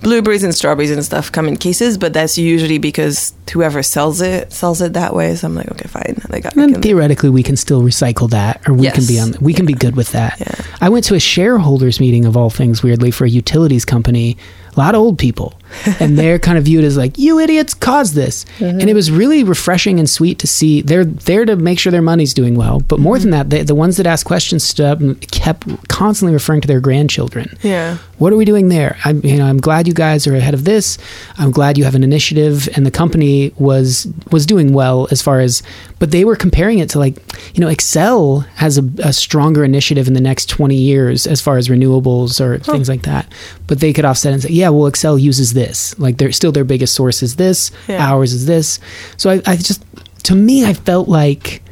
blueberries 0.00 0.44
and 0.44 0.54
strawberries 0.54 0.90
and 0.90 1.04
stuff 1.04 1.30
come 1.32 1.48
in 1.48 1.56
cases, 1.56 1.98
but 1.98 2.12
that's 2.12 2.38
usually 2.38 2.78
because 2.78 3.32
whoever 3.50 3.82
sells 3.82 4.20
it 4.20 4.52
sells 4.52 4.80
it 4.80 4.92
that 4.94 5.14
way. 5.14 5.34
So 5.34 5.46
I'm 5.46 5.54
like, 5.54 5.70
okay, 5.72 5.88
fine. 5.88 6.20
Like, 6.28 6.46
I 6.46 6.50
And 6.56 6.74
can- 6.74 6.82
theoretically, 6.82 7.30
we 7.30 7.42
can 7.42 7.56
still 7.56 7.82
recycle 7.82 8.30
that, 8.30 8.60
or 8.68 8.74
we 8.74 8.90
can 8.90 9.06
be 9.06 9.18
on. 9.18 9.34
We 9.40 9.52
can 9.54 9.66
be 9.66 9.74
good 9.74 9.96
with 9.96 10.12
that. 10.12 10.38
Yeah. 10.40 10.54
I 10.80 10.88
went 10.88 11.04
to 11.06 11.14
a 11.14 11.20
shareholders 11.20 12.00
meeting 12.00 12.24
of 12.24 12.36
all 12.36 12.50
things, 12.50 12.82
weirdly, 12.82 13.10
for 13.10 13.24
a 13.24 13.30
utilities 13.30 13.84
company. 13.84 14.36
A 14.76 14.78
lot 14.78 14.94
of 14.94 15.00
old 15.00 15.18
people, 15.18 15.54
and 15.98 16.16
they're 16.16 16.38
kind 16.38 16.56
of 16.56 16.64
viewed 16.64 16.84
as 16.84 16.96
like, 16.96 17.18
"You 17.18 17.40
idiots 17.40 17.74
caused 17.74 18.14
this," 18.14 18.44
Mm-hmm. 18.58 18.78
and 18.80 18.88
it 18.88 18.94
was 18.94 19.10
really 19.10 19.42
refreshing 19.42 19.98
and 19.98 20.08
sweet 20.08 20.38
to 20.38 20.46
see. 20.46 20.82
They're 20.82 21.04
there 21.04 21.44
to 21.46 21.56
make 21.56 21.80
sure 21.80 21.90
their 21.90 22.00
money's 22.02 22.32
doing 22.32 22.54
well, 22.54 22.78
but 22.86 23.00
more 23.00 23.18
than 23.18 23.30
that, 23.30 23.50
they, 23.50 23.62
the 23.64 23.74
ones 23.74 23.96
that 23.96 24.06
asked 24.06 24.24
questions 24.26 24.62
stood 24.62 24.86
up 24.86 25.00
and 25.00 25.20
kept 25.32 25.66
constantly 25.88 26.32
referring 26.32 26.60
to 26.60 26.68
their 26.68 26.80
grandchildren. 26.80 27.56
yeah. 27.62 27.98
What 28.18 28.32
are 28.32 28.36
we 28.36 28.44
doing 28.44 28.68
there? 28.68 28.96
I'm, 29.04 29.24
you 29.24 29.36
know, 29.36 29.46
I'm 29.46 29.58
glad 29.60 29.86
you 29.86 29.94
guys 29.94 30.26
are 30.26 30.34
ahead 30.34 30.52
of 30.54 30.64
this. 30.64 30.98
I'm 31.38 31.52
glad 31.52 31.78
you 31.78 31.84
have 31.84 31.94
an 31.94 32.02
initiative, 32.04 32.68
and 32.74 32.84
the 32.84 32.90
company 32.90 33.37
was 33.56 34.06
was 34.30 34.46
doing 34.46 34.72
well 34.72 35.08
as 35.10 35.22
far 35.22 35.40
as. 35.40 35.62
But 35.98 36.12
they 36.12 36.24
were 36.24 36.36
comparing 36.36 36.78
it 36.78 36.88
to 36.90 36.98
like, 36.98 37.16
you 37.54 37.60
know, 37.60 37.66
Xcel 37.68 38.46
has 38.54 38.78
a, 38.78 38.84
a 38.98 39.12
stronger 39.12 39.64
initiative 39.64 40.06
in 40.06 40.14
the 40.14 40.20
next 40.20 40.48
20 40.48 40.76
years 40.76 41.26
as 41.26 41.40
far 41.40 41.56
as 41.56 41.68
renewables 41.68 42.40
or 42.40 42.58
things 42.58 42.88
like 42.88 43.02
that. 43.02 43.26
But 43.66 43.80
they 43.80 43.92
could 43.92 44.04
offset 44.04 44.32
and 44.32 44.42
say, 44.42 44.50
yeah, 44.50 44.68
well, 44.68 44.90
Xcel 44.90 45.20
uses 45.20 45.54
this. 45.54 45.98
Like, 45.98 46.18
they're 46.18 46.30
still 46.32 46.52
their 46.52 46.64
biggest 46.64 46.94
source 46.94 47.20
is 47.22 47.34
this. 47.34 47.72
Yeah. 47.88 48.06
Ours 48.12 48.32
is 48.32 48.46
this. 48.46 48.78
So 49.16 49.30
I, 49.30 49.42
I 49.44 49.56
just, 49.56 49.84
to 50.24 50.36
me, 50.36 50.64
I 50.64 50.72
felt 50.72 51.08
like 51.08 51.62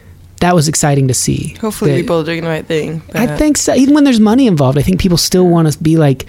that 0.40 0.54
was 0.54 0.68
exciting 0.68 1.08
to 1.08 1.14
see. 1.14 1.54
Hopefully, 1.60 2.00
people 2.00 2.20
are 2.20 2.24
doing 2.24 2.42
the 2.42 2.48
right 2.48 2.66
thing. 2.66 3.02
I 3.14 3.26
think 3.26 3.56
so. 3.56 3.74
Even 3.74 3.94
when 3.94 4.04
there's 4.04 4.20
money 4.20 4.46
involved, 4.46 4.76
I 4.78 4.82
think 4.82 5.00
people 5.00 5.18
still 5.18 5.46
want 5.46 5.72
to 5.72 5.82
be 5.82 5.96
like, 5.96 6.26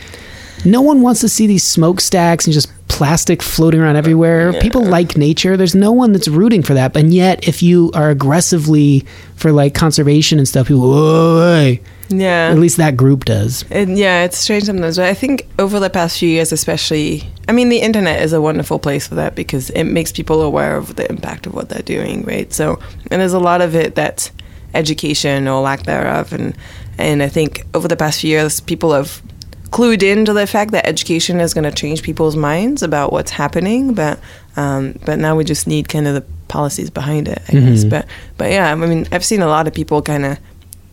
no 0.66 0.82
one 0.82 1.02
wants 1.02 1.22
to 1.22 1.30
see 1.30 1.48
these 1.48 1.64
smokestacks 1.64 2.46
and 2.46 2.54
just 2.54 2.72
plastic 2.88 3.44
floating 3.44 3.80
around 3.80 3.96
everywhere. 3.96 4.60
People 4.60 4.84
like 4.84 5.18
nature. 5.18 5.58
There's 5.58 5.76
no 5.76 5.92
one 5.92 6.14
that's 6.14 6.28
rooting 6.28 6.64
for 6.64 6.74
that. 6.74 6.96
And 6.96 7.14
yet, 7.14 7.48
if 7.48 7.62
you 7.62 7.92
are 7.94 8.10
aggressively 8.10 9.06
for 9.36 9.52
like 9.52 9.74
conservation 9.74 10.40
and 10.40 10.48
stuff, 10.48 10.68
people, 10.68 10.82
whoa, 10.82 11.40
hey. 11.42 11.82
Yeah. 12.10 12.50
At 12.52 12.58
least 12.58 12.78
that 12.78 12.96
group 12.96 13.26
does. 13.26 13.66
And 13.70 13.98
yeah, 13.98 14.24
it's 14.24 14.38
strange 14.38 14.64
sometimes. 14.64 14.96
But 14.98 15.08
I 15.08 15.14
think 15.14 15.48
over 15.60 15.80
the 15.80 15.90
past 15.90 16.18
few 16.18 16.30
years, 16.30 16.52
especially, 16.52 17.30
I 17.48 17.52
mean, 17.52 17.70
the 17.70 17.80
internet 17.80 18.22
is 18.22 18.34
a 18.34 18.42
wonderful 18.42 18.80
place 18.80 19.08
for 19.08 19.16
that 19.16 19.36
because 19.36 19.70
it 19.72 19.84
makes 19.84 20.12
people 20.12 20.42
aware 20.42 20.78
of 20.78 20.96
the 20.96 21.10
impact 21.10 21.46
of 21.46 21.54
what 21.54 21.70
they're 21.70 21.82
doing, 21.82 22.24
right? 22.24 22.52
So, 22.54 22.80
and 23.12 23.22
there's 23.22 23.34
a 23.34 23.40
lot 23.40 23.62
of 23.62 23.76
it 23.76 23.96
that's 23.96 24.32
education 24.74 25.48
or 25.48 25.62
lack 25.62 25.84
thereof, 25.84 26.34
and 26.34 26.56
and 26.98 27.22
I 27.22 27.28
think 27.28 27.66
over 27.74 27.88
the 27.88 27.96
past 27.96 28.22
few 28.22 28.30
years, 28.30 28.60
people 28.60 28.94
have 28.94 29.22
clued 29.72 30.02
into 30.04 30.34
the 30.34 30.48
fact 30.48 30.72
that 30.72 30.86
education 30.88 31.40
is 31.40 31.54
going 31.54 31.64
to 31.64 31.72
change 31.72 32.02
people's 32.04 32.36
minds 32.36 32.82
about 32.84 33.12
what's 33.12 33.32
happening, 33.32 33.94
but 33.94 34.20
um, 34.56 34.98
but 35.06 35.20
now 35.20 35.36
we 35.36 35.44
just 35.44 35.68
need 35.68 35.88
kind 35.90 36.08
of 36.08 36.16
the 36.16 36.24
policies 36.48 36.90
behind 36.90 37.28
it, 37.28 37.42
I 37.50 37.52
guess. 37.54 37.84
Mhm. 37.84 37.90
But 37.90 38.06
but 38.38 38.52
yeah, 38.52 38.72
I 38.72 38.76
mean, 38.76 39.08
I've 39.12 39.26
seen 39.26 39.42
a 39.42 39.48
lot 39.48 39.68
of 39.68 39.74
people 39.74 40.02
kind 40.02 40.26
of 40.26 40.38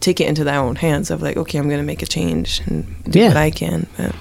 take 0.00 0.20
it 0.20 0.26
into 0.28 0.44
their 0.44 0.58
own 0.60 0.76
hands 0.76 1.10
of 1.10 1.22
like, 1.22 1.36
okay, 1.38 1.58
I'm 1.58 1.66
going 1.68 1.80
to 1.80 1.86
make 1.86 2.02
a 2.02 2.06
change 2.06 2.60
and 2.66 2.84
do 3.08 3.18
Yeah. 3.20 3.28
what 3.28 3.36
I 3.38 3.50
can. 3.50 3.86
But 3.96 4.14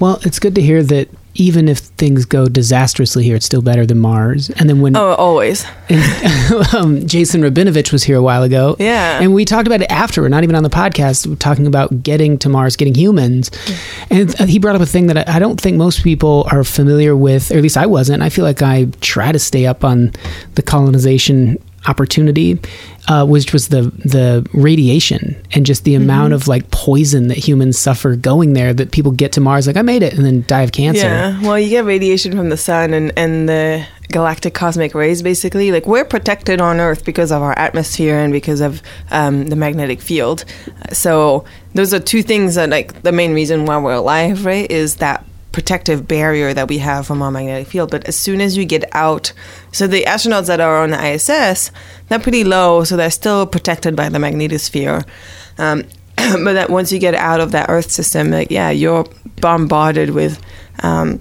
Well, 0.00 0.18
it's 0.22 0.38
good 0.38 0.54
to 0.56 0.60
hear 0.60 0.82
that 0.82 1.08
even 1.34 1.68
if 1.68 1.78
things 1.78 2.24
go 2.24 2.46
disastrously 2.46 3.24
here, 3.24 3.36
it's 3.36 3.46
still 3.46 3.62
better 3.62 3.84
than 3.84 3.98
Mars. 3.98 4.50
And 4.50 4.68
then 4.68 4.80
when 4.80 4.96
oh, 4.96 5.14
always, 5.14 5.64
um, 6.74 7.06
Jason 7.06 7.42
Rabinovitch 7.42 7.92
was 7.92 8.04
here 8.04 8.16
a 8.16 8.22
while 8.22 8.42
ago. 8.42 8.76
Yeah. 8.78 9.20
And 9.20 9.34
we 9.34 9.44
talked 9.44 9.66
about 9.66 9.82
it 9.82 9.90
after, 9.90 10.22
we're 10.22 10.28
not 10.28 10.44
even 10.44 10.54
on 10.54 10.62
the 10.62 10.70
podcast, 10.70 11.26
we're 11.26 11.34
talking 11.36 11.66
about 11.66 12.02
getting 12.02 12.38
to 12.38 12.48
Mars, 12.48 12.76
getting 12.76 12.94
humans. 12.94 13.50
And 14.10 14.32
he 14.48 14.58
brought 14.58 14.76
up 14.76 14.82
a 14.82 14.86
thing 14.86 15.08
that 15.08 15.28
I 15.28 15.38
don't 15.38 15.60
think 15.60 15.76
most 15.76 16.04
people 16.04 16.46
are 16.52 16.62
familiar 16.62 17.16
with, 17.16 17.50
or 17.50 17.56
at 17.56 17.62
least 17.62 17.76
I 17.76 17.86
wasn't. 17.86 18.22
I 18.22 18.28
feel 18.28 18.44
like 18.44 18.62
I 18.62 18.86
try 19.00 19.32
to 19.32 19.38
stay 19.38 19.66
up 19.66 19.84
on 19.84 20.12
the 20.54 20.62
colonization 20.62 21.58
opportunity, 21.86 22.58
uh, 23.08 23.26
which 23.26 23.52
was 23.52 23.68
the 23.68 23.82
the 24.04 24.46
radiation 24.52 25.36
and 25.52 25.66
just 25.66 25.84
the 25.84 25.94
amount 25.94 26.32
of 26.32 26.48
like 26.48 26.70
poison 26.70 27.28
that 27.28 27.36
humans 27.38 27.78
suffer 27.78 28.16
going 28.16 28.52
there 28.54 28.72
that 28.72 28.90
people 28.92 29.12
get 29.12 29.32
to 29.32 29.40
Mars 29.40 29.66
like 29.66 29.76
I 29.76 29.82
made 29.82 30.02
it 30.02 30.14
and 30.14 30.24
then 30.24 30.44
die 30.46 30.62
of 30.62 30.72
cancer. 30.72 31.06
yeah. 31.06 31.40
Well, 31.42 31.58
you 31.58 31.68
get 31.68 31.84
radiation 31.84 32.36
from 32.36 32.48
the 32.48 32.56
sun 32.56 32.94
and 32.94 33.12
and 33.16 33.48
the 33.48 33.86
galactic 34.08 34.54
cosmic 34.54 34.94
rays. 34.94 35.22
Basically, 35.22 35.72
like 35.72 35.86
we're 35.86 36.04
protected 36.04 36.60
on 36.60 36.80
Earth 36.80 37.04
because 37.04 37.30
of 37.30 37.42
our 37.42 37.56
atmosphere 37.58 38.18
and 38.18 38.32
because 38.32 38.60
of 38.60 38.82
um, 39.10 39.46
the 39.46 39.56
magnetic 39.56 40.00
field. 40.00 40.44
So 40.92 41.44
those 41.74 41.92
are 41.92 42.00
two 42.00 42.22
things 42.22 42.54
that 42.54 42.70
like 42.70 43.02
the 43.02 43.12
main 43.12 43.34
reason 43.34 43.66
why 43.66 43.78
we're 43.78 43.92
alive, 43.92 44.44
right? 44.44 44.70
Is 44.70 44.96
that 44.96 45.24
protective 45.54 46.08
barrier 46.08 46.52
that 46.52 46.66
we 46.68 46.78
have 46.78 47.06
from 47.06 47.22
our 47.22 47.30
magnetic 47.30 47.68
field. 47.68 47.88
But 47.88 48.04
as 48.06 48.16
soon 48.18 48.40
as 48.40 48.56
you 48.56 48.64
get 48.64 48.84
out, 48.92 49.32
so 49.70 49.86
the 49.86 50.02
astronauts 50.02 50.48
that 50.48 50.60
are 50.60 50.82
on 50.82 50.90
the 50.90 51.12
ISS, 51.12 51.70
they're 52.08 52.18
pretty 52.18 52.42
low, 52.42 52.82
so 52.82 52.96
they're 52.96 53.08
still 53.08 53.46
protected 53.46 53.94
by 53.94 54.08
the 54.08 54.18
magnetosphere. 54.18 55.06
Um, 55.56 55.84
but 56.16 56.54
that 56.54 56.70
once 56.70 56.90
you 56.90 56.98
get 56.98 57.14
out 57.14 57.38
of 57.38 57.52
that 57.52 57.70
Earth 57.70 57.88
system, 57.88 58.32
like 58.32 58.50
yeah, 58.50 58.70
you're 58.70 59.06
bombarded 59.40 60.10
with. 60.10 60.42
Um, 60.82 61.20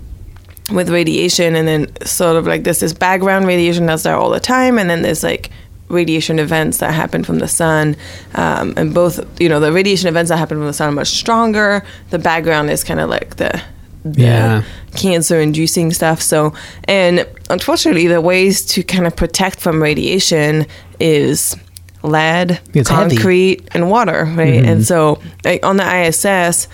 with 0.71 0.89
radiation 0.89 1.55
and 1.57 1.67
then 1.67 1.93
sort 2.05 2.37
of 2.37 2.47
like 2.47 2.63
there's 2.63 2.79
this 2.79 2.93
background 2.93 3.45
radiation 3.45 3.85
that's 3.85 4.03
there 4.03 4.15
all 4.15 4.29
the 4.29 4.39
time 4.39 4.79
and 4.79 4.89
then 4.89 5.01
there's 5.01 5.21
like 5.21 5.51
radiation 5.89 6.39
events 6.39 6.77
that 6.77 6.93
happen 6.93 7.21
from 7.21 7.39
the 7.39 7.49
sun 7.49 7.97
um, 8.35 8.73
and 8.77 8.93
both 8.93 9.19
you 9.41 9.49
know 9.49 9.59
the 9.59 9.73
radiation 9.73 10.07
events 10.07 10.29
that 10.29 10.37
happen 10.37 10.57
from 10.57 10.65
the 10.65 10.73
sun 10.73 10.87
are 10.87 10.93
much 10.93 11.09
stronger 11.09 11.83
the 12.11 12.17
background 12.17 12.69
is 12.69 12.81
kind 12.81 13.01
of 13.01 13.09
like 13.09 13.35
the, 13.35 13.49
the 13.51 13.61
Yeah. 14.05 14.63
cancer 14.95 15.39
inducing 15.39 15.93
stuff 15.93 16.21
so 16.21 16.53
and 16.85 17.25
unfortunately 17.49 18.07
the 18.07 18.19
ways 18.21 18.65
to 18.67 18.83
kind 18.83 19.07
of 19.07 19.15
protect 19.15 19.59
from 19.59 19.81
radiation 19.81 20.65
is 20.99 21.55
lead 22.03 22.59
It's 22.73 22.89
heavy. 22.89 23.15
concrete 23.15 23.67
and 23.73 23.89
water 23.89 24.25
right 24.35 24.55
and 24.55 24.65
mm-hmm. 24.65 24.81
so 24.81 25.21
like 25.45 25.65
on 25.65 25.77
the 25.77 26.07
ISS 26.07 26.67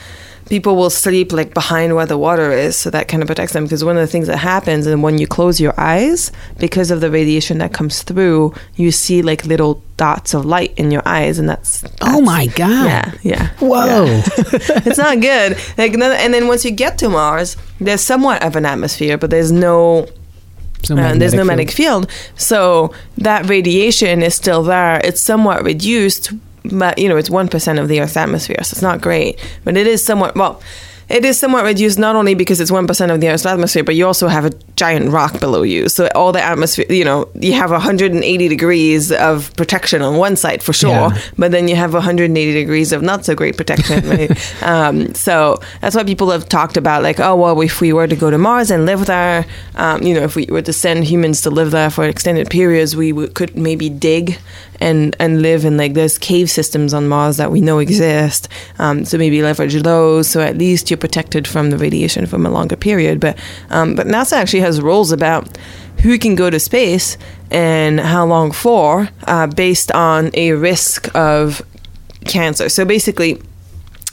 people 0.49 0.75
will 0.75 0.89
sleep 0.89 1.31
like 1.31 1.53
behind 1.53 1.95
where 1.95 2.05
the 2.05 2.17
water 2.17 2.51
is, 2.51 2.75
so 2.75 2.89
that 2.89 3.07
kind 3.07 3.21
of 3.23 3.27
protects 3.27 3.53
them. 3.53 3.63
Because 3.63 3.83
one 3.83 3.95
of 3.95 4.01
the 4.01 4.07
things 4.07 4.27
that 4.27 4.37
happens, 4.37 4.87
and 4.87 5.03
when 5.03 5.17
you 5.17 5.27
close 5.27 5.59
your 5.59 5.73
eyes, 5.79 6.31
because 6.59 6.91
of 6.91 7.01
the 7.01 7.11
radiation 7.11 7.59
that 7.59 7.71
comes 7.73 8.03
through, 8.03 8.53
you 8.75 8.91
see 8.91 9.21
like 9.21 9.45
little 9.45 9.81
dots 9.97 10.33
of 10.33 10.45
light 10.45 10.73
in 10.77 10.91
your 10.91 11.03
eyes, 11.05 11.39
and 11.39 11.47
that's, 11.47 11.83
Oh 12.01 12.21
my 12.21 12.47
god. 12.47 12.85
yeah, 12.85 13.11
yeah. 13.21 13.47
Whoa. 13.59 14.05
it's 14.85 14.97
not 14.97 15.21
good. 15.21 15.57
Like, 15.77 15.93
and 15.93 16.33
then 16.33 16.47
once 16.47 16.65
you 16.65 16.71
get 16.71 16.97
to 16.99 17.09
Mars, 17.09 17.55
there's 17.79 18.01
somewhat 18.01 18.43
of 18.43 18.55
an 18.55 18.65
atmosphere, 18.65 19.17
but 19.17 19.29
there's 19.29 19.51
no 19.51 20.07
So 20.83 20.97
uh, 20.97 21.15
there's 21.15 21.33
no 21.33 21.43
magnetic 21.43 21.45
magnetic 21.45 21.71
field. 21.71 22.09
So 22.35 22.93
that 23.17 23.47
radiation 23.49 24.23
is 24.23 24.35
still 24.35 24.63
there. 24.63 24.99
It's 25.03 25.21
somewhat 25.21 25.63
reduced, 25.63 26.31
but 26.65 26.97
you 26.97 27.09
know, 27.09 27.17
it's 27.17 27.29
1% 27.29 27.79
of 27.79 27.87
the 27.87 28.01
Earth's 28.01 28.17
atmosphere, 28.17 28.57
so 28.63 28.73
it's 28.73 28.81
not 28.81 29.01
great. 29.01 29.39
But 29.63 29.77
it 29.77 29.87
is 29.87 30.03
somewhat, 30.03 30.35
well, 30.35 30.61
it 31.09 31.25
is 31.25 31.39
somewhat 31.39 31.63
reduced 31.63 31.97
not 31.97 32.15
only 32.15 32.35
because 32.35 32.59
it's 32.59 32.69
1% 32.69 33.11
of 33.11 33.19
the 33.19 33.29
Earth's 33.29 33.45
atmosphere, 33.45 33.83
but 33.83 33.95
you 33.95 34.05
also 34.05 34.27
have 34.27 34.45
a 34.45 34.51
giant 34.75 35.09
rock 35.09 35.39
below 35.39 35.63
you. 35.63 35.89
So 35.89 36.07
all 36.13 36.31
the 36.31 36.41
atmosphere, 36.41 36.85
you 36.87 37.03
know, 37.03 37.27
you 37.33 37.53
have 37.53 37.71
180 37.71 38.47
degrees 38.47 39.11
of 39.11 39.51
protection 39.55 40.03
on 40.03 40.17
one 40.17 40.35
side 40.35 40.61
for 40.61 40.71
sure, 40.71 40.91
Yeah. 40.91 41.17
but 41.35 41.51
then 41.51 41.67
you 41.67 41.75
have 41.75 41.93
180 41.93 42.53
degrees 42.53 42.91
of 42.91 43.01
not 43.01 43.25
so 43.25 43.33
great 43.33 43.57
protection. 43.57 44.07
Right? 44.07 44.63
um, 44.63 45.15
so 45.15 45.59
that's 45.81 45.95
why 45.95 46.03
people 46.03 46.29
have 46.29 46.47
talked 46.47 46.77
about, 46.77 47.01
like, 47.01 47.19
oh, 47.19 47.35
well, 47.35 47.59
if 47.59 47.81
we 47.81 47.91
were 47.91 48.05
to 48.07 48.15
go 48.15 48.29
to 48.29 48.37
Mars 48.37 48.69
and 48.69 48.85
live 48.85 49.07
there, 49.07 49.47
um, 49.75 50.03
you 50.03 50.13
know, 50.13 50.21
if 50.21 50.35
we 50.35 50.45
were 50.45 50.61
to 50.61 50.73
send 50.73 51.05
humans 51.05 51.41
to 51.41 51.49
live 51.49 51.71
there 51.71 51.89
for 51.89 52.05
extended 52.05 52.51
periods, 52.51 52.95
we 52.95 53.13
would, 53.13 53.33
could 53.33 53.57
maybe 53.57 53.89
dig 53.89 54.37
and 54.79 55.15
and 55.19 55.41
live 55.41 55.65
in 55.65 55.77
like 55.77 55.93
there's 55.93 56.17
cave 56.17 56.49
systems 56.49 56.93
on 56.93 57.07
Mars 57.07 57.37
that 57.37 57.51
we 57.51 57.61
know 57.61 57.79
exist. 57.79 58.47
Um, 58.77 59.05
so 59.05 59.17
maybe 59.17 59.41
leverage 59.41 59.75
those, 59.83 60.27
so 60.27 60.41
at 60.41 60.57
least 60.57 60.89
you're 60.89 60.97
protected 60.97 61.47
from 61.47 61.69
the 61.69 61.77
radiation 61.77 62.25
from 62.25 62.45
a 62.45 62.49
longer 62.49 62.75
period. 62.75 63.19
But 63.19 63.37
um, 63.69 63.95
but 63.95 64.07
NASA 64.07 64.33
actually 64.33 64.61
has 64.61 64.81
rules 64.81 65.11
about 65.11 65.57
who 66.01 66.17
can 66.17 66.35
go 66.35 66.49
to 66.49 66.59
space 66.59 67.17
and 67.51 67.99
how 67.99 68.25
long 68.25 68.51
for, 68.51 69.09
uh, 69.23 69.47
based 69.47 69.91
on 69.91 70.29
a 70.33 70.53
risk 70.53 71.13
of 71.15 71.61
cancer. 72.25 72.69
So 72.69 72.85
basically, 72.85 73.41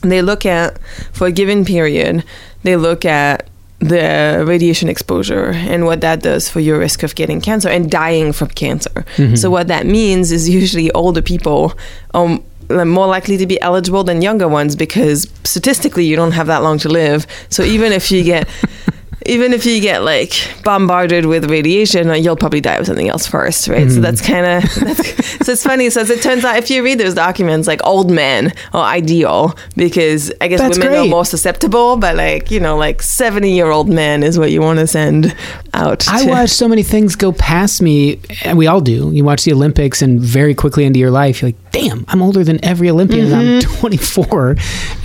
they 0.02 0.22
look 0.22 0.44
at 0.46 0.78
for 1.12 1.26
a 1.26 1.32
given 1.32 1.64
period, 1.64 2.24
they 2.62 2.76
look 2.76 3.04
at 3.04 3.48
the 3.78 4.42
radiation 4.46 4.88
exposure 4.88 5.50
and 5.52 5.84
what 5.84 6.00
that 6.00 6.22
does 6.22 6.48
for 6.48 6.60
your 6.60 6.78
risk 6.78 7.02
of 7.02 7.14
getting 7.14 7.40
cancer 7.40 7.68
and 7.68 7.90
dying 7.90 8.32
from 8.32 8.48
cancer. 8.48 9.04
So 9.36 9.50
what 9.50 9.68
that 9.68 9.84
means 9.86 10.32
is 10.32 10.48
usually 10.48 10.90
older 10.92 11.22
people 11.22 11.74
um 12.14 12.42
are 12.70 12.84
more 12.84 13.06
likely 13.06 13.36
to 13.36 13.46
be 13.46 13.60
eligible 13.60 14.02
than 14.02 14.22
younger 14.22 14.48
ones 14.48 14.74
because 14.74 15.28
statistically 15.44 16.04
you 16.04 16.16
don't 16.16 16.32
have 16.32 16.48
that 16.48 16.62
long 16.62 16.78
to 16.78 16.88
live. 16.88 17.26
So 17.48 17.62
even 17.62 17.92
if 17.92 18.10
you 18.10 18.24
get 18.24 18.48
even 19.26 19.52
if 19.52 19.66
you 19.66 19.80
get 19.80 20.02
like 20.02 20.32
bombarded 20.64 21.26
with 21.26 21.50
radiation, 21.50 22.10
uh, 22.10 22.14
you'll 22.14 22.36
probably 22.36 22.60
die 22.60 22.74
of 22.76 22.86
something 22.86 23.08
else 23.08 23.26
first, 23.26 23.68
right? 23.68 23.90
So 23.90 24.00
that's 24.00 24.20
kind 24.20 24.46
of 24.64 24.70
so 24.70 25.52
it's 25.52 25.62
funny. 25.62 25.90
So 25.90 26.00
as 26.00 26.10
it 26.10 26.22
turns 26.22 26.44
out, 26.44 26.56
if 26.56 26.70
you 26.70 26.82
read 26.84 26.98
those 26.98 27.14
documents, 27.14 27.66
like 27.68 27.80
old 27.84 28.10
men 28.10 28.52
are 28.72 28.84
ideal 28.84 29.56
because 29.76 30.32
I 30.40 30.48
guess 30.48 30.60
That's 30.60 30.78
women 30.78 30.92
great. 30.92 31.06
are 31.06 31.10
more 31.10 31.24
susceptible, 31.24 31.96
but 31.96 32.16
like 32.16 32.50
you 32.50 32.60
know, 32.60 32.76
like 32.76 33.02
seventy 33.02 33.52
year 33.54 33.70
old 33.70 33.88
men 33.88 34.22
is 34.22 34.38
what 34.38 34.50
you 34.50 34.60
want 34.60 34.78
to 34.78 34.86
send 34.86 35.34
out. 35.74 36.08
I 36.08 36.24
to- 36.24 36.30
watch 36.30 36.50
so 36.50 36.68
many 36.68 36.82
things 36.82 37.16
go 37.16 37.32
past 37.32 37.82
me, 37.82 38.20
and 38.44 38.56
we 38.58 38.66
all 38.66 38.80
do. 38.80 39.10
You 39.12 39.24
watch 39.24 39.44
the 39.44 39.52
Olympics, 39.52 40.02
and 40.02 40.20
very 40.20 40.54
quickly 40.54 40.84
into 40.84 40.98
your 40.98 41.10
life, 41.10 41.42
you're 41.42 41.48
like, 41.50 41.70
"Damn, 41.72 42.04
I'm 42.08 42.22
older 42.22 42.44
than 42.44 42.64
every 42.64 42.88
Olympian. 42.90 43.32
I'm 43.32 43.60
24," 43.60 44.56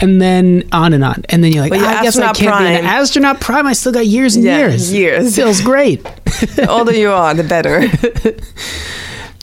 and 0.01 0.21
then 0.21 0.67
on 0.71 0.93
and 0.93 1.03
on, 1.03 1.23
and 1.29 1.43
then 1.43 1.51
you're 1.51 1.61
like, 1.63 1.71
Mm-hmm. 1.71 1.81
You're 1.83 1.89
"I 1.99 2.03
guess 2.03 2.17
I 2.17 2.33
can't 2.33 2.37
be 2.37 2.45
an 2.47 2.81
prime. 2.81 2.85
astronaut 2.85 3.39
prime. 3.41 3.65
I 3.67 3.73
still 3.73 3.91
got 3.91 4.05
years 4.11 4.35
and 4.35 4.45
Yeah, 4.45 4.57
years. 4.59 4.93
years. 4.93 5.35
feels 5.35 5.61
great." 5.61 6.03
the 6.55 6.67
older 6.69 6.93
you 6.93 7.09
are, 7.11 7.33
the 7.33 7.43
better. 7.43 7.87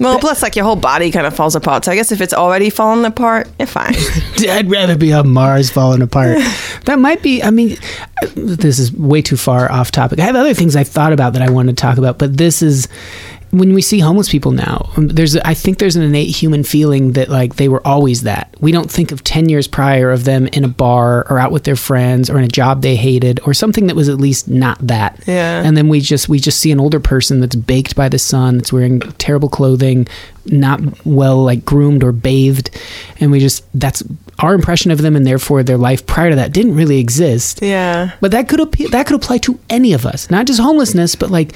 Well, 0.01 0.21
plus, 0.21 0.43
like 0.43 0.55
your 0.55 0.65
whole 0.65 0.77
body 0.77 1.11
kind 1.11 1.27
of 1.27 1.35
falls 1.35 1.57
apart. 1.57 1.85
So 1.85 1.91
I 1.91 1.97
guess 1.97 2.13
if 2.13 2.21
it's 2.21 2.33
already 2.33 2.71
fallen 2.71 3.05
apart, 3.05 3.49
you're 3.59 3.67
fine. 3.67 3.95
I'd 4.49 4.71
rather 4.71 4.97
be 4.97 5.13
on 5.13 5.29
Mars 5.31 5.71
falling 5.71 6.03
apart. 6.03 6.39
that 6.85 7.01
might 7.01 7.21
be, 7.21 7.43
I 7.43 7.51
mean, 7.51 7.77
this 8.37 8.79
is 8.79 8.93
way 8.93 9.23
too 9.23 9.37
far 9.37 9.71
off 9.73 9.91
topic. 9.91 10.21
I 10.21 10.23
have 10.23 10.37
other 10.37 10.55
things 10.55 10.77
I 10.77 10.85
thought 10.85 11.13
about 11.13 11.33
that 11.33 11.43
I 11.43 11.51
want 11.51 11.69
to 11.69 11.75
talk 11.75 11.99
about, 11.99 12.17
but 12.17 12.37
this 12.37 12.63
is 12.63 12.87
when 13.51 13.73
we 13.73 13.81
see 13.81 13.99
homeless 13.99 14.29
people 14.29 14.53
now, 14.53 14.91
um, 14.97 15.09
there's 15.09 15.37
I 15.37 15.55
think 15.55 15.79
there's 15.79 15.97
an 15.97 16.03
innate 16.03 16.35
human 16.35 16.65
feeling 16.65 17.13
that 17.13 17.29
like 17.29 17.57
they 17.57 17.69
were 17.69 17.87
always 17.87 18.23
that. 18.23 18.55
We 18.61 18.73
don't 18.73 18.91
think 18.91 19.13
of 19.13 19.25
10 19.25 19.49
years 19.49 19.67
prior 19.67 20.11
of 20.11 20.25
them 20.25 20.47
in 20.49 20.65
a 20.65 20.69
bar 20.69 21.27
or 21.31 21.39
out 21.39 21.53
with 21.53 21.65
their 21.65 21.77
friends 21.77 22.29
or 22.29 22.39
in 22.39 22.45
a 22.45 22.49
job 22.49 22.83
they 22.83 22.97
hated 22.97 23.41
or 23.47 23.55
something 23.55 23.87
that 23.87 23.97
was 23.97 24.09
at 24.09 24.19
least 24.19 24.49
not 24.49 24.79
that. 24.87 25.23
Yeah. 25.27 25.63
And 25.65 25.77
then 25.77 25.89
we 25.89 26.01
just 26.01 26.29
we 26.29 26.39
just 26.39 26.61
see 26.61 26.71
an 26.73 26.81
older 26.81 27.01
person 27.01 27.41
that's 27.41 27.57
baked 27.57 27.97
by 27.97 28.09
the 28.09 28.19
sun, 28.19 28.59
that's 28.59 28.73
wearing 28.73 29.01
terrible 29.19 29.49
clothing, 29.49 30.07
not 30.47 30.81
well 31.07 31.43
like 31.43 31.65
groomed 31.65 32.05
or 32.05 32.13
bathed, 32.13 32.71
and 33.21 33.31
we 33.31 33.41
just 33.41 33.65
that's 33.79 34.03
our 34.40 34.55
impression 34.55 34.90
of 34.92 35.03
them, 35.03 35.16
and 35.16 35.27
therefore 35.27 35.62
their 35.64 35.77
life 35.77 36.07
prior 36.07 36.31
to 36.31 36.37
that 36.37 36.53
didn't 36.53 36.74
really 36.77 36.98
exist. 36.98 37.59
yeah. 37.62 38.12
But 38.20 38.31
that 38.31 38.48
could 38.48 38.61
that 38.92 39.07
could 39.07 39.16
apply 39.16 39.38
to 39.38 39.59
any 39.68 39.92
of 39.92 40.07
us, 40.07 40.31
not 40.31 40.46
just 40.46 40.61
homelessness, 40.61 41.14
but 41.16 41.31
like 41.31 41.53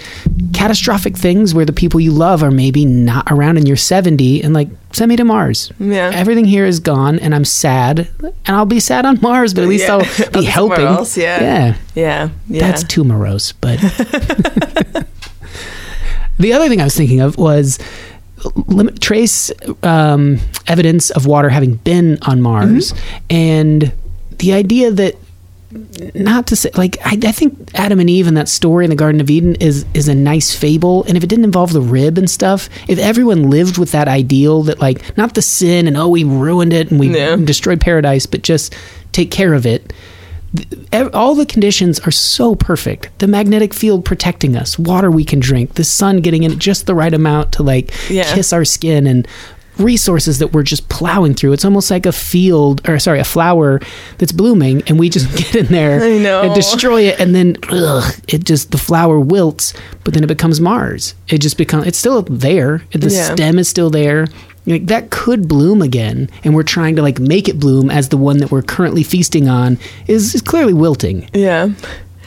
catastrophic 0.53 1.17
things 1.17 1.55
where 1.55 1.65
the 1.65 1.73
people 1.73 2.01
you 2.01 2.11
love 2.13 2.43
are 2.43 2.51
maybe 2.51 2.85
not 2.85 3.27
around 3.31 3.57
and 3.57 3.67
you're 3.69 3.77
70 3.77 4.43
and 4.43 4.53
like 4.53 4.69
send 4.93 5.09
me 5.09 5.17
to 5.17 5.25
Mars. 5.25 5.73
Yeah. 5.79 6.11
Everything 6.15 6.45
here 6.45 6.67
is 6.67 6.81
gone 6.81 7.19
and 7.21 7.35
I'm 7.35 7.45
sad 7.45 8.09
and 8.21 8.57
I'll 8.57 8.67
be 8.67 8.81
sad 8.81 9.07
on 9.07 9.19
Mars, 9.23 9.55
but 9.55 9.63
at 9.63 9.69
least 9.69 9.87
Yeah. 9.87 9.95
I'll 9.95 10.31
be 10.33 10.45
helping. 10.59 10.85
else, 10.85 11.17
yeah. 11.17 11.41
Yeah. 11.41 11.77
Yeah. 11.95 12.29
Yeah. 12.49 12.61
That's 12.67 12.83
too 12.85 13.05
morose, 13.05 13.53
but 13.53 13.79
the 16.39 16.53
other 16.53 16.69
thing 16.69 16.81
I 16.81 16.85
was 16.85 16.97
thinking 16.97 17.21
of 17.21 17.37
was 17.37 17.79
lim- 18.67 18.95
trace 18.99 19.51
um, 19.83 20.39
evidence 20.67 21.11
of 21.11 21.27
water 21.27 21.49
having 21.49 21.75
been 21.75 22.19
on 22.23 22.41
Mars, 22.41 22.95
and 23.31 23.93
the 24.39 24.53
idea 24.53 24.91
that 24.91 25.15
not 26.15 26.47
to 26.49 26.57
say 26.57 26.71
like 26.75 26.99
I, 27.05 27.17
I 27.27 27.33
think 27.33 27.71
Adam 27.75 27.99
and 27.99 28.11
Eve 28.11 28.27
and 28.27 28.37
that 28.37 28.49
story 28.49 28.85
in 28.85 28.91
the 28.91 28.97
Garden 28.97 29.21
of 29.21 29.31
Eden 29.31 29.55
is 29.57 29.87
is 29.95 30.09
a 30.09 30.15
nice 30.15 30.55
fable, 30.55 31.05
and 31.05 31.17
if 31.17 31.25
it 31.25 31.29
didn't 31.29 31.45
involve 31.47 31.73
the 31.73 31.81
rib 31.81 32.19
and 32.19 32.29
stuff, 32.29 32.69
if 32.89 32.99
everyone 32.99 33.49
lived 33.49 33.79
with 33.79 33.93
that 33.93 34.07
ideal 34.09 34.63
that 34.65 34.81
like 34.81 35.17
not 35.17 35.35
the 35.35 35.43
sin 35.43 35.87
and 35.87 35.97
oh 35.97 36.09
we 36.09 36.25
ruined 36.25 36.73
it 36.73 36.91
and 36.91 37.01
we 37.01 37.09
Yeah. 37.17 37.37
destroyed 37.37 37.81
paradise, 37.81 38.27
but 38.27 38.43
just 38.43 38.75
take 39.13 39.31
care 39.31 39.55
of 39.55 39.65
it 39.67 39.93
all 41.15 41.35
the 41.35 41.47
conditions 41.47 41.99
are 42.01 42.11
so 42.11 42.55
perfect. 42.55 43.19
The 43.19 43.27
magnetic 43.27 43.73
field 43.73 44.05
protecting 44.05 44.57
us, 44.57 44.79
water 44.79 45.11
we 45.11 45.25
can 45.25 45.41
drink, 45.41 45.75
the 45.75 45.85
sun 45.85 46.21
getting 46.21 46.43
in 46.43 46.59
just 46.59 46.87
the 46.87 46.95
right 46.95 47.13
amount 47.15 47.53
to 47.53 47.63
like 47.63 47.93
Yeah. 48.11 48.33
kiss 48.35 48.53
our 48.53 48.65
skin, 48.65 49.07
and 49.07 49.27
resources 49.79 50.39
that 50.39 50.53
we're 50.53 50.63
just 50.63 50.87
plowing 50.91 51.33
through. 51.33 51.53
It's 51.55 51.65
almost 51.65 51.91
like 51.91 52.05
a 52.05 52.13
field, 52.13 52.87
or 52.87 52.99
sorry, 52.99 53.21
a 53.21 53.25
flower 53.25 53.81
that's 54.19 54.31
blooming, 54.33 54.83
and 54.87 54.99
we 54.99 55.09
just 55.09 55.35
get 55.37 55.55
in 55.57 55.67
there 55.67 56.03
and 56.45 56.55
destroy 56.55 57.03
it, 57.09 57.19
and 57.19 57.35
then 57.35 57.57
ugh, 57.71 58.15
it 58.29 58.45
just 58.45 58.71
the 58.71 58.79
flower 58.79 59.19
wilts, 59.19 59.73
but 60.05 60.13
then 60.13 60.23
it 60.23 60.27
becomes 60.27 60.61
Mars. 60.61 61.15
It 61.29 61.39
just 61.39 61.57
becomes 61.57 61.87
it's 61.87 61.97
still 61.99 62.21
there. 62.23 62.83
The 62.93 63.09
Yeah. 63.09 63.33
stem 63.35 63.59
is 63.59 63.67
still 63.69 63.89
there. 63.89 64.27
Like 64.67 64.87
that 64.87 65.11
could 65.11 65.49
bloom 65.49 65.83
again, 65.83 66.31
and 66.45 66.55
we're 66.55 66.63
trying 66.63 66.97
to 66.97 67.03
like 67.03 67.19
make 67.19 67.49
it 67.49 67.59
bloom 67.59 67.91
as 67.91 68.11
the 68.11 68.17
one 68.17 68.39
that 68.39 68.51
we're 68.51 68.63
currently 68.63 69.03
feasting 69.03 69.49
on 69.49 69.79
is, 70.07 70.35
is 70.35 70.43
clearly 70.43 70.75
wilting. 70.75 71.29
Yeah. 71.33 71.71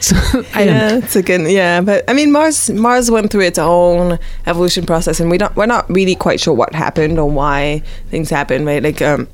So 0.00 0.16
I 0.54 0.66
don't 0.66 0.74
yeah, 0.74 0.96
it's 0.98 1.16
a 1.16 1.22
good 1.22 1.50
yeah, 1.50 1.80
but 1.80 2.04
I 2.08 2.12
mean 2.12 2.30
Mars 2.30 2.68
Mars 2.70 3.10
went 3.10 3.30
through 3.30 3.42
its 3.42 3.58
own 3.58 4.18
evolution 4.46 4.84
process 4.84 5.20
and 5.20 5.30
we 5.30 5.38
don't 5.38 5.54
we're 5.56 5.66
not 5.66 5.88
really 5.88 6.14
quite 6.14 6.38
sure 6.40 6.54
what 6.54 6.74
happened 6.74 7.18
or 7.18 7.30
why 7.30 7.82
things 8.10 8.28
happened, 8.28 8.66
right? 8.66 8.82
Like 8.82 9.00
um 9.00 9.28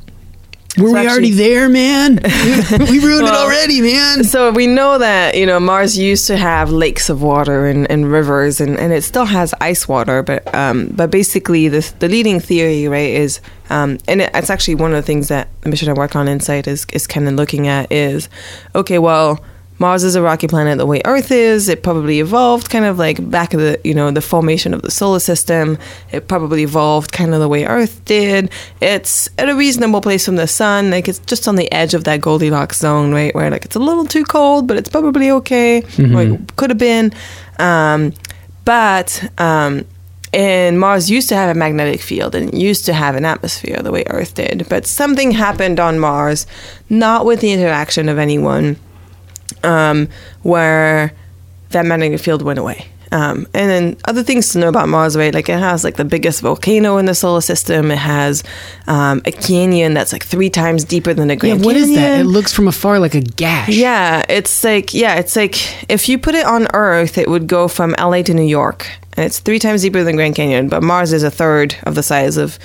Were 0.79 0.87
So 0.89 0.93
we 0.95 0.99
actually- 1.01 1.11
already 1.11 1.31
there, 1.33 1.69
man? 1.69 2.15
we 2.91 2.99
ruined 2.99 3.29
it 3.29 3.35
already, 3.43 3.83
man. 3.83 4.25
so 4.25 4.51
we 4.51 4.67
know 4.67 4.97
that 4.99 5.37
you 5.37 5.45
know 5.45 5.61
Mars 5.61 5.99
used 5.99 6.27
to 6.29 6.37
have 6.39 6.71
lakes 6.71 7.11
of 7.11 7.21
water 7.21 7.67
and, 7.67 7.91
and 7.91 8.11
rivers, 8.11 8.59
and, 8.61 8.79
and 8.81 8.91
it 8.93 9.03
still 9.05 9.27
has 9.27 9.53
ice 9.61 9.87
water. 9.87 10.23
But 10.23 10.53
um, 10.55 10.87
but 10.97 11.11
basically, 11.11 11.69
the 11.69 11.83
the 11.99 12.09
leading 12.09 12.41
theory, 12.41 12.89
right, 12.89 13.11
is 13.13 13.41
um, 13.69 13.99
and 14.09 14.23
it, 14.23 14.31
it's 14.33 14.49
actually 14.49 14.77
one 14.77 14.93
of 14.93 14.97
the 14.97 15.03
things 15.03 15.29
that 15.29 15.49
the 15.61 15.69
mission 15.69 15.91
I 15.91 15.93
work 15.93 16.17
on 16.17 16.27
InSight 16.27 16.67
is 16.67 16.87
is 16.95 17.07
kind 17.07 17.29
of 17.29 17.35
looking 17.35 17.69
at 17.69 17.93
is 17.93 18.31
okay, 18.75 18.99
well. 18.99 19.45
Mars 19.83 20.05
is 20.05 20.15
a 20.15 20.23
rocky 20.23 20.47
planet 20.47 20.79
the 20.79 20.87
way 20.87 21.03
Earth 21.05 21.33
is. 21.33 21.69
It 21.69 21.83
probably 21.83 22.21
evolved 22.21 22.71
kind 22.71 22.85
of 22.85 23.01
like 23.01 23.19
back 23.29 23.53
of 23.53 23.59
the, 23.59 23.81
you 23.83 23.95
know, 23.95 24.13
the 24.13 24.21
formation 24.21 24.73
of 24.75 24.83
the 24.83 24.93
solar 24.93 25.19
system. 25.19 25.77
It 26.13 26.29
probably 26.29 26.63
evolved 26.63 27.11
kind 27.11 27.35
of 27.35 27.41
the 27.41 27.49
way 27.49 27.65
Earth 27.65 28.01
did. 28.05 28.53
It's 28.81 29.29
at 29.39 29.49
a 29.49 29.57
reasonable 29.57 30.01
place 30.01 30.25
from 30.25 30.37
the 30.37 30.47
sun. 30.47 30.93
Like 30.93 31.09
it's 31.09 31.19
just 31.19 31.49
on 31.49 31.57
the 31.57 31.71
edge 31.73 31.95
of 31.95 32.05
that 32.05 32.21
Goldilocks 32.21 32.79
zone, 32.79 33.13
right? 33.13 33.35
Where 33.35 33.51
like 33.51 33.65
it's 33.65 33.75
a 33.75 33.81
little 33.81 34.05
too 34.05 34.23
cold, 34.23 34.69
but 34.69 34.77
it's 34.77 34.89
probably 34.89 35.33
okay. 35.33 35.83
Or 36.15 36.23
it 36.23 36.55
could 36.55 36.71
have 36.71 36.79
been. 36.79 37.13
Um, 37.59 38.15
but 38.65 39.33
um, 39.39 39.85
and 40.33 40.79
Mars 40.79 41.11
used 41.11 41.29
to 41.31 41.35
have 41.35 41.51
a 41.55 41.59
magnetic 41.59 42.01
field 42.01 42.37
and 42.37 42.51
it 42.51 42.55
used 42.55 42.85
to 42.85 42.93
have 42.93 43.17
an 43.17 43.25
atmosphere 43.25 43.83
the 43.83 43.91
way 43.91 44.05
Earth 44.07 44.37
did. 44.37 44.67
But 44.69 44.87
something 44.87 45.33
happened 45.33 45.81
on 45.81 45.99
Mars, 45.99 46.47
not 46.89 47.27
with 47.27 47.41
the 47.41 47.51
interaction 47.51 48.09
of 48.09 48.17
anyone, 48.17 48.77
um, 49.65 50.09
where 50.43 51.13
that 51.71 51.87
magnetic 51.87 52.21
field 52.21 52.43
went 52.43 52.59
away. 52.59 52.87
Um, 53.11 53.47
and 53.53 53.69
then 53.71 53.97
other 54.07 54.23
things 54.23 54.49
to 54.51 54.59
know 54.59 54.71
about 54.71 54.89
Mars, 54.89 55.19
right? 55.19 55.35
Like 55.35 55.51
it 55.51 55.59
has 55.59 55.85
like 55.85 55.97
the 55.97 56.05
biggest 56.05 56.41
volcano 56.41 56.97
in 56.97 57.05
the 57.05 57.15
solar 57.15 57.43
system. 57.43 57.91
It 57.91 57.99
has 57.99 58.43
um, 58.87 59.21
a 59.27 59.33
canyon 59.33 59.93
that's 59.93 60.15
like 60.15 60.25
three 60.25 60.49
times 60.49 60.83
deeper 60.85 61.13
than 61.13 61.29
the 61.29 61.35
Yeah, 61.35 61.41
Grand 61.41 61.65
what 61.65 61.75
Canyon. 61.75 61.91
is 61.91 61.97
that? 61.97 62.21
It 62.21 62.25
looks 62.25 62.55
from 62.55 62.69
afar 62.69 62.99
like 62.99 63.15
a 63.15 63.21
gash. 63.21 63.69
Yeah, 63.69 64.25
it's 64.31 64.65
like 64.65 64.95
yeah, 64.95 65.17
it's 65.17 65.37
like 65.37 65.57
if 65.91 66.09
you 66.09 66.17
put 66.19 66.35
it 66.35 66.47
on 66.47 66.69
Earth, 66.73 67.19
it 67.19 67.29
would 67.29 67.47
go 67.49 67.69
from 67.69 67.95
LA 67.99 68.23
to 68.23 68.33
New 68.33 68.47
York, 68.47 68.89
and 69.19 69.27
it's 69.27 69.41
three 69.41 69.59
times 69.59 69.83
deeper 69.83 70.03
than 70.03 70.17
Grand 70.17 70.35
Canyon. 70.35 70.71
But 70.71 70.83
Mars 70.83 71.13
is 71.13 71.23
a 71.23 71.31
third 71.31 71.77
of 71.83 71.95
the 71.95 72.03
size 72.03 72.39
of 72.39 72.59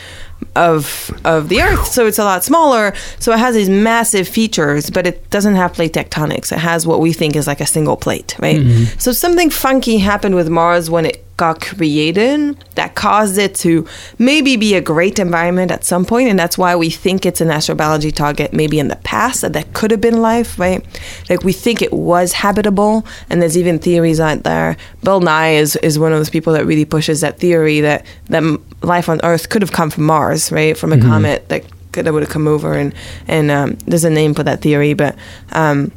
of 0.56 1.12
of 1.24 1.50
the 1.50 1.62
Earth, 1.62 1.88
so 1.88 2.06
it's 2.08 2.20
a 2.20 2.24
lot 2.24 2.44
smaller. 2.44 2.94
So 3.20 3.32
it 3.32 3.40
has 3.40 3.56
these 3.56 3.70
massive 3.70 4.28
features, 4.28 4.90
but 4.90 5.06
it 5.06 5.30
doesn't 5.30 5.56
have 5.56 5.74
plate 5.74 5.94
tectonics. 5.94 6.52
It 6.52 6.60
has 6.60 6.88
what 6.88 7.00
we 7.00 7.14
think 7.14 7.36
is 7.36 7.48
like 7.48 7.62
a 7.62 7.66
single 7.66 7.98
plate, 7.98 8.36
right? 8.40 8.60
Mm-hmm. 8.60 9.00
So 9.00 9.12
something 9.12 9.50
funky 9.50 9.98
happened 10.00 10.36
with 10.36 10.50
Mars 10.50 10.90
when 10.90 11.06
it 11.06 11.27
got 11.38 11.62
created 11.62 12.58
that 12.74 12.96
caused 12.96 13.38
it 13.38 13.54
to 13.54 13.88
maybe 14.18 14.56
be 14.58 14.74
a 14.74 14.82
great 14.82 15.20
environment 15.20 15.72
at 15.72 15.84
some 15.84 16.04
point 16.04 16.28
and 16.28 16.38
that's 16.38 16.58
why 16.58 16.76
we 16.76 16.90
think 16.90 17.26
it's 17.28 17.42
an 17.42 17.50
astrobiology 17.50 18.14
target 18.14 18.52
maybe 18.54 18.80
in 18.80 18.88
the 18.88 18.96
past 18.98 19.42
that 19.42 19.54
that 19.54 19.72
could 19.74 19.92
have 19.92 20.02
been 20.02 20.20
life 20.20 20.58
right? 20.60 20.84
Like 21.30 21.44
we 21.44 21.54
think 21.54 21.82
it 21.84 21.94
was 21.94 22.34
habitable 22.34 23.06
and 23.30 23.40
there's 23.42 23.58
even 23.58 23.78
theories 23.78 24.20
out 24.20 24.44
there. 24.44 24.78
Bill 25.04 25.22
nye 25.22 25.52
is, 25.52 25.76
is 25.78 26.00
one 26.00 26.12
of 26.12 26.20
those 26.20 26.32
people 26.32 26.54
that 26.54 26.66
really 26.66 26.86
pushes 26.86 27.22
that 27.22 27.38
theory 27.40 27.82
that 27.82 28.06
that 28.30 28.44
life 28.82 29.08
on 29.08 29.20
earth 29.24 29.50
could 29.50 29.62
have 29.62 29.72
come 29.72 29.92
from 29.92 30.06
mars 30.06 30.52
right? 30.52 30.76
From 30.76 30.92
a 30.92 31.00
comet 31.00 31.50
that 31.50 31.64
could 31.92 32.06
that 32.06 32.14
would 32.14 32.24
have 32.24 32.32
come 32.32 32.48
over 32.48 32.74
and 32.74 32.94
and 33.28 33.52
um, 33.52 33.78
there's 33.86 34.04
a 34.04 34.10
name 34.10 34.34
for 34.34 34.44
that 34.44 34.62
theory 34.62 34.94
but 34.94 35.16
um, 35.52 35.92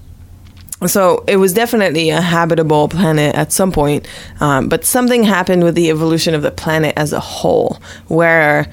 so 0.87 1.25
it 1.27 1.37
was 1.37 1.53
definitely 1.53 2.11
a 2.11 2.21
habitable 2.21 2.89
planet 2.89 3.35
at 3.35 3.53
some 3.53 3.73
point, 3.73 4.09
um, 4.41 4.69
but 4.69 4.85
something 4.85 5.23
happened 5.23 5.65
with 5.65 5.75
the 5.75 5.91
evolution 5.91 6.35
of 6.35 6.43
the 6.43 6.51
planet 6.51 6.95
as 6.97 7.13
a 7.13 7.21
whole, 7.21 7.79
where 8.09 8.73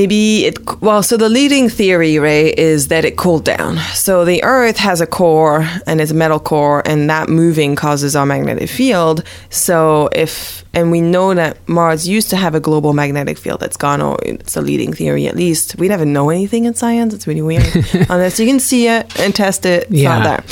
maybe 0.00 0.44
it 0.48 0.56
well 0.82 1.02
so 1.02 1.16
the 1.16 1.28
leading 1.38 1.66
theory 1.78 2.18
ray 2.18 2.44
is 2.70 2.88
that 2.92 3.04
it 3.04 3.14
cooled 3.16 3.44
down. 3.44 3.72
So 4.06 4.24
the 4.32 4.40
earth 4.44 4.76
has 4.88 5.00
a 5.00 5.06
core 5.18 5.60
and 5.88 6.00
it's 6.02 6.10
a 6.12 6.14
metal 6.24 6.38
core 6.50 6.82
and 6.90 7.08
that 7.14 7.28
moving 7.28 7.74
causes 7.84 8.14
our 8.18 8.26
magnetic 8.34 8.68
field. 8.68 9.18
So 9.50 10.08
if 10.12 10.64
and 10.74 10.90
we 10.90 11.00
know 11.00 11.32
that 11.34 11.52
mars 11.66 12.06
used 12.16 12.28
to 12.30 12.36
have 12.36 12.54
a 12.54 12.60
global 12.60 12.92
magnetic 12.92 13.38
field 13.38 13.60
that's 13.60 13.78
gone 13.78 14.00
or 14.02 14.18
it's 14.22 14.56
a 14.56 14.60
leading 14.60 14.92
theory 14.92 15.26
at 15.26 15.34
least. 15.34 15.76
We 15.80 15.88
never 15.88 16.04
know 16.04 16.28
anything 16.28 16.66
in 16.66 16.74
science. 16.74 17.14
It's 17.14 17.26
really 17.26 17.40
weird. 17.50 17.64
Unless 18.10 18.38
you 18.40 18.46
can 18.46 18.60
see 18.60 18.86
it 18.88 19.04
and 19.18 19.34
test 19.34 19.64
it 19.64 19.84
it's 19.84 19.92
Yeah. 20.02 20.18
not 20.18 20.24
there. 20.28 20.42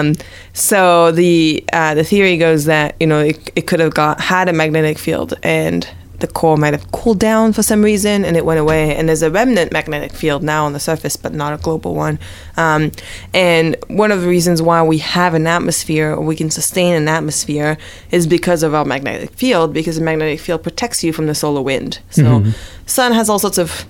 Um, 0.00 0.14
so 0.52 1.10
the 1.12 1.64
uh, 1.72 1.94
the 1.94 2.04
theory 2.04 2.36
goes 2.38 2.64
that 2.66 2.94
you 3.00 3.06
know 3.10 3.20
it, 3.30 3.38
it 3.56 3.66
could 3.66 3.80
have 3.80 3.94
got 3.94 4.20
had 4.20 4.48
a 4.48 4.52
magnetic 4.52 4.98
field 4.98 5.34
and 5.42 5.86
the 6.20 6.26
core 6.26 6.56
might 6.56 6.74
have 6.74 6.90
cooled 6.92 7.20
down 7.20 7.52
for 7.52 7.62
some 7.62 7.82
reason 7.82 8.24
and 8.24 8.36
it 8.36 8.44
went 8.44 8.60
away. 8.60 8.94
And 8.94 9.08
there's 9.08 9.22
a 9.22 9.30
remnant 9.30 9.72
magnetic 9.72 10.12
field 10.12 10.42
now 10.42 10.64
on 10.64 10.72
the 10.72 10.80
surface, 10.80 11.16
but 11.16 11.32
not 11.32 11.52
a 11.52 11.62
global 11.62 11.94
one. 11.94 12.18
Um, 12.56 12.92
and 13.34 13.76
one 13.88 14.12
of 14.12 14.22
the 14.22 14.28
reasons 14.28 14.62
why 14.62 14.82
we 14.82 14.98
have 14.98 15.34
an 15.34 15.46
atmosphere 15.46 16.12
or 16.12 16.22
we 16.22 16.36
can 16.36 16.50
sustain 16.50 16.94
an 16.94 17.08
atmosphere 17.08 17.76
is 18.10 18.26
because 18.26 18.62
of 18.62 18.74
our 18.74 18.84
magnetic 18.84 19.30
field, 19.30 19.72
because 19.72 19.96
the 19.96 20.02
magnetic 20.02 20.40
field 20.40 20.62
protects 20.62 21.04
you 21.04 21.12
from 21.12 21.26
the 21.26 21.34
solar 21.34 21.62
wind. 21.62 22.00
So, 22.10 22.44
sun 22.86 23.12
has 23.12 23.28
all 23.28 23.38
sorts 23.38 23.58
of 23.58 23.86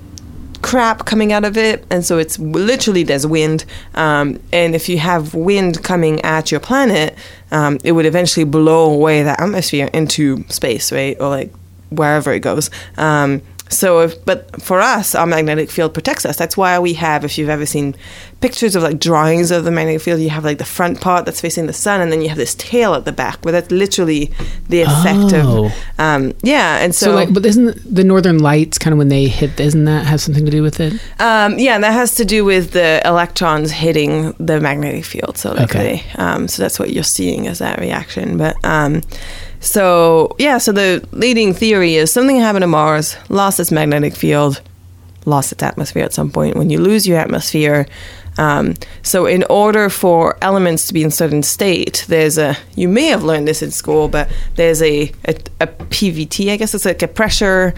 crap 0.62 1.04
coming 1.04 1.32
out 1.32 1.44
of 1.44 1.56
it 1.56 1.84
and 1.90 2.04
so 2.04 2.18
it's 2.18 2.38
literally 2.38 3.04
there's 3.04 3.26
wind 3.26 3.64
um, 3.94 4.40
and 4.52 4.74
if 4.74 4.88
you 4.88 4.98
have 4.98 5.32
wind 5.34 5.84
coming 5.84 6.20
at 6.22 6.50
your 6.50 6.58
planet 6.58 7.16
um, 7.52 7.78
it 7.84 7.92
would 7.92 8.06
eventually 8.06 8.42
blow 8.42 8.92
away 8.92 9.22
that 9.22 9.38
atmosphere 9.38 9.88
into 9.92 10.44
space 10.48 10.90
right 10.90 11.16
or 11.20 11.28
like 11.28 11.52
wherever 11.90 12.32
it 12.32 12.40
goes 12.40 12.70
um, 12.98 13.40
so 13.68 13.98
if, 14.00 14.24
but 14.24 14.62
for 14.62 14.80
us 14.80 15.14
our 15.16 15.26
magnetic 15.26 15.70
field 15.70 15.92
protects 15.92 16.24
us 16.24 16.36
that's 16.36 16.56
why 16.56 16.78
we 16.78 16.92
have 16.94 17.24
if 17.24 17.36
you've 17.36 17.48
ever 17.48 17.66
seen 17.66 17.96
pictures 18.40 18.76
of 18.76 18.82
like 18.84 19.00
drawings 19.00 19.50
of 19.50 19.64
the 19.64 19.72
magnetic 19.72 20.00
field 20.00 20.20
you 20.20 20.30
have 20.30 20.44
like 20.44 20.58
the 20.58 20.64
front 20.64 21.00
part 21.00 21.24
that's 21.24 21.40
facing 21.40 21.66
the 21.66 21.72
sun 21.72 22.00
and 22.00 22.12
then 22.12 22.20
you 22.22 22.28
have 22.28 22.38
this 22.38 22.54
tail 22.54 22.94
at 22.94 23.04
the 23.04 23.10
back 23.10 23.44
where 23.44 23.50
that's 23.50 23.70
literally 23.72 24.30
the 24.68 24.82
effect 24.82 25.32
Oh. 25.34 25.66
of 25.66 25.72
um, 25.98 26.32
yeah 26.44 26.78
and 26.78 26.94
So, 26.94 27.06
so, 27.06 27.14
like, 27.14 27.32
but 27.34 27.44
isn't 27.44 27.92
the 27.92 28.04
northern 28.04 28.38
lights 28.38 28.78
kind 28.78 28.92
of 28.92 28.98
when 28.98 29.08
they 29.08 29.26
hit? 29.26 29.58
Isn't 29.58 29.84
that 29.86 30.06
have 30.06 30.20
something 30.20 30.44
to 30.44 30.50
do 30.50 30.62
with 30.62 30.78
it? 30.78 30.92
Um, 31.18 31.58
yeah, 31.58 31.76
that 31.78 31.92
has 31.92 32.14
to 32.16 32.24
do 32.24 32.44
with 32.44 32.70
the 32.72 33.00
electrons 33.04 33.72
hitting 33.72 34.32
the 34.38 34.60
magnetic 34.60 35.04
field. 35.04 35.38
So, 35.38 35.52
like 35.54 35.70
Okay. 35.70 36.04
they, 36.14 36.22
um, 36.22 36.46
so 36.46 36.62
that's 36.62 36.78
what 36.78 36.90
you're 36.90 37.02
seeing 37.02 37.46
as 37.48 37.58
that 37.58 37.80
reaction. 37.80 38.36
But 38.36 38.56
um, 38.64 39.02
so 39.66 40.36
yeah, 40.38 40.58
so 40.58 40.70
the 40.70 41.06
leading 41.10 41.52
theory 41.52 41.96
is 41.96 42.12
something 42.12 42.38
happened 42.38 42.62
to 42.62 42.68
Mars, 42.68 43.16
lost 43.28 43.58
its 43.58 43.72
magnetic 43.72 44.14
field, 44.14 44.62
lost 45.24 45.50
its 45.50 45.62
atmosphere 45.62 46.04
at 46.04 46.12
some 46.12 46.30
point. 46.30 46.56
When 46.56 46.70
you 46.70 46.78
lose 46.78 47.06
your 47.06 47.18
atmosphere, 47.18 47.88
um, 48.38 48.74
so 49.02 49.26
in 49.26 49.42
order 49.50 49.90
for 49.90 50.38
elements 50.40 50.86
to 50.86 50.94
be 50.94 51.02
in 51.02 51.10
certain 51.10 51.42
state, 51.42 52.04
there's 52.06 52.38
a 52.38 52.56
you 52.76 52.88
may 52.88 53.06
have 53.06 53.24
learned 53.24 53.48
this 53.48 53.60
in 53.60 53.72
school, 53.72 54.06
but 54.06 54.30
there's 54.54 54.80
a 54.82 55.10
a, 55.24 55.34
a 55.60 55.66
PVT. 55.66 56.52
I 56.52 56.56
guess 56.56 56.72
it's 56.72 56.84
like 56.84 57.02
a 57.02 57.08
pressure. 57.08 57.74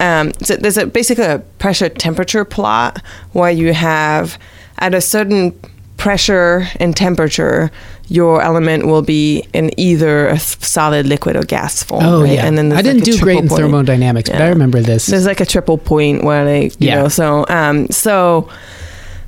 Um, 0.00 0.34
so 0.42 0.56
there's 0.56 0.76
a 0.76 0.86
basically 0.86 1.24
a 1.24 1.38
pressure 1.58 1.88
temperature 1.88 2.44
plot 2.44 3.02
where 3.32 3.50
you 3.50 3.72
have 3.72 4.38
at 4.78 4.94
a 4.94 5.00
certain 5.00 5.58
pressure 6.02 6.66
and 6.80 6.96
temperature, 6.96 7.70
your 8.08 8.42
element 8.42 8.86
will 8.86 9.02
be 9.02 9.46
in 9.52 9.70
either 9.78 10.28
a 10.28 10.38
solid, 10.38 11.06
liquid, 11.06 11.36
or 11.36 11.42
gas 11.42 11.82
form. 11.82 12.04
Oh 12.04 12.22
right? 12.22 12.32
yeah, 12.34 12.46
and 12.46 12.58
then 12.58 12.72
I 12.72 12.82
didn't 12.82 13.06
like 13.06 13.12
do 13.12 13.18
great 13.20 13.38
in 13.38 13.48
point. 13.48 13.60
thermodynamics, 13.62 14.28
but 14.30 14.40
I 14.42 14.48
remember 14.48 14.80
this. 14.80 15.06
There's 15.06 15.26
like 15.26 15.40
a 15.40 15.46
triple 15.46 15.78
point 15.78 16.24
where 16.24 16.44
they, 16.44 16.64
you 16.64 16.88
Yeah. 16.88 17.02
know, 17.02 17.08
so 17.08 17.46
um, 17.48 17.88
so 17.90 18.48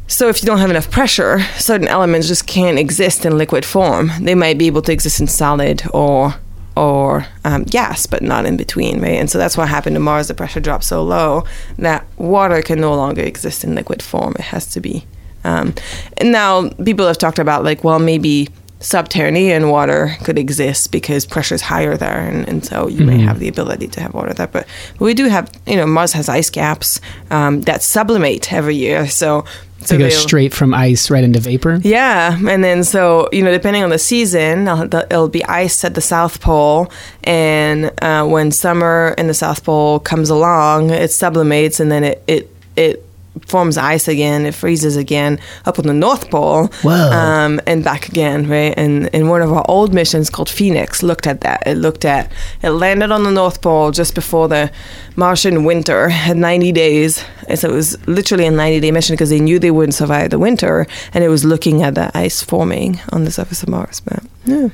so 0.07 0.29
if 0.29 0.43
you 0.43 0.47
don't 0.47 0.59
have 0.59 0.70
enough 0.70 0.91
pressure, 0.91 1.41
certain 1.57 1.89
elements 1.89 2.29
just 2.29 2.47
can't 2.47 2.79
exist 2.79 3.25
in 3.25 3.39
liquid 3.39 3.64
form. 3.64 4.11
They 4.20 4.35
might 4.35 4.59
be 4.59 4.66
able 4.66 4.83
to 4.83 4.93
exist 4.93 5.20
in 5.20 5.27
solid 5.29 5.83
or 5.95 6.35
or 6.77 7.25
um, 7.45 7.62
gas, 7.62 8.05
but 8.07 8.20
not 8.20 8.45
in 8.47 8.57
between, 8.57 9.01
right? 9.01 9.18
And 9.20 9.31
so 9.31 9.39
that's 9.39 9.57
what 9.57 9.68
happened 9.68 9.95
to 9.95 10.01
Mars. 10.01 10.27
The 10.27 10.35
pressure 10.35 10.59
dropped 10.61 10.85
so 10.85 11.05
low 11.05 11.45
that 11.79 12.05
water 12.18 12.61
can 12.62 12.81
no 12.81 12.93
longer 12.97 13.22
exist 13.22 13.62
in 13.64 13.77
liquid 13.77 14.03
form. 14.03 14.35
It 14.39 14.47
has 14.47 14.66
to 14.72 14.81
be. 14.81 15.05
Um, 15.45 15.75
and 16.19 16.33
now 16.33 16.71
people 16.85 17.07
have 17.07 17.19
talked 17.19 17.39
about 17.39 17.65
like, 17.65 17.85
well, 17.85 17.99
maybe 17.99 18.49
subterranean 18.81 19.71
water 19.71 20.15
could 20.25 20.39
exist 20.39 20.93
because 20.93 21.25
pressure 21.25 21.55
is 21.55 21.63
higher 21.63 21.97
there, 21.97 22.21
and, 22.29 22.47
and 22.49 22.65
so 22.65 22.87
you 22.87 23.05
may 23.05 23.19
have 23.19 23.39
the 23.39 23.49
ability 23.49 23.89
to 23.89 24.01
have 24.01 24.13
water 24.13 24.35
there. 24.35 24.47
But, 24.47 24.67
but 24.99 25.05
we 25.05 25.15
do 25.15 25.27
have, 25.27 25.51
you 25.67 25.77
know, 25.77 25.87
Mars 25.87 26.13
has 26.13 26.29
ice 26.29 26.51
caps 26.51 27.01
um, 27.31 27.63
that 27.63 27.83
sublimate 27.83 28.53
every 28.53 28.77
year, 28.77 29.09
so. 29.09 29.45
to 29.87 29.97
go 29.97 30.09
they'll- 30.09 30.11
straight 30.11 30.53
from 30.53 30.75
ice 30.75 31.11
right 31.11 31.25
into 31.25 31.41
vapor. 31.41 31.79
yeah, 31.83 32.39
and 32.49 32.63
then 32.63 32.85
so 32.85 33.29
you 33.33 33.43
know, 33.43 33.53
depending 33.53 33.83
on 33.83 33.91
the 33.91 33.99
season, 33.99 34.69
it'll 34.69 35.29
be 35.29 35.45
ice 35.45 35.85
at 35.85 35.95
the 35.95 36.01
South 36.01 36.41
Pole, 36.41 36.91
and 37.23 37.91
uh, 38.03 38.27
when 38.27 38.51
summer 38.51 39.15
in 39.17 39.29
the 39.29 39.35
South 39.35 39.65
Pole 39.65 39.99
comes 39.99 40.31
along, 40.31 40.91
it 40.91 41.11
sublimates, 41.11 41.81
and 41.81 41.91
then 41.91 42.05
it 42.05 42.23
it 42.27 42.51
it 42.77 43.05
forms 43.47 43.76
ice 43.76 44.09
again. 44.09 44.47
It 44.47 44.55
freezes 44.55 44.97
again 44.97 45.39
up 45.64 45.78
on 45.78 45.87
the 45.87 45.95
North 45.95 46.30
Pole, 46.30 46.70
um, 46.85 47.61
and 47.66 47.85
back 47.85 48.09
again, 48.09 48.49
right? 48.49 48.74
And 48.76 49.11
and 49.14 49.28
one 49.28 49.43
of 49.43 49.53
our 49.53 49.64
old 49.68 49.93
missions 49.93 50.30
called 50.30 50.49
Phoenix 50.49 51.03
looked 51.03 51.26
at 51.26 51.41
that. 51.43 51.66
It 51.66 51.76
looked 51.76 52.05
at 52.05 52.30
it 52.62 52.70
landed 52.70 53.11
on 53.11 53.24
the 53.24 53.30
North 53.30 53.61
Pole 53.61 53.91
just 53.91 54.14
before 54.14 54.49
the 54.49 54.70
Martian 55.16 55.64
winter 55.64 56.09
had 56.09 56.37
90 56.37 56.72
days. 56.72 57.24
And 57.49 57.59
so 57.59 57.68
it 57.68 57.74
was 57.74 58.07
literally 58.07 58.47
a 58.47 58.51
90 58.51 58.80
day 58.80 58.91
mission 58.91 59.14
because 59.14 59.30
they 59.30 59.41
knew 59.41 59.59
they 59.59 59.70
wouldn't 59.70 59.95
survive 59.95 60.30
the 60.30 60.39
winter, 60.39 60.87
and 61.12 61.24
it 61.24 61.28
was 61.28 61.45
looking 61.45 61.82
at 61.82 61.95
the 61.95 62.11
ice 62.16 62.43
forming 62.43 63.01
on 63.12 63.24
the 63.24 63.30
surface 63.30 63.62
of 63.62 63.68
Mars. 63.68 64.01
But 64.01 64.22
yeah, 64.45 64.68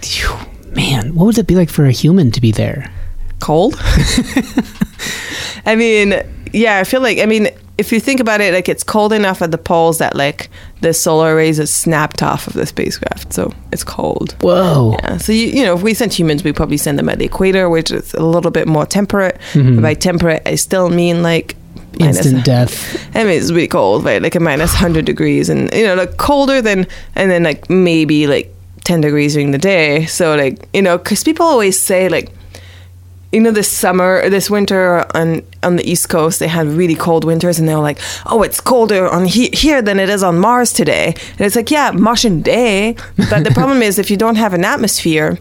Phew, 0.00 0.36
Man, 0.74 1.14
what 1.14 1.26
would 1.26 1.38
it 1.38 1.46
be 1.46 1.54
like 1.54 1.70
for 1.70 1.84
a 1.84 1.92
human 1.92 2.30
to 2.32 2.40
be 2.40 2.50
there? 2.52 2.90
cold. 3.42 3.74
I 5.66 5.74
mean, 5.76 6.14
yeah, 6.52 6.78
I 6.78 6.84
feel 6.84 7.02
like 7.02 7.18
I 7.18 7.26
mean, 7.26 7.48
if 7.82 7.92
you 7.92 8.00
think 8.00 8.20
about 8.20 8.40
it, 8.40 8.54
like 8.54 8.68
it's 8.68 8.84
cold 8.84 9.12
enough 9.12 9.42
at 9.42 9.50
the 9.50 9.58
poles 9.58 9.98
that 9.98 10.14
like 10.16 10.48
the 10.80 10.92
solar 10.94 11.34
rays 11.36 11.58
are 11.60 11.66
snapped 11.66 12.22
off 12.22 12.46
of 12.46 12.54
the 12.54 12.66
spacecraft, 12.66 13.32
so 13.32 13.52
it's 13.72 13.84
cold. 13.84 14.34
Whoa. 14.40 14.94
Yeah, 15.02 15.18
so 15.18 15.32
you, 15.32 15.46
you 15.48 15.62
know, 15.64 15.74
if 15.76 15.82
we 15.82 15.94
sent 15.94 16.12
humans, 16.18 16.42
we 16.44 16.52
probably 16.52 16.76
send 16.78 16.98
them 16.98 17.08
at 17.08 17.18
the 17.18 17.24
equator, 17.26 17.68
which 17.68 17.90
is 17.90 18.14
a 18.14 18.22
little 18.24 18.50
bit 18.50 18.66
more 18.66 18.86
temperate. 18.86 19.36
Mhm. 19.52 19.82
By 19.82 19.94
temperate, 19.94 20.42
I 20.46 20.54
still 20.56 20.88
mean 20.90 21.22
like 21.22 21.56
minus- 22.00 22.18
Instant 22.24 22.44
death. 22.44 22.74
I 23.16 23.24
mean, 23.24 23.34
it's 23.40 23.50
really 23.52 23.68
cold, 23.68 24.04
right? 24.04 24.22
Like 24.22 24.34
a 24.34 24.40
minus 24.40 24.72
hundred 24.74 25.04
degrees, 25.04 25.48
and 25.50 25.72
you 25.74 25.84
know, 25.84 25.94
like 25.94 26.16
colder 26.16 26.62
than, 26.62 26.86
and 27.16 27.30
then 27.30 27.42
like 27.42 27.68
maybe 27.68 28.26
like 28.26 28.48
ten 28.84 29.00
degrees 29.00 29.34
during 29.34 29.50
the 29.52 29.58
day. 29.58 30.06
So 30.06 30.34
like 30.36 30.68
you 30.72 30.82
know, 30.82 30.98
because 30.98 31.22
people 31.24 31.46
always 31.46 31.78
say 31.78 32.08
like, 32.08 32.30
you 33.32 33.40
know, 33.40 33.50
this 33.50 33.68
summer, 33.68 34.28
this 34.28 34.50
winter 34.50 35.04
on 35.16 35.42
on 35.62 35.76
the 35.76 35.90
East 35.90 36.08
Coast, 36.08 36.38
they 36.38 36.48
had 36.48 36.66
really 36.66 36.94
cold 36.94 37.24
winters, 37.24 37.58
and 37.58 37.66
they 37.68 37.74
were 37.74 37.80
like, 37.80 37.98
"Oh, 38.26 38.42
it's 38.42 38.60
colder 38.60 39.08
on 39.08 39.24
he- 39.26 39.50
here 39.52 39.80
than 39.82 39.98
it 39.98 40.08
is 40.10 40.22
on 40.22 40.38
Mars 40.38 40.72
today." 40.72 41.14
And 41.38 41.40
it's 41.40 41.56
like, 41.56 41.70
yeah, 41.70 41.92
Martian 41.92 42.42
day, 42.42 42.94
but 43.30 43.44
the 43.44 43.50
problem 43.60 43.82
is 43.82 43.98
if 43.98 44.10
you 44.10 44.16
don't 44.16 44.36
have 44.36 44.52
an 44.54 44.64
atmosphere, 44.64 45.38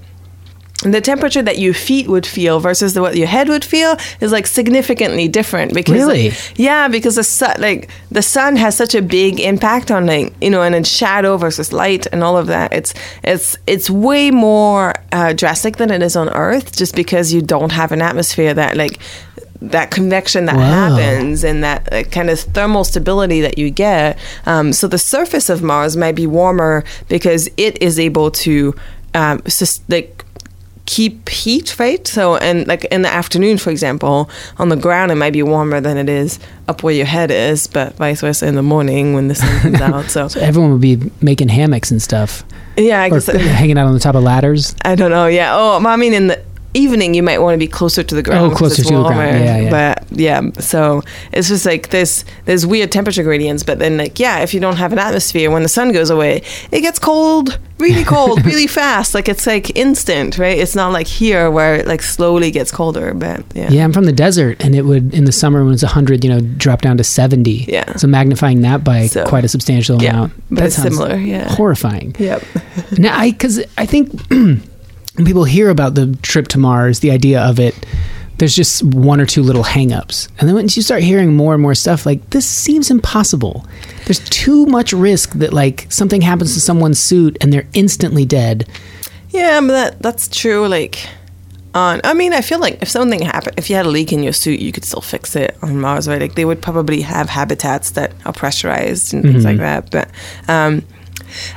the 0.83 1.01
temperature 1.01 1.41
that 1.43 1.59
your 1.59 1.73
feet 1.73 2.07
would 2.07 2.25
feel 2.25 2.59
versus 2.59 2.93
the, 2.95 3.01
what 3.01 3.15
your 3.15 3.27
head 3.27 3.47
would 3.49 3.63
feel 3.63 3.95
is 4.19 4.31
like 4.31 4.47
significantly 4.47 5.27
different 5.27 5.73
because 5.73 5.93
Really? 5.93 6.31
yeah 6.55 6.87
because 6.87 7.15
the 7.15 7.23
sun 7.23 7.55
like 7.59 7.89
the 8.09 8.21
sun 8.21 8.55
has 8.55 8.75
such 8.75 8.95
a 8.95 9.01
big 9.01 9.39
impact 9.39 9.91
on 9.91 10.05
like 10.07 10.33
you 10.41 10.49
know 10.49 10.61
and 10.63 10.73
then 10.73 10.83
shadow 10.83 11.37
versus 11.37 11.71
light 11.71 12.07
and 12.11 12.23
all 12.23 12.35
of 12.35 12.47
that 12.47 12.73
it's 12.73 12.93
it's 13.23 13.57
it's 13.67 13.89
way 13.89 14.31
more 14.31 14.93
uh, 15.11 15.33
drastic 15.33 15.77
than 15.77 15.91
it 15.91 16.01
is 16.01 16.15
on 16.15 16.29
earth 16.29 16.75
just 16.75 16.95
because 16.95 17.31
you 17.31 17.41
don't 17.41 17.71
have 17.71 17.91
an 17.91 18.01
atmosphere 18.01 18.53
that 18.53 18.75
like 18.75 18.99
that 19.61 19.91
convection 19.91 20.45
that 20.45 20.55
Wow. 20.55 20.95
happens 20.95 21.43
and 21.43 21.63
that 21.63 21.93
uh, 21.93 22.01
kind 22.05 22.31
of 22.31 22.39
thermal 22.39 22.83
stability 22.83 23.41
that 23.41 23.59
you 23.59 23.69
get. 23.69 24.17
Um, 24.47 24.73
so 24.73 24.87
the 24.87 24.97
surface 24.97 25.49
of 25.51 25.61
Mars 25.61 25.95
might 25.95 26.15
be 26.15 26.25
warmer 26.25 26.83
because 27.09 27.47
it 27.57 27.79
is 27.79 27.99
able 27.99 28.31
to 28.31 28.73
um, 29.13 29.43
sus- 29.47 29.81
like 29.87 30.20
keep 30.91 31.29
heat, 31.29 31.79
right? 31.79 32.05
So 32.05 32.35
and 32.35 32.67
like 32.67 32.83
in 32.85 33.01
the 33.01 33.07
afternoon, 33.07 33.57
for 33.57 33.69
example, 33.69 34.29
on 34.57 34.67
the 34.67 34.75
ground 34.75 35.09
it 35.09 35.15
might 35.15 35.31
be 35.31 35.41
warmer 35.41 35.79
than 35.79 35.97
it 35.97 36.09
is 36.09 36.37
up 36.67 36.83
where 36.83 36.93
your 36.93 37.05
head 37.05 37.31
is, 37.31 37.65
but 37.65 37.95
vice 37.95 38.19
versa 38.19 38.45
in 38.45 38.55
the 38.55 38.61
morning 38.61 39.13
when 39.13 39.29
the 39.29 39.35
sun 39.35 39.61
comes 39.61 39.81
out. 39.81 40.11
So 40.11 40.27
Everyone 40.41 40.73
would 40.73 40.81
be 40.81 40.99
making 41.21 41.47
hammocks 41.47 41.91
and 41.91 42.01
stuff, 42.01 42.43
yeah, 42.75 43.01
I 43.01 43.07
or 43.07 43.21
guess 43.21 43.27
hanging 43.59 43.77
out 43.77 43.87
on 43.87 43.93
the 43.93 44.01
top 44.01 44.15
of 44.15 44.23
ladders. 44.23 44.75
I 44.83 44.95
don't 44.95 45.11
know. 45.11 45.27
Yeah. 45.27 45.55
Oh, 45.55 45.79
well, 45.79 45.87
I 45.87 45.95
mean, 45.95 46.13
in 46.13 46.27
the 46.27 46.43
evening, 46.73 47.13
you 47.13 47.23
might 47.23 47.39
want 47.39 47.53
to 47.55 47.59
be 47.59 47.67
closer 47.67 48.03
to 48.03 48.15
the 48.15 48.21
oh, 48.21 48.23
ground. 48.23 48.51
Oh, 48.53 48.55
closer 48.55 48.81
it's 48.81 48.89
to 48.89 48.95
the 48.95 49.01
ground. 49.01 49.15
warmer. 49.15 49.37
Yeah, 49.37 49.57
yeah. 49.59 49.69
But 49.69 50.19
yeah, 50.19 50.51
so 50.59 51.01
it's 51.31 51.47
just 51.49 51.65
like 51.65 51.89
this. 51.89 52.25
There's 52.45 52.65
weird 52.65 52.91
temperature 52.91 53.23
gradients, 53.23 53.63
but 53.63 53.79
then 53.79 53.97
like 53.97 54.19
yeah, 54.19 54.39
if 54.39 54.53
you 54.53 54.59
don't 54.59 54.77
have 54.77 54.93
an 54.93 54.99
atmosphere, 54.99 55.51
when 55.51 55.63
the 55.63 55.69
sun 55.69 55.91
goes 55.91 56.09
away, 56.09 56.43
it 56.71 56.81
gets 56.81 56.99
cold, 56.99 57.59
really 57.77 58.03
cold, 58.03 58.45
really 58.45 58.67
fast. 58.67 59.13
Like 59.13 59.27
it's 59.29 59.45
like 59.47 59.75
instant, 59.77 60.37
right? 60.37 60.57
It's 60.57 60.75
not 60.75 60.91
like 60.91 61.07
here 61.07 61.49
where 61.51 61.75
it 61.75 61.87
like 61.87 62.01
slowly 62.01 62.51
gets 62.51 62.71
colder. 62.71 63.13
But 63.13 63.43
yeah. 63.53 63.69
Yeah, 63.69 63.83
I'm 63.83 63.93
from 63.93 64.05
the 64.05 64.13
desert, 64.13 64.63
and 64.63 64.75
it 64.75 64.83
would 64.83 65.13
in 65.13 65.25
the 65.25 65.31
summer 65.31 65.63
when 65.63 65.73
it's 65.73 65.83
100, 65.83 66.23
you 66.23 66.29
know, 66.29 66.39
drop 66.39 66.81
down 66.81 66.97
to 66.97 67.03
70. 67.03 67.65
Yeah. 67.67 67.95
So 67.97 68.07
magnifying 68.07 68.61
that 68.61 68.83
by 68.83 69.07
So- 69.07 69.25
quite 69.25 69.43
a 69.45 69.47
substantial 69.47 70.01
Yeah, 70.01 70.11
amount. 70.11 70.33
but 70.49 70.55
that 70.59 70.65
it's 70.65 70.75
similar, 70.75 71.15
yeah. 71.17 71.49
Horrifying. 71.49 72.15
Yep. 72.17 72.43
Now, 72.97 73.17
I 73.17 73.31
because 73.31 73.63
I 73.77 73.85
think 73.85 74.09
when 75.15 75.25
people 75.25 75.43
hear 75.43 75.69
about 75.69 75.95
the 75.95 76.15
trip 76.21 76.47
to 76.49 76.57
Mars, 76.57 76.99
the 76.99 77.11
idea 77.11 77.41
of 77.41 77.59
it, 77.59 77.75
there's 78.37 78.55
just 78.55 78.81
one 78.83 79.21
or 79.21 79.25
two 79.25 79.43
little 79.43 79.63
hangups, 79.63 80.27
and 80.39 80.49
then 80.49 80.55
once 80.55 80.75
you 80.75 80.81
start 80.81 81.03
hearing 81.03 81.35
more 81.35 81.53
and 81.53 81.61
more 81.61 81.75
stuff, 81.75 82.07
like 82.07 82.27
this 82.31 82.47
seems 82.47 82.89
impossible. 82.89 83.67
There's 84.05 84.27
too 84.29 84.65
much 84.65 84.93
risk 84.93 85.33
that 85.33 85.53
like 85.53 85.85
something 85.91 86.21
happens 86.21 86.55
to 86.55 86.59
someone's 86.59 86.97
suit 86.97 87.37
and 87.39 87.53
they're 87.53 87.67
instantly 87.73 88.25
dead. 88.25 88.67
Yeah, 89.29 89.61
but 89.61 89.67
that 89.67 90.01
that's 90.01 90.27
true. 90.27 90.67
Like, 90.67 91.07
on 91.75 92.01
I 92.03 92.15
mean, 92.15 92.33
I 92.33 92.41
feel 92.41 92.59
like 92.59 92.81
if 92.81 92.89
something 92.89 93.21
happened, 93.21 93.59
if 93.59 93.69
you 93.69 93.75
had 93.75 93.85
a 93.85 93.89
leak 93.89 94.11
in 94.11 94.23
your 94.23 94.33
suit, 94.33 94.59
you 94.59 94.71
could 94.71 94.85
still 94.85 95.01
fix 95.01 95.35
it 95.35 95.55
on 95.61 95.79
Mars, 95.79 96.07
right? 96.07 96.19
Like 96.19 96.33
they 96.33 96.45
would 96.45 96.63
probably 96.63 97.01
have 97.01 97.29
habitats 97.29 97.91
that 97.91 98.13
are 98.25 98.33
pressurized 98.33 99.13
and 99.13 99.23
things 99.23 99.45
like 99.45 99.57
that. 99.57 99.91
But 99.91 100.09
um, 100.47 100.83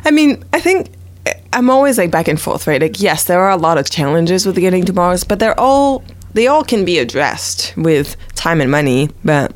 I 0.04 0.10
mean, 0.10 0.44
I 0.52 0.60
think 0.60 0.93
I'm 1.54 1.70
always 1.70 1.96
like 1.98 2.10
back 2.10 2.28
and 2.28 2.40
forth, 2.40 2.66
right? 2.66 2.82
Like, 2.82 3.00
yes, 3.00 3.24
there 3.24 3.40
are 3.40 3.50
a 3.50 3.56
lot 3.56 3.78
of 3.78 3.88
challenges 3.88 4.44
with 4.44 4.56
getting 4.56 4.84
to 4.84 4.92
Mars, 4.92 5.24
but 5.24 5.38
they're 5.38 5.58
all 5.58 6.04
they 6.34 6.48
all 6.48 6.64
can 6.64 6.84
be 6.84 6.98
addressed 6.98 7.74
with 7.76 8.16
time 8.34 8.60
and 8.60 8.70
money, 8.70 9.08
but. 9.24 9.52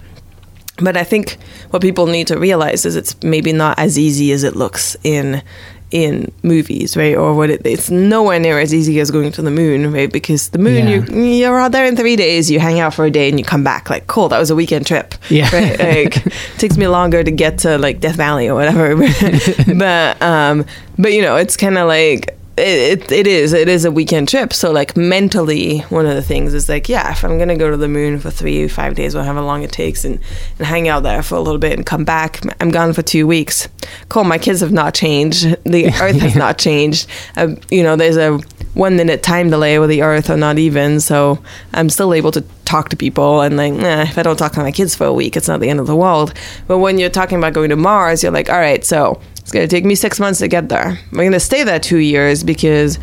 But 0.80 0.96
I 0.96 1.02
think 1.02 1.38
what 1.70 1.82
people 1.82 2.06
need 2.06 2.28
to 2.28 2.38
realize 2.38 2.86
is 2.86 2.94
it's 2.94 3.20
maybe 3.20 3.52
not 3.52 3.76
as 3.80 3.98
easy 3.98 4.30
as 4.30 4.44
it 4.44 4.54
looks 4.54 4.96
in 5.02 5.42
in 5.90 6.30
movies, 6.42 6.96
right? 6.96 7.16
Or 7.16 7.34
what 7.34 7.50
it, 7.50 7.62
it's 7.64 7.90
nowhere 7.90 8.38
near 8.38 8.58
as 8.60 8.74
easy 8.74 9.00
as 9.00 9.10
going 9.10 9.32
to 9.32 9.42
the 9.42 9.50
moon, 9.50 9.92
right? 9.92 10.12
Because 10.12 10.50
the 10.50 10.58
moon, 10.58 10.86
Yeah. 10.88 11.04
you 11.10 11.22
you're 11.24 11.58
out 11.58 11.72
there 11.72 11.86
in 11.86 11.96
three 11.96 12.16
days, 12.16 12.50
you 12.50 12.60
hang 12.60 12.78
out 12.80 12.94
for 12.94 13.04
a 13.06 13.10
day, 13.10 13.28
and 13.28 13.38
you 13.38 13.44
come 13.44 13.64
back. 13.64 13.88
Like, 13.90 14.06
cool, 14.06 14.28
that 14.28 14.38
was 14.38 14.50
a 14.50 14.54
weekend 14.56 14.86
trip. 14.86 15.14
Yeah. 15.30 15.48
right? 15.54 15.78
like 15.78 16.24
takes 16.58 16.76
me 16.76 16.88
longer 16.88 17.22
to 17.24 17.30
get 17.30 17.58
to 17.60 17.78
like 17.78 18.00
Death 18.00 18.16
Valley 18.16 18.48
or 18.48 18.54
whatever. 18.54 18.96
but 19.76 20.20
um, 20.22 20.64
but 20.98 21.12
you 21.12 21.22
know, 21.22 21.36
it's 21.36 21.56
kind 21.56 21.78
of 21.78 21.88
like. 21.88 22.37
It, 22.58 23.12
it, 23.12 23.26
is 23.26 23.52
it 23.52 23.68
is 23.68 23.84
a 23.84 23.90
weekend 23.90 24.28
trip. 24.28 24.52
So 24.52 24.72
like 24.72 24.96
mentally 24.96 25.80
one 25.90 26.06
of 26.06 26.14
the 26.14 26.22
things 26.22 26.54
is 26.54 26.68
like 26.68 26.88
yeah 26.88 27.10
if 27.10 27.24
i'm 27.24 27.38
gonna 27.38 27.56
go 27.56 27.70
to 27.70 27.76
the 27.76 27.88
moon 27.88 28.18
for 28.18 28.30
three 28.30 28.68
five 28.68 28.94
days 28.94 29.14
or 29.14 29.22
however 29.22 29.40
long 29.42 29.62
it 29.62 29.72
takes 29.72 30.04
and, 30.04 30.20
and 30.58 30.66
hang 30.66 30.88
out 30.88 31.02
there 31.02 31.22
for 31.22 31.36
a 31.36 31.40
little 31.40 31.58
bit 31.58 31.72
and 31.72 31.86
come 31.86 32.04
back 32.04 32.40
i'm 32.60 32.70
gone 32.70 32.92
for 32.92 33.02
two 33.02 33.26
weeks. 33.26 33.68
Cool 34.08 34.24
my 34.24 34.38
kids 34.38 34.60
have 34.60 34.72
not 34.72 34.94
changed. 34.94 35.56
The 35.68 35.86
earth 36.00 36.20
has 36.20 36.34
not 36.34 36.58
changed. 36.58 37.08
Uh, 37.36 37.54
you 37.70 37.82
know 37.82 37.94
there's 37.94 38.16
a 38.16 38.38
one 38.74 38.96
minute 38.96 39.22
time 39.22 39.50
delay 39.50 39.78
with 39.78 39.90
the 39.90 40.02
earth 40.02 40.30
or 40.30 40.36
not 40.36 40.58
even. 40.58 41.00
So 41.00 41.42
i'm 41.72 41.88
still 41.88 42.14
able 42.14 42.32
to 42.32 42.44
talk 42.68 42.90
to 42.90 42.96
people 42.96 43.40
and 43.40 43.56
like 43.56 43.72
nah, 43.72 44.02
if 44.02 44.18
i 44.18 44.22
don't 44.22 44.36
talk 44.36 44.52
to 44.52 44.60
my 44.60 44.70
kids 44.70 44.94
for 44.94 45.06
a 45.06 45.12
week 45.12 45.36
it's 45.38 45.48
not 45.48 45.58
the 45.60 45.70
end 45.70 45.80
of 45.80 45.86
the 45.86 45.96
world. 45.96 46.34
But 46.66 46.78
when 46.78 46.98
you're 46.98 47.08
talking 47.08 47.38
about 47.38 47.54
going 47.54 47.70
to 47.70 47.76
mars 47.76 48.22
you're 48.22 48.32
like 48.32 48.50
all 48.50 48.60
right 48.60 48.84
so 48.84 49.20
it's 49.38 49.50
going 49.50 49.66
to 49.66 49.74
take 49.74 49.86
me 49.86 49.94
six 49.94 50.20
months 50.20 50.40
to 50.40 50.48
get 50.48 50.68
there. 50.68 50.98
We're 51.10 51.20
going 51.20 51.32
to 51.32 51.40
stay 51.40 51.64
there 51.64 51.80
two 51.80 51.96
years 51.96 52.44
because 52.44 52.98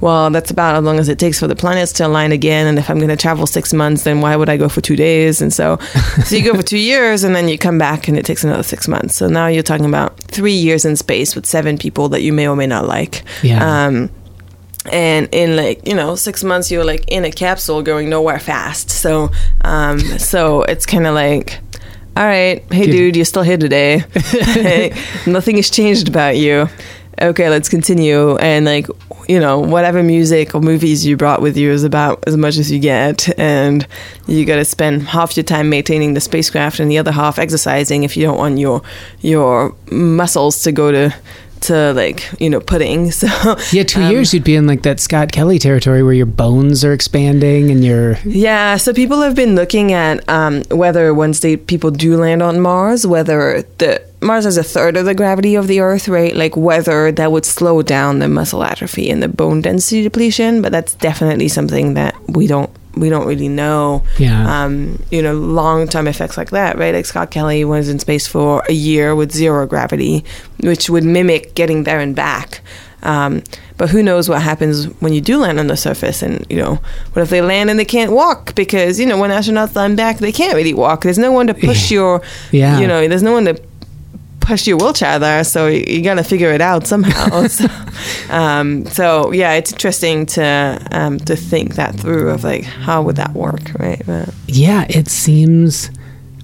well 0.00 0.30
that's 0.30 0.50
about 0.50 0.76
as 0.76 0.82
long 0.82 0.98
as 0.98 1.10
it 1.10 1.18
takes 1.18 1.38
for 1.38 1.46
the 1.46 1.54
planets 1.54 1.92
to 1.92 2.06
align 2.06 2.32
again 2.32 2.66
and 2.66 2.78
if 2.78 2.88
i'm 2.88 2.96
going 2.96 3.10
to 3.10 3.18
travel 3.18 3.46
six 3.46 3.74
months 3.74 4.04
then 4.04 4.22
why 4.22 4.34
would 4.34 4.48
i 4.48 4.56
go 4.56 4.68
for 4.70 4.80
two 4.80 4.96
days? 4.96 5.42
And 5.42 5.52
so 5.52 5.76
so 6.24 6.36
you 6.36 6.42
go 6.42 6.54
for 6.54 6.62
two 6.62 6.78
years 6.78 7.22
and 7.22 7.36
then 7.36 7.48
you 7.48 7.58
come 7.58 7.76
back 7.76 8.08
and 8.08 8.16
it 8.16 8.24
takes 8.24 8.42
another 8.42 8.62
six 8.62 8.88
months. 8.88 9.16
So 9.16 9.28
now 9.28 9.48
you're 9.48 9.62
talking 9.62 9.84
about 9.84 10.18
three 10.22 10.54
years 10.54 10.86
in 10.86 10.96
space 10.96 11.34
with 11.36 11.44
seven 11.44 11.76
people 11.76 12.08
that 12.08 12.22
you 12.22 12.32
may 12.32 12.48
or 12.48 12.56
may 12.56 12.66
not 12.66 12.86
like. 12.86 13.22
Yeah. 13.42 13.60
um, 13.86 14.10
and 14.86 15.28
in 15.32 15.56
like 15.56 15.86
you 15.86 15.94
know 15.94 16.14
six 16.14 16.42
months 16.42 16.70
you're 16.70 16.84
like 16.84 17.04
in 17.08 17.24
a 17.24 17.30
capsule 17.30 17.82
going 17.82 18.08
nowhere 18.08 18.38
fast. 18.38 18.90
So 18.90 19.30
um 19.62 19.98
so 20.18 20.62
it's 20.62 20.86
kind 20.86 21.06
of 21.06 21.14
like 21.14 21.60
all 22.16 22.24
right 22.24 22.64
hey 22.72 22.86
Good. 22.86 22.92
dude 22.92 23.16
you're 23.16 23.24
still 23.24 23.42
here 23.42 23.58
today. 23.58 24.04
Hey, 24.14 24.94
nothing 25.26 25.56
has 25.56 25.70
changed 25.70 26.08
about 26.08 26.36
you. 26.36 26.68
Okay 27.20 27.50
let's 27.50 27.68
continue. 27.68 28.36
And 28.36 28.64
like 28.64 28.86
you 29.28 29.38
know 29.38 29.60
whatever 29.60 30.02
music 30.02 30.54
or 30.54 30.60
movies 30.60 31.04
you 31.06 31.16
brought 31.16 31.42
with 31.42 31.56
you 31.56 31.70
is 31.70 31.84
about 31.84 32.24
as 32.26 32.36
much 32.36 32.56
as 32.56 32.70
you 32.72 32.78
get. 32.78 33.28
And 33.38 33.86
you 34.26 34.46
got 34.46 34.56
to 34.56 34.64
spend 34.64 35.02
half 35.02 35.36
your 35.36 35.44
time 35.44 35.68
maintaining 35.68 36.14
the 36.14 36.20
spacecraft 36.20 36.80
and 36.80 36.90
the 36.90 36.98
other 36.98 37.12
half 37.12 37.38
exercising 37.38 38.02
if 38.02 38.16
you 38.16 38.24
don't 38.24 38.38
want 38.38 38.58
your 38.58 38.82
your 39.20 39.74
muscles 39.90 40.62
to 40.62 40.72
go 40.72 40.90
to 40.90 41.14
to 41.60 41.92
like 41.92 42.28
you 42.40 42.50
know 42.50 42.60
pudding 42.60 43.10
so 43.10 43.26
Yeah, 43.72 43.84
two 43.84 44.02
um, 44.02 44.10
years 44.10 44.34
you'd 44.34 44.44
be 44.44 44.54
in 44.54 44.66
like 44.66 44.82
that 44.82 45.00
Scott 45.00 45.32
Kelly 45.32 45.58
territory 45.58 46.02
where 46.02 46.12
your 46.12 46.26
bones 46.26 46.84
are 46.84 46.92
expanding 46.92 47.70
and 47.70 47.84
your 47.84 48.18
Yeah, 48.24 48.76
so 48.76 48.92
people 48.92 49.20
have 49.22 49.34
been 49.34 49.54
looking 49.54 49.92
at 49.92 50.26
um, 50.28 50.62
whether 50.70 51.12
once 51.14 51.40
they 51.40 51.56
people 51.56 51.90
do 51.90 52.16
land 52.16 52.42
on 52.42 52.60
Mars, 52.60 53.06
whether 53.06 53.62
the 53.78 54.02
Mars 54.22 54.44
has 54.44 54.58
a 54.58 54.62
third 54.62 54.96
of 54.96 55.06
the 55.06 55.14
gravity 55.14 55.54
of 55.54 55.66
the 55.66 55.80
Earth, 55.80 56.08
right? 56.08 56.36
Like 56.36 56.56
whether 56.56 57.10
that 57.12 57.32
would 57.32 57.46
slow 57.46 57.82
down 57.82 58.18
the 58.18 58.28
muscle 58.28 58.62
atrophy 58.62 59.10
and 59.10 59.22
the 59.22 59.28
bone 59.28 59.62
density 59.62 60.02
depletion. 60.02 60.60
But 60.60 60.72
that's 60.72 60.94
definitely 60.94 61.48
something 61.48 61.94
that 61.94 62.14
we 62.28 62.46
don't 62.46 62.70
we 62.96 63.08
don't 63.08 63.26
really 63.26 63.48
know. 63.48 64.02
Yeah. 64.18 64.64
Um, 64.64 65.02
you 65.10 65.22
know, 65.22 65.34
long 65.34 65.86
term 65.88 66.06
effects 66.08 66.36
like 66.36 66.50
that, 66.50 66.76
right? 66.78 66.94
Like 66.94 67.06
Scott 67.06 67.30
Kelly 67.30 67.64
was 67.64 67.88
in 67.88 67.98
space 67.98 68.26
for 68.26 68.62
a 68.68 68.72
year 68.72 69.14
with 69.14 69.32
zero 69.32 69.66
gravity, 69.66 70.24
which 70.60 70.90
would 70.90 71.04
mimic 71.04 71.54
getting 71.54 71.84
there 71.84 72.00
and 72.00 72.14
back. 72.16 72.60
Um, 73.02 73.42
but 73.78 73.88
who 73.88 74.02
knows 74.02 74.28
what 74.28 74.42
happens 74.42 74.84
when 75.00 75.14
you 75.14 75.22
do 75.22 75.38
land 75.38 75.58
on 75.58 75.68
the 75.68 75.76
surface? 75.76 76.20
And 76.20 76.44
you 76.50 76.56
know, 76.56 76.74
what 77.12 77.22
if 77.22 77.30
they 77.30 77.40
land 77.40 77.70
and 77.70 77.78
they 77.78 77.84
can't 77.86 78.12
walk 78.12 78.54
because 78.54 79.00
you 79.00 79.06
know 79.06 79.18
when 79.18 79.30
astronauts 79.30 79.74
land 79.74 79.96
back, 79.96 80.18
they 80.18 80.32
can't 80.32 80.54
really 80.54 80.74
walk. 80.74 81.02
There's 81.02 81.16
no 81.18 81.32
one 81.32 81.46
to 81.46 81.54
push 81.54 81.90
your, 81.90 82.20
Yeah. 82.52 82.78
you 82.78 82.86
know, 82.86 83.06
there's 83.08 83.22
no 83.22 83.32
one 83.32 83.46
to 83.46 83.54
push 84.50 84.66
your 84.66 84.76
wheelchair 84.78 85.20
there, 85.20 85.44
so 85.44 85.68
you, 85.68 86.02
got 86.02 86.14
to 86.14 86.24
figure 86.24 86.50
it 86.50 86.60
out 86.60 86.84
somehow. 86.84 87.46
so, 87.46 87.66
um, 88.30 88.84
so 88.86 89.30
yeah, 89.30 89.52
it's 89.52 89.72
interesting 89.72 90.26
to 90.26 90.86
um, 90.90 91.18
to 91.20 91.36
think 91.36 91.76
that 91.76 91.94
through 91.94 92.30
of 92.30 92.42
like 92.42 92.64
how 92.64 93.00
would 93.00 93.16
that 93.16 93.32
work, 93.32 93.60
right? 93.78 94.02
But, 94.04 94.34
Yeah, 94.48 94.86
it 94.88 95.08
seems. 95.08 95.90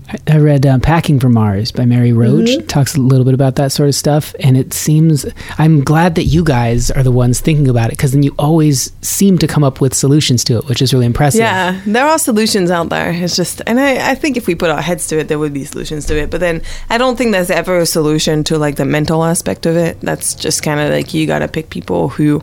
I- 0.09 0.39
read 0.39 0.65
uh, 0.67 0.79
"Packing 0.79 1.19
for 1.19 1.29
Mars" 1.29 1.73
by 1.73 1.85
Mary 1.85 2.13
Roach. 2.13 2.49
Mm-hmm. 2.49 2.67
Talks 2.67 2.95
a 2.95 3.01
little 3.01 3.25
bit 3.25 3.35
about 3.35 3.57
that 3.57 3.73
sort 3.73 3.89
of 3.89 3.95
stuff, 3.95 4.35
and 4.41 4.57
it 4.57 4.73
seems. 4.73 5.27
I'm 5.59 5.83
glad 5.83 6.15
that 6.15 6.25
you 6.25 6.45
guys 6.45 6.91
are 6.91 7.03
the 7.03 7.11
ones 7.11 7.41
thinking 7.41 7.69
about 7.69 7.89
it 7.89 7.97
because 7.97 8.13
then 8.13 8.23
you 8.23 8.35
always 8.39 8.93
seem 9.03 9.39
to 9.39 9.47
come 9.47 9.65
up 9.65 9.81
with 9.81 9.95
solutions 9.95 10.45
to 10.45 10.59
it, 10.59 10.67
which 10.67 10.83
is 10.83 10.93
really 10.93 11.07
impressive. 11.07 11.41
Yeah, 11.41 11.81
there 11.87 12.07
are 12.07 12.19
solutions 12.19 12.71
out 12.71 12.89
there. 12.91 13.11
It's 13.11 13.37
just, 13.37 13.63
and 13.67 13.81
I, 13.81 14.11
I 14.11 14.15
think 14.15 14.37
if 14.37 14.47
we 14.47 14.55
put 14.55 14.71
our 14.71 14.83
heads 14.83 15.07
to 15.09 15.19
it, 15.19 15.29
there 15.29 15.39
would 15.39 15.53
be 15.55 15.65
solutions 15.65 16.07
to 16.07 16.17
it. 16.19 16.31
But 16.31 16.41
then 16.41 16.63
I 16.91 16.99
don't 16.99 17.17
think 17.17 17.33
there's 17.33 17.51
ever 17.51 17.79
a 17.79 17.87
solution 17.87 18.45
to 18.45 18.59
like 18.59 18.77
the 18.77 18.85
mental 18.85 19.25
aspect 19.25 19.67
of 19.67 19.77
it. 19.77 20.01
That's 20.01 20.35
just 20.35 20.63
kind 20.63 20.81
of 20.81 20.91
like 20.91 21.15
you 21.15 21.27
got 21.27 21.41
to 21.41 21.49
pick 21.49 21.71
people 21.71 22.09
who, 22.11 22.43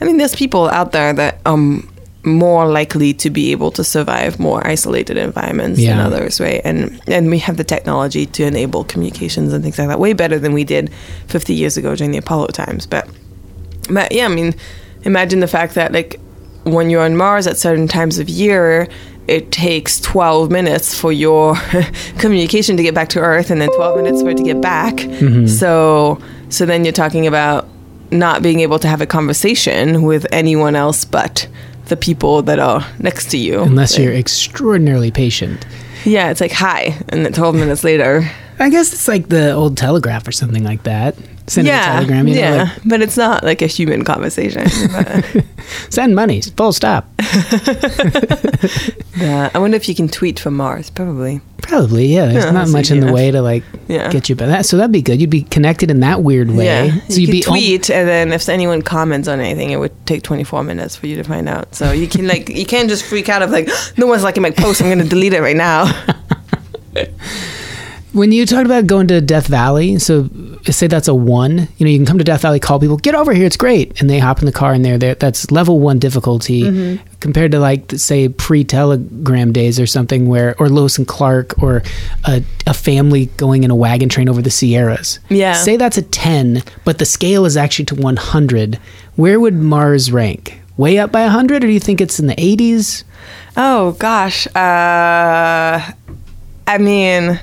I 0.00 0.04
mean, 0.04 0.16
there's 0.16 0.34
people 0.36 0.68
out 0.68 0.92
there 0.92 1.12
that 1.12 1.40
um 1.46 1.89
more 2.24 2.66
likely 2.66 3.14
to 3.14 3.30
be 3.30 3.50
able 3.50 3.70
to 3.70 3.82
survive 3.82 4.38
more 4.38 4.66
isolated 4.66 5.16
environments 5.16 5.80
than 5.80 5.98
others, 5.98 6.40
right? 6.40 6.60
And 6.64 7.00
and 7.06 7.30
we 7.30 7.38
have 7.38 7.56
the 7.56 7.64
technology 7.64 8.26
to 8.26 8.44
enable 8.44 8.84
communications 8.84 9.52
and 9.52 9.62
things 9.62 9.78
like 9.78 9.88
that 9.88 9.98
way 9.98 10.12
better 10.12 10.38
than 10.38 10.52
we 10.52 10.64
did 10.64 10.92
50 11.28 11.54
years 11.54 11.76
ago 11.76 11.96
during 11.96 12.10
the 12.10 12.18
Apollo 12.18 12.48
times. 12.48 12.86
But 12.86 13.08
but 13.88 14.12
yeah, 14.12 14.26
I 14.26 14.28
mean, 14.28 14.54
imagine 15.02 15.40
the 15.40 15.48
fact 15.48 15.74
that 15.76 15.92
like 15.92 16.20
when 16.64 16.90
you're 16.90 17.02
on 17.02 17.16
Mars 17.16 17.46
at 17.46 17.56
certain 17.56 17.88
times 17.88 18.18
of 18.18 18.28
year, 18.28 18.86
it 19.26 19.50
takes 19.50 19.98
12 20.00 20.50
minutes 20.50 20.98
for 20.98 21.12
your 21.12 21.54
communication 22.18 22.76
to 22.76 22.82
get 22.82 22.94
back 22.94 23.08
to 23.10 23.20
Earth, 23.20 23.50
and 23.50 23.62
then 23.62 23.70
12 23.76 23.96
minutes 23.96 24.22
for 24.22 24.28
it 24.28 24.36
to 24.36 24.42
get 24.42 24.60
back. 24.60 24.96
Mm-hmm. 24.96 25.46
So 25.46 26.20
so 26.50 26.66
then 26.66 26.84
you're 26.84 26.92
talking 26.92 27.26
about 27.26 27.66
not 28.10 28.42
being 28.42 28.60
able 28.60 28.78
to 28.80 28.88
have 28.88 29.00
a 29.00 29.06
conversation 29.06 30.02
with 30.02 30.26
anyone 30.32 30.74
else 30.74 31.04
but 31.04 31.46
the 31.90 31.96
people 31.96 32.40
that 32.42 32.58
are 32.58 32.84
next 32.98 33.30
to 33.32 33.36
you. 33.36 33.60
Unless 33.62 33.92
Like, 33.98 34.04
you're 34.04 34.14
extraordinarily 34.14 35.10
patient. 35.10 35.66
yeah, 36.04 36.30
it's 36.30 36.40
like 36.40 36.52
hi, 36.52 36.96
and 37.10 37.24
then 37.24 37.32
12 37.34 37.54
minutes 37.54 37.84
later. 37.84 38.28
I 38.58 38.70
guess 38.70 38.92
it's 38.92 39.06
like 39.08 39.28
the 39.28 39.52
old 39.52 39.76
telegraph 39.76 40.26
or 40.26 40.32
something 40.32 40.64
like 40.64 40.82
that. 40.84 41.14
Send 41.50 41.66
a 41.66 41.70
yeah, 41.72 41.94
telegram, 41.94 42.28
you 42.28 42.36
know, 42.36 42.40
yeah, 42.40 42.62
like, 42.62 42.72
but 42.84 43.02
it's 43.02 43.16
not 43.16 43.42
like 43.42 43.60
a 43.60 43.66
human 43.66 44.04
conversation. 44.04 44.68
Send 45.90 46.14
money, 46.14 46.40
full 46.42 46.72
stop. 46.72 47.08
Yeah, 49.16 49.50
I 49.52 49.58
wonder 49.58 49.76
if 49.76 49.86
you 49.86 49.94
can 49.94 50.08
tweet 50.08 50.40
from 50.40 50.56
Mars. 50.56 50.88
Probably. 50.88 51.40
Probably, 51.60 52.06
yeah. 52.06 52.26
There's 52.26 52.44
Yeah, 52.46 52.52
not 52.52 52.68
much 52.70 52.90
in 52.90 53.00
the 53.00 53.12
way 53.12 53.30
to 53.30 53.42
like 53.42 53.64
Yeah. 53.86 54.10
get 54.10 54.30
you 54.30 54.34
by 54.34 54.46
that. 54.46 54.64
So 54.64 54.78
that'd 54.78 54.92
be 54.92 55.02
good. 55.02 55.20
You'd 55.20 55.28
be 55.28 55.42
connected 55.42 55.90
in 55.90 56.00
that 56.00 56.22
weird 56.22 56.50
way. 56.50 56.64
Yeah, 56.64 56.94
So 57.08 57.16
you 57.16 57.26
you'd 57.26 57.26
can 57.26 57.32
be 57.32 57.42
tweet, 57.42 57.90
and 57.90 58.08
then 58.08 58.32
if 58.32 58.48
anyone 58.48 58.80
comments 58.80 59.28
on 59.28 59.40
anything, 59.40 59.70
it 59.70 59.76
would 59.76 59.92
take 60.06 60.22
24 60.22 60.64
minutes 60.64 60.96
for 60.96 61.06
you 61.06 61.16
to 61.16 61.24
find 61.24 61.48
out. 61.50 61.74
So 61.74 61.92
you 61.92 62.06
can 62.08 62.26
like, 62.26 62.48
you 62.48 62.64
can't 62.64 62.88
just 62.88 63.04
freak 63.04 63.28
out 63.28 63.42
of 63.42 63.50
like, 63.50 63.68
no 63.98 64.06
one's 64.06 64.22
liking 64.22 64.42
my 64.42 64.52
post. 64.52 64.80
I'm 64.80 64.88
going 64.88 64.98
to 65.00 65.08
delete 65.08 65.34
it 65.34 65.42
right 65.42 65.56
now. 65.56 65.90
When 68.12 68.32
you 68.32 68.44
talked 68.44 68.66
about 68.66 68.88
going 68.88 69.06
to 69.08 69.20
Death 69.20 69.46
Valley, 69.46 69.96
so 70.00 70.28
say 70.68 70.86
that's 70.86 71.08
a 71.08 71.14
one, 71.14 71.68
you 71.78 71.84
know, 71.86 71.90
you 71.90 71.98
can 71.98 72.06
come 72.06 72.18
to 72.18 72.24
Death 72.24 72.42
Valley, 72.42 72.60
call 72.60 72.78
people, 72.78 72.96
get 72.96 73.14
over 73.14 73.32
here, 73.32 73.46
it's 73.46 73.56
great, 73.56 74.00
and 74.00 74.08
they 74.10 74.18
hop 74.18 74.40
in 74.40 74.46
the 74.46 74.52
car 74.52 74.72
and 74.72 74.84
they're 74.84 74.98
there. 74.98 75.14
That's 75.14 75.50
level 75.50 75.80
one 75.80 75.98
difficulty 75.98 76.62
Mm-hmm. 76.62 77.02
compared 77.20 77.52
to 77.52 77.58
like 77.58 77.92
say 77.92 78.28
pre-telegram 78.28 79.52
days 79.52 79.80
or 79.80 79.86
something 79.86 80.28
where, 80.28 80.54
or 80.58 80.68
Lewis 80.68 80.98
and 80.98 81.06
Clark, 81.06 81.62
or 81.62 81.82
a, 82.24 82.42
a 82.66 82.74
family 82.74 83.26
going 83.36 83.64
in 83.64 83.70
a 83.70 83.76
wagon 83.76 84.08
train 84.08 84.28
over 84.28 84.42
the 84.42 84.50
Sierras. 84.50 85.18
Yeah. 85.28 85.54
Say 85.54 85.76
that's 85.76 85.98
a 85.98 86.02
ten, 86.02 86.62
but 86.84 86.98
the 86.98 87.04
scale 87.06 87.44
is 87.46 87.56
actually 87.56 87.86
to 87.86 87.94
one 87.94 88.16
hundred. 88.16 88.78
Where 89.16 89.38
would 89.40 89.54
Mars 89.54 90.12
rank? 90.12 90.60
Way 90.76 90.98
up 90.98 91.12
by 91.12 91.24
hundred, 91.26 91.62
or 91.64 91.66
do 91.66 91.72
you 91.72 91.80
think 91.80 92.00
it's 92.00 92.18
in 92.18 92.26
the 92.26 92.40
eighties? 92.40 93.04
Oh 93.56 93.92
gosh. 93.98 94.46
Uh, 94.48 95.92
I 96.66 96.78
mean, 96.78 97.38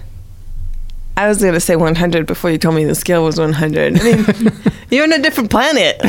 I 1.17 1.27
was 1.27 1.41
gonna 1.41 1.59
say 1.59 1.75
100 1.75 2.27
before 2.27 2.51
you 2.51 2.59
told 2.59 2.75
me 2.75 2.85
the 2.85 2.93
scale 2.93 3.23
was 3.23 3.39
100. 3.39 3.99
I 3.99 4.03
mean, 4.03 4.51
you're 4.91 5.03
on 5.03 5.11
a 5.11 5.17
different 5.17 5.49
planet. 5.49 5.95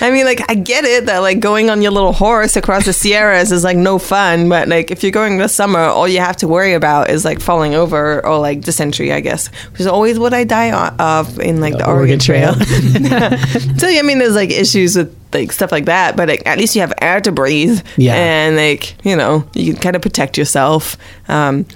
I 0.00 0.12
mean, 0.12 0.24
like 0.24 0.48
I 0.48 0.54
get 0.54 0.84
it 0.84 1.06
that 1.06 1.18
like 1.18 1.40
going 1.40 1.68
on 1.68 1.82
your 1.82 1.90
little 1.90 2.12
horse 2.12 2.54
across 2.54 2.84
the 2.84 2.92
Sierras 2.92 3.50
is 3.50 3.64
like 3.64 3.76
no 3.76 3.98
fun, 3.98 4.48
but 4.48 4.68
like 4.68 4.92
if 4.92 5.02
you're 5.02 5.10
going 5.10 5.38
this 5.38 5.52
summer, 5.52 5.80
all 5.80 6.06
you 6.06 6.20
have 6.20 6.36
to 6.38 6.48
worry 6.48 6.74
about 6.74 7.10
is 7.10 7.24
like 7.24 7.40
falling 7.40 7.74
over 7.74 8.24
or 8.24 8.38
like 8.38 8.60
dysentery, 8.60 9.12
I 9.12 9.18
guess, 9.18 9.48
which 9.72 9.80
is 9.80 9.88
always 9.88 10.16
what 10.16 10.32
I 10.32 10.44
die 10.44 10.70
of 10.98 11.40
in 11.40 11.60
like 11.60 11.76
the, 11.76 11.88
Oregon, 11.88 12.20
Trail. 12.20 12.54
so 13.78 13.88
I 13.88 14.02
mean, 14.02 14.18
there's 14.18 14.36
like 14.36 14.50
issues 14.50 14.96
with 14.96 15.18
like 15.32 15.50
stuff 15.50 15.72
like 15.72 15.86
that, 15.86 16.16
but 16.16 16.28
like, 16.28 16.46
at 16.46 16.56
least 16.56 16.76
you 16.76 16.82
have 16.82 16.92
air 17.02 17.20
to 17.20 17.32
breathe. 17.32 17.84
Yeah. 17.96 18.14
and 18.14 18.56
like 18.56 19.04
you 19.04 19.16
know 19.16 19.44
you 19.54 19.72
can 19.72 19.82
kind 19.82 19.96
of 19.96 20.02
protect 20.02 20.38
yourself. 20.38 20.96
Um, 21.28 21.66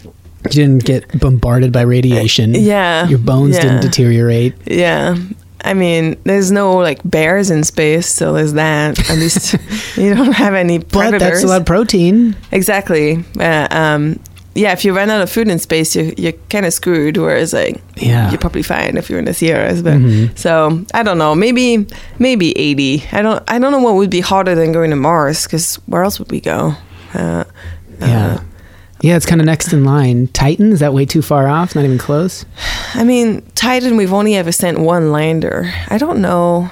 You 0.55 0.63
didn't 0.67 0.85
get 0.85 1.19
bombarded 1.21 1.73
by 1.73 1.83
radiation. 1.83 2.55
Yeah, 2.55 3.07
Your 3.09 3.19
bones 3.19 3.57
yeah. 3.57 3.63
didn't 3.63 3.81
deteriorate. 3.83 4.55
yeah. 4.67 5.17
I 5.65 5.75
mean, 5.75 6.17
there's 6.25 6.53
no 6.53 6.77
like 6.77 7.01
bears 7.05 7.51
in 7.51 7.65
space, 7.65 8.07
so 8.07 8.33
there's 8.35 8.53
that. 8.53 8.99
At 9.11 9.17
least 9.19 9.55
you 9.97 10.15
don't 10.15 10.33
have 10.33 10.55
any 10.55 10.79
But 10.79 11.19
that's 11.19 11.43
a 11.43 11.47
lot 11.49 11.61
of 11.63 11.67
protein. 11.67 12.37
Exactly. 12.53 13.25
Uh, 13.41 13.67
um, 13.73 14.21
yeah, 14.55 14.73
if 14.73 14.85
you 14.85 14.95
run 14.97 15.11
out 15.11 15.23
of 15.23 15.31
food 15.31 15.49
in 15.49 15.59
space, 15.59 15.97
you're, 15.97 16.13
you're 16.17 16.33
kind 16.51 16.67
of 16.67 16.73
screwed. 16.73 17.17
Whereas, 17.17 17.53
like, 17.53 17.83
Yeah. 17.97 18.31
you're 18.31 18.39
probably 18.39 18.63
fine 18.63 18.97
if 18.97 19.11
you're 19.11 19.19
in 19.19 19.25
the 19.25 19.35
Sierras. 19.35 19.83
But 19.83 19.95
Mhm. 19.95 20.39
so 20.39 20.85
I 20.95 21.03
don't 21.03 21.19
know. 21.19 21.35
Maybe 21.35 21.85
maybe 22.21 22.57
80. 22.57 23.03
I 23.11 23.23
don't 23.23 23.43
I 23.49 23.59
don't 23.59 23.73
know 23.73 23.81
what 23.81 23.97
would 23.97 24.11
be 24.11 24.21
harder 24.21 24.55
than 24.55 24.71
going 24.73 24.91
to 24.91 24.97
Mars 24.97 25.45
because 25.45 25.77
where 25.87 26.05
else 26.05 26.19
would 26.21 26.31
we 26.31 26.41
go? 26.41 26.75
Uh, 27.13 27.43
Yeah. 28.01 28.41
Yeah, 29.01 29.17
it's 29.17 29.27
kind 29.27 29.41
of 29.41 29.47
next 29.47 29.73
in 29.73 29.85
line. 29.85 30.29
Titan, 30.29 30.73
is 30.73 30.81
that 30.81 30.95
way 30.95 31.05
too 31.05 31.23
far 31.23 31.49
off? 31.49 31.75
Not 31.75 31.85
even 31.85 31.99
close? 31.99 32.45
I 32.95 33.05
mean, 33.05 33.43
Titan, 33.55 33.97
we've 33.97 34.13
only 34.13 34.35
ever 34.37 34.53
sent 34.53 34.79
one 34.79 35.13
lander. 35.13 35.73
I 35.89 35.99
don't 35.99 36.21
know. 36.21 36.71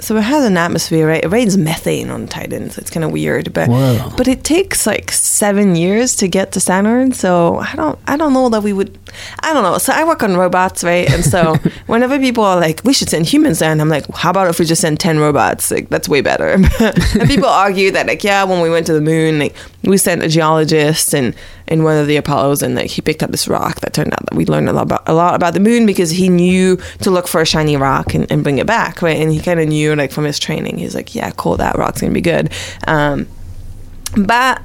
So 0.00 0.16
it 0.16 0.22
has 0.22 0.44
an 0.44 0.56
atmosphere, 0.56 1.06
right? 1.06 1.22
It 1.22 1.28
rains 1.28 1.56
methane 1.56 2.10
on 2.10 2.26
Titan, 2.26 2.68
so 2.68 2.80
it's 2.80 2.90
kind 2.90 3.04
of 3.04 3.12
weird. 3.12 3.52
But 3.52 3.68
Whoa. 3.68 4.12
but 4.16 4.26
it 4.26 4.42
takes 4.42 4.88
like 4.88 5.12
seven 5.12 5.76
years 5.76 6.16
to 6.16 6.26
get 6.26 6.50
to 6.52 6.60
Saturn. 6.60 7.12
So 7.12 7.58
I 7.58 7.74
don't 7.76 7.96
I 8.08 8.16
don't 8.16 8.32
know 8.32 8.48
that 8.48 8.64
we 8.64 8.72
would. 8.72 8.98
I 9.40 9.54
don't 9.54 9.62
know. 9.62 9.78
So 9.78 9.92
I 9.92 10.02
work 10.02 10.24
on 10.24 10.36
robots, 10.36 10.82
right? 10.82 11.08
And 11.08 11.24
so 11.24 11.54
whenever 11.86 12.18
people 12.18 12.42
are 12.42 12.58
like, 12.58 12.80
we 12.82 12.92
should 12.92 13.08
send 13.08 13.26
humans 13.26 13.60
there, 13.60 13.70
and 13.70 13.80
I'm 13.80 13.88
like, 13.88 14.12
how 14.16 14.30
about 14.30 14.48
if 14.48 14.58
we 14.58 14.64
just 14.64 14.80
send 14.82 14.98
ten 14.98 15.20
robots? 15.20 15.70
Like 15.70 15.90
that's 15.90 16.08
way 16.08 16.22
better. 16.22 16.48
and 16.80 17.28
people 17.28 17.48
argue 17.48 17.92
that 17.92 18.08
like, 18.08 18.24
yeah, 18.24 18.42
when 18.42 18.60
we 18.62 18.70
went 18.70 18.86
to 18.86 18.94
the 18.94 19.00
moon, 19.00 19.38
like 19.38 19.54
we 19.84 19.96
sent 19.96 20.24
a 20.24 20.28
geologist 20.28 21.14
and 21.14 21.36
in 21.66 21.82
one 21.82 21.96
of 21.96 22.06
the 22.06 22.16
Apollos, 22.16 22.62
and 22.62 22.74
like 22.74 22.90
he 22.90 23.00
picked 23.00 23.22
up 23.22 23.30
this 23.30 23.48
rock 23.48 23.80
that 23.80 23.94
turned 23.94 24.12
out 24.12 24.24
that 24.26 24.34
we 24.34 24.44
learned 24.46 24.68
a 24.68 24.72
lot 24.72 24.82
about 24.82 25.02
a 25.08 25.14
lot 25.14 25.34
about 25.34 25.54
the 25.54 25.60
moon 25.60 25.86
because 25.86 26.10
he 26.10 26.28
knew 26.28 26.76
to 27.00 27.10
look 27.10 27.26
for 27.26 27.40
a 27.40 27.46
shiny 27.46 27.76
rock 27.76 28.14
and, 28.14 28.30
and 28.30 28.42
bring 28.42 28.58
it 28.58 28.66
back, 28.66 29.00
right? 29.02 29.16
And 29.16 29.32
he 29.32 29.40
kind 29.40 29.58
of 29.60 29.68
knew 29.68 29.94
like 29.96 30.12
from 30.12 30.24
his 30.24 30.38
training, 30.38 30.78
he's 30.78 30.94
like, 30.94 31.14
yeah, 31.14 31.30
cool, 31.36 31.56
that 31.56 31.76
rock's 31.76 32.00
gonna 32.00 32.12
be 32.12 32.20
good. 32.20 32.52
Um, 32.86 33.26
but 34.16 34.60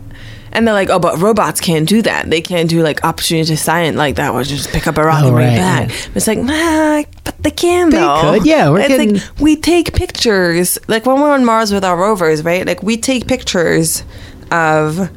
and 0.52 0.66
they're 0.66 0.74
like, 0.74 0.90
oh, 0.90 0.98
but 0.98 1.20
robots 1.20 1.62
can't 1.62 1.88
do 1.88 2.02
that. 2.02 2.28
They 2.30 2.42
can't 2.42 2.68
do 2.70 2.82
like 2.82 3.04
opportunity 3.06 3.56
science 3.56 3.96
like 3.96 4.16
that, 4.16 4.34
or 4.34 4.44
just 4.44 4.70
pick 4.72 4.88
up 4.88 4.98
a 4.98 5.04
rock 5.06 5.22
Oh, 5.24 5.28
and 5.28 5.36
bring 5.36 5.48
right, 5.48 5.54
it 5.54 5.58
back. 5.58 5.90
yeah. 5.90 6.12
It's 6.16 6.26
like, 6.28 6.40
nah, 6.40 7.04
but 7.24 7.36
they 7.44 7.52
can 7.52 7.92
They 7.92 7.98
though. 7.98 8.20
could, 8.34 8.46
yeah, 8.48 8.70
we're 8.72 8.80
it's 8.80 8.88
getting- 8.90 9.14
like 9.14 9.40
we 9.40 9.56
take 9.56 9.94
pictures, 9.94 10.80
like 10.88 11.06
when 11.06 11.22
we're 11.22 11.32
on 11.32 11.46
Mars 11.46 11.72
with 11.72 11.86
our 11.86 11.96
rovers, 11.96 12.44
right? 12.44 12.66
Like 12.66 12.82
we 12.82 12.98
take 12.98 13.28
pictures 13.28 14.04
of 14.52 15.12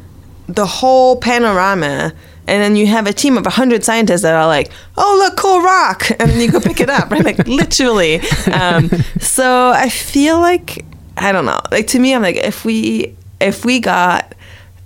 the 0.47 0.67
whole 0.67 1.17
panorama. 1.17 2.13
And 2.49 2.61
then 2.61 2.75
you 2.75 2.89
have 2.89 3.07
a 3.07 3.13
team 3.13 3.39
of 3.39 3.45
100 3.45 3.85
scientists 3.85 4.23
that 4.23 4.35
are 4.35 4.47
like, 4.47 4.71
oh, 4.97 5.23
look, 5.23 5.37
cool 5.37 5.61
rock. 5.61 6.11
And 6.19 6.31
then 6.31 6.41
you 6.41 6.51
go 6.51 6.61
pick 6.61 6.81
it 6.81 6.91
up, 6.91 7.11
right? 7.11 7.25
Like, 7.25 7.39
literally. 7.47 8.21
Um, 8.53 8.91
so 9.21 9.71
I 9.71 9.89
feel 9.89 10.41
like, 10.41 10.85
I 11.17 11.31
don't 11.33 11.45
know. 11.45 11.61
Like, 11.71 11.87
to 11.89 11.99
me, 11.99 12.15
I'm 12.15 12.23
like, 12.23 12.37
if 12.37 12.65
we, 12.65 13.17
if 13.41 13.65
we 13.65 13.79
got 13.79 14.35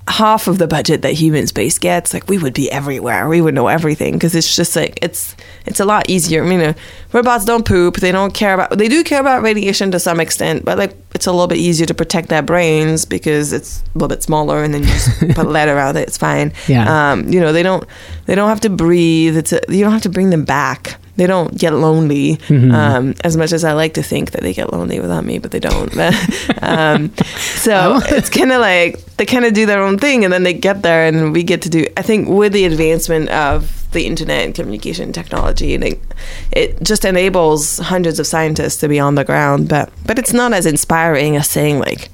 half 0.09 0.47
of 0.47 0.59
the 0.59 0.69
budget 0.69 1.03
that 1.03 1.15
human 1.15 1.47
space 1.47 1.79
gets, 1.79 2.15
like 2.15 2.29
we 2.29 2.39
would 2.39 2.55
be 2.55 2.71
everywhere. 2.71 3.29
We 3.29 3.41
would 3.41 3.55
know 3.55 3.67
everything 3.67 4.15
because 4.15 4.35
it's 4.35 4.55
just 4.55 4.77
like 4.77 4.99
it's 5.03 5.35
it's 5.67 5.81
a 5.81 5.85
lot 5.85 6.09
easier. 6.09 6.45
I 6.45 6.49
mean, 6.49 6.61
uh, 6.61 6.75
robots 7.13 7.45
don't 7.45 7.67
poop. 7.67 7.97
They 7.97 8.13
don't 8.13 8.33
care 8.33 8.55
about. 8.55 8.79
They 8.79 8.89
do 8.89 9.03
care 9.03 9.21
about 9.21 9.43
radiation 9.43 9.91
to 9.91 9.99
some 9.99 10.21
extent, 10.21 10.65
but 10.65 10.79
like 10.79 10.97
it's 11.15 11.27
a 11.27 11.33
little 11.33 11.49
bit 11.49 11.59
easier 11.59 11.87
to 11.87 11.95
protect 11.95 12.29
their 12.29 12.43
brains 12.43 13.05
because 13.05 13.53
it's 13.53 13.81
a 13.81 13.99
little 13.99 14.09
bit 14.09 14.23
smaller, 14.23 14.63
and 14.63 14.73
then 14.73 14.83
you 14.83 14.89
just 14.89 15.19
put 15.35 15.47
a 15.47 15.51
lead 15.51 15.69
around 15.69 15.97
it. 15.97 16.07
It's 16.07 16.19
fine. 16.19 16.53
Yeah. 16.69 17.13
Um, 17.13 17.29
you 17.29 17.41
know, 17.41 17.53
they 17.53 17.63
don't 17.63 17.85
they 18.27 18.35
don't 18.35 18.49
have 18.49 18.61
to 18.61 18.71
breathe. 18.71 19.37
It's 19.37 19.53
a, 19.53 19.61
you 19.69 19.83
don't 19.83 19.93
have 19.93 20.03
to 20.03 20.11
bring 20.11 20.31
them 20.31 20.45
back. 20.45 20.99
They 21.17 21.27
don't 21.27 21.57
get 21.57 21.73
lonely 21.73 22.39
um, 22.51 23.14
as 23.25 23.37
much 23.37 23.53
as 23.53 23.64
I 23.64 23.73
like 23.73 23.95
to 23.95 24.03
think 24.03 24.33
that 24.33 24.43
they 24.43 24.53
get 24.53 24.73
lonely 24.73 25.01
without 25.01 25.25
me, 25.25 25.39
but 25.39 25.51
they 25.51 25.61
don't. 25.61 25.97
um, 26.62 27.12
so 27.39 28.01
it's 28.07 28.29
kind 28.29 28.53
of 28.53 28.61
like 28.61 29.03
they 29.17 29.25
kind 29.25 29.45
of 29.45 29.55
do 29.55 29.67
their 29.67 29.83
own 29.83 29.99
thing, 29.99 30.25
and 30.25 30.33
then 30.33 30.43
they 30.43 30.53
get 30.53 30.83
there, 30.83 31.07
and 31.07 31.33
we 31.33 31.43
get 31.43 31.62
to 31.62 31.71
do. 31.71 31.87
I 31.97 32.03
think 32.03 32.29
with 32.29 32.53
the 32.53 32.64
advancement 32.64 33.31
of 33.31 33.91
the 33.93 34.07
internet 34.07 34.45
and 34.45 34.55
communication 34.55 35.12
technology, 35.12 35.79
like, 35.79 36.03
it 36.53 36.83
just 36.83 37.05
enables 37.05 37.79
hundreds 37.79 38.21
of 38.21 38.27
scientists 38.27 38.77
to 38.79 38.89
be 38.89 39.01
on 39.01 39.14
the 39.14 39.25
ground. 39.25 39.69
But 39.69 39.91
but 40.05 40.19
it's 40.19 40.33
not 40.33 40.53
as 40.53 40.67
inspiring 40.67 41.37
as 41.37 41.49
saying 41.49 41.79
like 41.79 42.11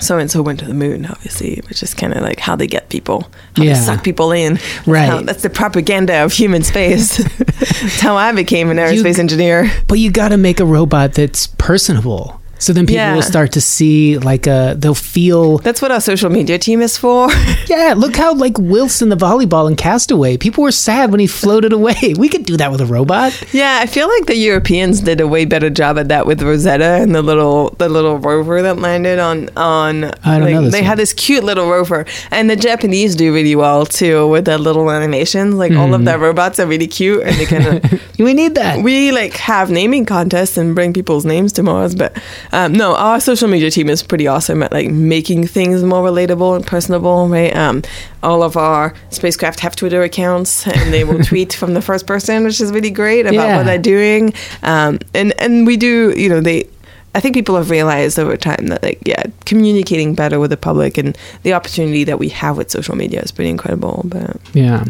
so 0.00 0.18
and 0.18 0.30
so 0.30 0.42
went 0.42 0.58
to 0.60 0.64
the 0.66 0.74
moon, 0.74 1.06
obviously, 1.06 1.60
which 1.68 1.82
is 1.82 1.94
kind 1.94 2.12
of 2.14 2.22
like 2.22 2.40
how 2.40 2.56
they 2.56 2.66
get 2.66 2.88
people, 2.88 3.30
how 3.56 3.62
Yeah. 3.62 3.74
they 3.74 3.80
suck 3.80 4.02
people 4.04 4.32
in. 4.32 4.58
Right. 4.86 5.06
how- 5.06 5.20
that's 5.22 5.42
the 5.42 5.50
propaganda 5.50 6.24
of 6.24 6.32
human 6.32 6.62
space. 6.62 7.16
that's 7.38 8.00
how 8.00 8.16
I 8.16 8.32
became 8.32 8.70
an 8.70 8.78
aerospace 8.78 9.14
You- 9.16 9.20
engineer. 9.20 9.70
But 9.88 9.98
you 9.98 10.10
got 10.10 10.28
to 10.28 10.36
make 10.38 10.60
a 10.60 10.64
robot 10.64 11.14
that's 11.14 11.46
personable. 11.58 12.40
So 12.64 12.72
then 12.72 12.86
people 12.86 13.02
Yeah. 13.02 13.14
will 13.16 13.22
start 13.34 13.50
to 13.58 13.60
see 13.60 14.18
like 14.30 14.46
uh 14.46 14.74
they'll 14.80 15.02
feel 15.16 15.58
That's 15.66 15.82
what 15.82 15.90
our 15.90 16.00
social 16.00 16.30
media 16.38 16.58
team 16.66 16.80
is 16.88 16.94
for. 16.96 17.28
yeah, 17.74 17.94
look 17.96 18.14
how 18.16 18.30
like 18.44 18.56
Wilson 18.74 19.08
the 19.14 19.16
volleyball 19.28 19.66
in 19.70 19.74
Castaway. 19.76 20.36
People 20.36 20.62
were 20.66 20.72
sad 20.88 21.10
when 21.12 21.20
he 21.20 21.26
floated 21.26 21.72
away. 21.72 22.00
We 22.22 22.28
could 22.28 22.44
do 22.52 22.56
that 22.62 22.70
with 22.72 22.80
a 22.80 22.86
robot. 22.86 23.30
yeah, 23.52 23.80
I 23.82 23.86
feel 23.86 24.08
like 24.14 24.26
the 24.26 24.36
Europeans 24.50 25.00
did 25.00 25.20
a 25.20 25.26
way 25.34 25.44
better 25.54 25.70
job 25.70 25.98
at 25.98 26.06
that 26.12 26.24
with 26.28 26.40
Rosetta 26.50 26.90
and 27.02 27.10
the 27.18 27.22
little 27.30 27.70
the 27.82 27.88
little 27.88 28.16
rover 28.30 28.62
that 28.62 28.76
landed 28.78 29.18
on 29.18 29.36
on. 29.56 30.04
I 30.04 30.38
don't 30.38 30.42
like, 30.46 30.54
know 30.54 30.70
They 30.70 30.80
one. 30.82 30.90
had 30.90 30.98
this 30.98 31.12
cute 31.26 31.44
little 31.50 31.68
rover, 31.76 32.00
and 32.30 32.48
the 32.52 32.56
Japanese 32.68 33.16
do 33.16 33.26
really 33.34 33.56
well 33.56 33.86
too 33.86 34.28
with 34.32 34.44
their 34.44 34.58
little 34.68 34.88
animations. 34.98 35.54
Like 35.62 35.72
all 35.72 35.88
Mm. 35.88 35.94
of 35.98 36.04
their 36.04 36.18
robots 36.18 36.56
are 36.60 36.66
really 36.74 36.86
cute, 37.00 37.22
and 37.26 37.34
they 37.38 37.46
kind 37.54 37.66
of 37.66 38.00
We 38.26 38.34
need 38.34 38.54
that. 38.54 38.74
we 38.86 39.10
like 39.20 39.34
have 39.52 39.66
naming 39.70 40.04
contests 40.06 40.56
and 40.60 40.74
bring 40.78 40.92
people's 40.92 41.24
names 41.24 41.50
to 41.54 41.62
Mars, 41.64 41.94
but 42.02 42.12
um, 42.52 42.72
no, 42.72 42.94
our 42.96 43.18
social 43.20 43.48
media 43.48 43.70
team 43.70 43.88
is 43.88 44.02
pretty 44.02 44.26
awesome 44.26 44.62
at 44.62 44.72
like 44.72 44.90
making 44.90 45.46
things 45.46 45.82
more 45.82 46.02
relatable 46.08 46.54
and 46.56 46.66
personable, 46.66 47.28
right? 47.28 47.54
Um, 47.56 47.82
all 48.22 48.42
of 48.42 48.56
our 48.56 48.94
spacecraft 49.10 49.60
have 49.60 49.74
Twitter 49.74 50.02
accounts, 50.02 50.66
and 50.66 50.92
they 50.92 51.04
will 51.04 51.22
tweet 51.24 51.52
from 51.54 51.74
the 51.74 51.82
first 51.82 52.06
person, 52.06 52.44
which 52.44 52.60
is 52.60 52.70
really 52.72 52.90
great 52.90 53.22
about 53.26 53.34
Yeah. 53.34 53.56
what 53.56 53.66
they're 53.66 53.78
doing. 53.78 54.32
Um, 54.62 54.98
and 55.14 55.32
and 55.40 55.66
we 55.66 55.76
do, 55.76 56.12
you 56.16 56.28
know, 56.28 56.40
they. 56.40 56.68
I 57.14 57.20
think 57.20 57.34
people 57.34 57.56
have 57.56 57.68
realized 57.68 58.18
over 58.18 58.38
time 58.38 58.68
that, 58.68 58.82
like, 58.82 58.98
yeah, 59.04 59.22
communicating 59.44 60.14
better 60.14 60.40
with 60.40 60.48
the 60.50 60.56
public 60.56 60.96
and 60.96 61.14
the 61.42 61.52
opportunity 61.52 62.04
that 62.04 62.18
we 62.18 62.30
have 62.30 62.56
with 62.56 62.70
social 62.70 62.96
media 62.96 63.20
is 63.20 63.30
pretty 63.30 63.50
incredible. 63.50 64.00
But 64.06 64.38
Yeah. 64.54 64.82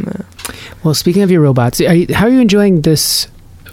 Well, 0.84 0.94
speaking 0.94 1.22
of 1.22 1.32
your 1.32 1.40
robots, 1.40 1.80
are 1.80 1.92
you, 1.94 2.06
how 2.14 2.26
are 2.26 2.30
you 2.30 2.38
enjoying 2.38 2.82
this 2.82 3.26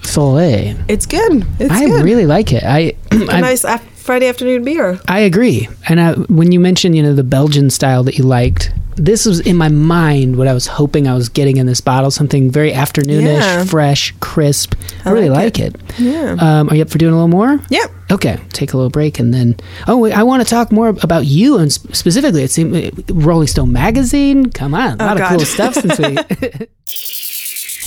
fillet? 0.09 0.75
it's 0.87 1.05
good. 1.05 1.45
It's 1.59 1.71
I 1.71 1.85
good. 1.85 2.03
really 2.03 2.25
like 2.25 2.51
it. 2.53 2.63
I 2.63 2.79
a 2.79 2.95
I, 3.29 3.41
nice 3.41 3.63
af- 3.63 3.85
Friday 3.97 4.27
afternoon 4.27 4.63
beer. 4.63 4.99
I 5.07 5.19
agree. 5.19 5.67
And 5.87 5.99
I, 5.99 6.13
when 6.13 6.51
you 6.51 6.59
mentioned, 6.59 6.95
you 6.95 7.03
know, 7.03 7.13
the 7.13 7.23
Belgian 7.23 7.69
style 7.69 8.03
that 8.05 8.17
you 8.17 8.23
liked, 8.23 8.71
this 8.95 9.25
was 9.25 9.39
in 9.39 9.55
my 9.55 9.69
mind 9.69 10.35
what 10.37 10.47
I 10.47 10.53
was 10.53 10.65
hoping 10.67 11.07
I 11.07 11.13
was 11.13 11.29
getting 11.29 11.57
in 11.57 11.65
this 11.67 11.79
bottle. 11.79 12.09
Something 12.11 12.49
very 12.51 12.71
afternoonish, 12.71 13.21
Yeah. 13.39 13.63
fresh, 13.65 14.13
crisp. 14.19 14.73
I, 15.05 15.09
I 15.09 15.13
really 15.13 15.29
like 15.29 15.57
like 15.57 15.59
it. 15.59 15.75
Yeah. 15.99 16.35
Um, 16.39 16.69
are 16.69 16.75
you 16.75 16.81
up 16.81 16.89
for 16.89 16.97
doing 16.97 17.13
a 17.13 17.15
little 17.15 17.27
more? 17.29 17.59
Yep. 17.69 17.91
Okay, 18.11 18.39
take 18.51 18.73
a 18.73 18.77
little 18.77 18.89
break 18.89 19.19
and 19.19 19.31
then. 19.33 19.55
Oh, 19.87 19.97
wait, 19.97 20.13
I 20.13 20.23
want 20.23 20.41
to 20.43 20.49
talk 20.49 20.71
more 20.71 20.89
about 20.89 21.27
you 21.27 21.57
and 21.59 21.71
specifically. 21.71 22.41
It 22.43 22.49
seemed 22.51 23.03
Rolling 23.11 23.47
Stone 23.47 23.71
magazine. 23.71 24.49
Come 24.49 24.73
on, 24.73 24.99
a 24.99 25.03
Oh, 25.03 25.05
lot 25.05 25.21
of 25.21 25.27
cool 25.29 25.39
stuff 25.41 25.75
since 25.75 25.99
we. 25.99 26.17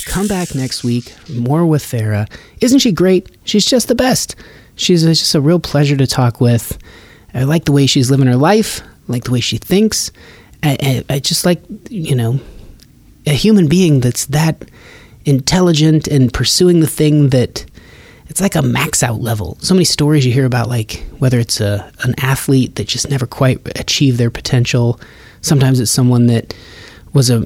Come 0.05 0.27
back 0.27 0.53
next 0.55 0.83
week. 0.83 1.13
More 1.29 1.65
with 1.65 1.83
Farah. 1.83 2.29
Isn't 2.61 2.79
she 2.79 2.91
great? 2.91 3.29
She's 3.43 3.65
just 3.65 3.87
the 3.87 3.95
best. 3.95 4.35
She's 4.75 5.03
just 5.03 5.35
a 5.35 5.41
real 5.41 5.59
pleasure 5.59 5.97
to 5.97 6.07
talk 6.07 6.41
with. 6.41 6.77
I 7.33 7.43
like 7.43 7.65
the 7.65 7.71
way 7.71 7.85
she's 7.85 8.11
living 8.11 8.27
her 8.27 8.35
life. 8.35 8.81
I 8.81 9.11
like 9.11 9.23
the 9.25 9.31
way 9.31 9.39
she 9.39 9.57
thinks. 9.57 10.11
I, 10.61 10.77
I, 11.09 11.15
I 11.15 11.19
just 11.19 11.45
like 11.45 11.61
you 11.89 12.15
know 12.15 12.39
a 13.25 13.31
human 13.31 13.67
being 13.67 13.99
that's 13.99 14.25
that 14.27 14.63
intelligent 15.25 16.07
and 16.07 16.33
pursuing 16.33 16.79
the 16.79 16.87
thing 16.87 17.29
that 17.29 17.65
it's 18.27 18.41
like 18.41 18.55
a 18.55 18.61
max 18.61 19.03
out 19.03 19.21
level. 19.21 19.57
So 19.61 19.73
many 19.73 19.85
stories 19.85 20.25
you 20.25 20.31
hear 20.31 20.45
about, 20.45 20.69
like 20.69 21.03
whether 21.19 21.39
it's 21.39 21.61
a 21.61 21.91
an 22.03 22.15
athlete 22.19 22.75
that 22.75 22.87
just 22.87 23.09
never 23.09 23.25
quite 23.25 23.59
achieved 23.79 24.17
their 24.17 24.31
potential. 24.31 24.99
Sometimes 25.41 25.79
it's 25.79 25.91
someone 25.91 26.27
that 26.27 26.55
was 27.13 27.29
a 27.29 27.39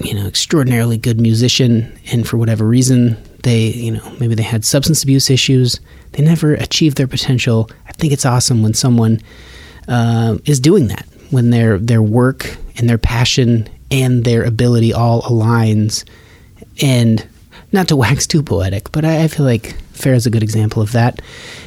you 0.00 0.14
know 0.14 0.26
extraordinarily 0.26 0.96
good 0.96 1.20
musician, 1.20 1.98
and 2.12 2.26
for 2.26 2.36
whatever 2.36 2.64
reason 2.66 3.16
they 3.42 3.68
you 3.68 3.92
know 3.92 4.12
maybe 4.20 4.34
they 4.34 4.42
had 4.42 4.64
substance 4.64 5.02
abuse 5.02 5.30
issues. 5.30 5.80
They 6.12 6.22
never 6.22 6.54
achieved 6.54 6.96
their 6.96 7.06
potential. 7.06 7.70
I 7.86 7.92
think 7.92 8.12
it's 8.12 8.24
awesome 8.24 8.62
when 8.62 8.74
someone 8.74 9.20
uh, 9.86 10.38
is 10.44 10.60
doing 10.60 10.88
that 10.88 11.06
when 11.30 11.50
their 11.50 11.78
their 11.78 12.02
work 12.02 12.56
and 12.76 12.88
their 12.88 12.98
passion 12.98 13.68
and 13.90 14.24
their 14.24 14.44
ability 14.44 14.92
all 14.92 15.22
aligns 15.22 16.04
and 16.82 17.26
not 17.72 17.88
to 17.88 17.96
wax 18.04 18.26
too 18.26 18.42
poetic, 18.42 18.90
but 18.92 19.04
I, 19.04 19.24
I 19.24 19.28
feel 19.28 19.46
like 19.46 19.76
Farah 19.92 20.14
is 20.14 20.26
a 20.26 20.30
good 20.30 20.42
example 20.42 20.82
of 20.82 20.92
that. 20.92 21.20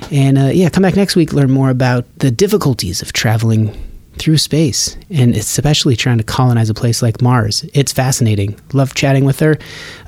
And 0.09 0.37
uh, 0.37 0.45
yeah, 0.45 0.69
come 0.69 0.83
back 0.83 0.95
next 0.95 1.15
week, 1.15 1.33
learn 1.33 1.51
more 1.51 1.69
about 1.69 2.05
the 2.19 2.31
difficulties 2.31 3.01
of 3.01 3.13
traveling 3.13 3.75
through 4.17 4.37
space, 4.37 4.97
and 5.09 5.35
especially 5.35 5.95
trying 5.95 6.17
to 6.17 6.23
colonize 6.23 6.69
a 6.69 6.73
place 6.73 7.01
like 7.01 7.21
Mars. 7.21 7.65
It's 7.73 7.91
fascinating. 7.91 8.59
Love 8.73 8.93
chatting 8.93 9.25
with 9.25 9.39
her. 9.39 9.57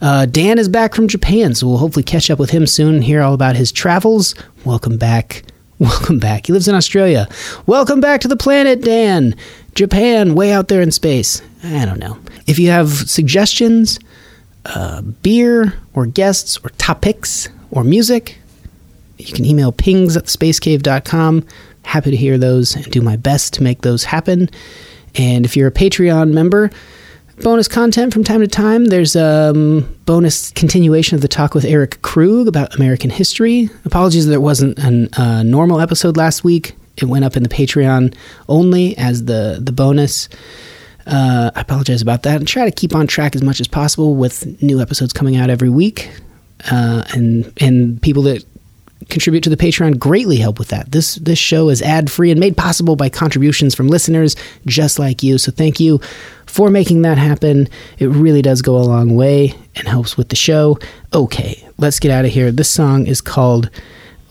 Uh, 0.01 0.25
Dan 0.25 0.59
is 0.59 0.69
back 0.69 0.93
from 0.93 1.07
Japan, 1.07 1.55
so 1.55 1.67
we'll 1.67 1.77
hopefully 1.77 2.03
catch 2.03 2.29
up 2.29 2.39
with 2.39 2.51
him 2.51 2.67
soon, 2.67 2.95
and 2.95 3.03
hear 3.03 3.21
all 3.21 3.33
about 3.33 3.55
his 3.55 3.71
travels. 3.71 4.35
Welcome 4.65 4.97
back. 4.97 5.43
Welcome 5.79 6.19
back. 6.19 6.47
He 6.47 6.53
lives 6.53 6.67
in 6.67 6.75
Australia. 6.75 7.27
Welcome 7.65 7.99
back 7.99 8.21
to 8.21 8.27
the 8.27 8.37
planet, 8.37 8.81
Dan. 8.81 9.35
Japan, 9.75 10.35
way 10.35 10.51
out 10.51 10.67
there 10.67 10.81
in 10.81 10.91
space. 10.91 11.41
I 11.63 11.85
don't 11.85 11.99
know. 11.99 12.19
If 12.45 12.59
you 12.59 12.69
have 12.69 12.89
suggestions, 12.89 13.99
uh, 14.65 15.01
beer 15.01 15.73
or 15.93 16.05
guests 16.05 16.57
or 16.63 16.69
topics 16.71 17.49
or 17.71 17.83
music, 17.83 18.37
you 19.17 19.33
can 19.33 19.45
email 19.45 19.71
pings 19.71 20.15
at 20.15 20.25
spacecave.com. 20.25 21.45
Happy 21.83 22.11
to 22.11 22.17
hear 22.17 22.37
those 22.37 22.75
and 22.75 22.85
do 22.91 23.01
my 23.01 23.15
best 23.15 23.53
to 23.55 23.63
make 23.63 23.81
those 23.81 24.03
happen. 24.03 24.49
And 25.15 25.45
if 25.45 25.55
you're 25.55 25.67
a 25.67 25.71
Patreon 25.71 26.31
member, 26.33 26.71
bonus 27.41 27.67
content 27.67 28.13
from 28.13 28.23
time 28.23 28.41
to 28.41 28.47
time. 28.47 28.85
There's 28.85 29.15
um 29.15 29.81
bonus 30.05 30.51
continuation 30.51 31.15
of 31.15 31.21
the 31.21 31.27
talk 31.27 31.53
with 31.53 31.65
Eric 31.65 32.01
Krug 32.01 32.47
about 32.47 32.75
American 32.75 33.09
history. 33.09 33.69
Apologies 33.85 34.25
that 34.25 34.31
there 34.31 34.41
wasn't 34.41 34.77
a 34.79 35.21
uh, 35.21 35.43
normal 35.43 35.79
episode 35.79 36.17
last 36.17 36.43
week. 36.43 36.75
It 36.97 37.05
went 37.05 37.25
up 37.25 37.35
in 37.35 37.43
the 37.43 37.49
Patreon 37.49 38.15
only 38.47 38.97
as 38.97 39.25
the 39.25 39.59
the 39.61 39.71
bonus. 39.71 40.29
Uh, 41.05 41.51
I 41.53 41.61
apologize 41.61 42.01
about 42.01 42.23
that 42.23 42.37
and 42.37 42.47
try 42.47 42.63
to 42.65 42.71
keep 42.71 42.95
on 42.95 43.07
track 43.07 43.35
as 43.35 43.41
much 43.41 43.59
as 43.59 43.67
possible 43.67 44.15
with 44.15 44.61
new 44.61 44.79
episodes 44.79 45.11
coming 45.11 45.35
out 45.35 45.49
every 45.49 45.69
week. 45.69 46.11
Uh, 46.71 47.03
and 47.13 47.51
and 47.57 48.01
people 48.01 48.23
that 48.23 48.45
contribute 49.09 49.43
to 49.43 49.49
the 49.49 49.57
Patreon 49.57 49.99
greatly 49.99 50.37
help 50.37 50.59
with 50.59 50.69
that. 50.69 50.91
This 50.91 51.15
this 51.15 51.39
show 51.39 51.69
is 51.69 51.81
ad 51.81 52.11
free 52.11 52.31
and 52.31 52.39
made 52.39 52.57
possible 52.57 52.95
by 52.95 53.09
contributions 53.09 53.75
from 53.75 53.87
listeners 53.87 54.35
just 54.65 54.99
like 54.99 55.23
you. 55.23 55.37
So 55.37 55.51
thank 55.51 55.79
you 55.79 55.99
for 56.45 56.69
making 56.69 57.01
that 57.01 57.17
happen. 57.17 57.67
It 57.99 58.07
really 58.07 58.41
does 58.41 58.61
go 58.61 58.75
a 58.75 58.83
long 58.83 59.15
way 59.15 59.55
and 59.75 59.87
helps 59.87 60.17
with 60.17 60.29
the 60.29 60.35
show. 60.35 60.77
Okay, 61.13 61.67
let's 61.77 61.99
get 61.99 62.11
out 62.11 62.25
of 62.25 62.31
here. 62.31 62.51
This 62.51 62.69
song 62.69 63.07
is 63.07 63.21
called 63.21 63.69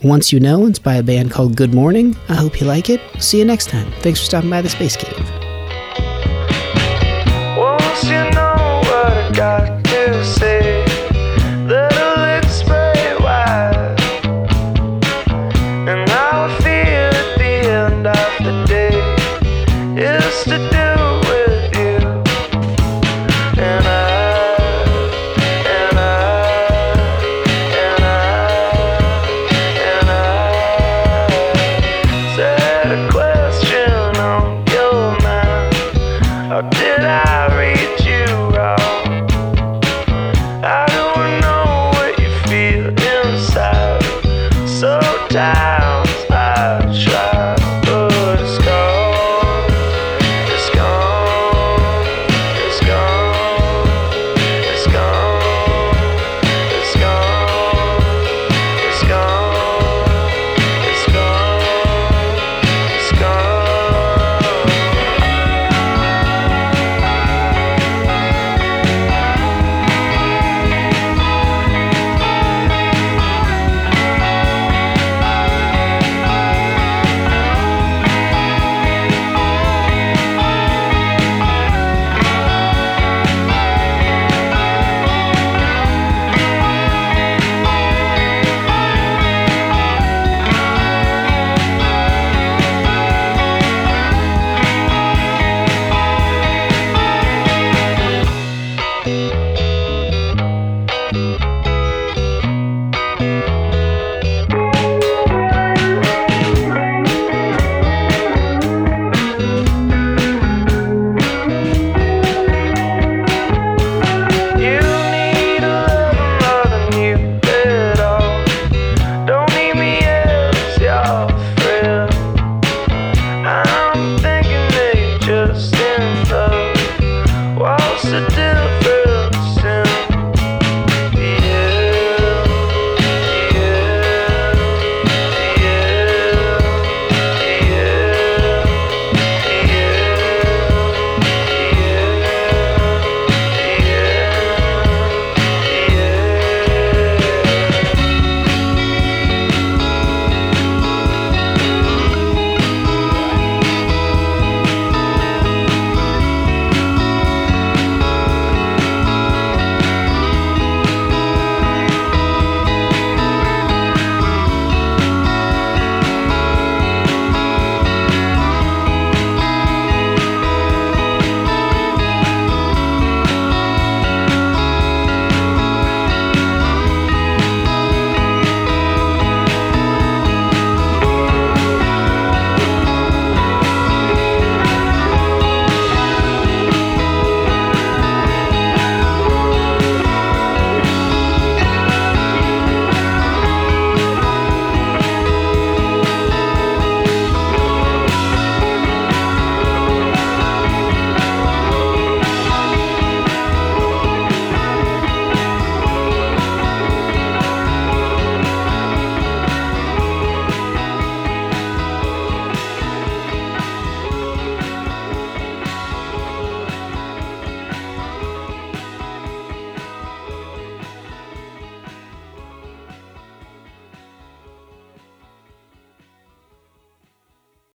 Once 0.02 0.32
You 0.32 0.40
Know. 0.40 0.66
It's 0.66 0.78
by 0.78 0.94
a 0.94 1.02
band 1.02 1.30
called 1.30 1.56
Good 1.56 1.74
Morning. 1.74 2.16
I 2.28 2.34
hope 2.34 2.60
you 2.60 2.66
like 2.66 2.90
it. 2.90 3.00
See 3.18 3.38
you 3.38 3.44
next 3.44 3.68
time. 3.70 3.90
Thanks 4.00 4.20
for 4.20 4.26
stopping 4.26 4.50
by 4.50 4.62
the 4.62 4.68
Space 4.68 4.96
Cave. 4.96 5.41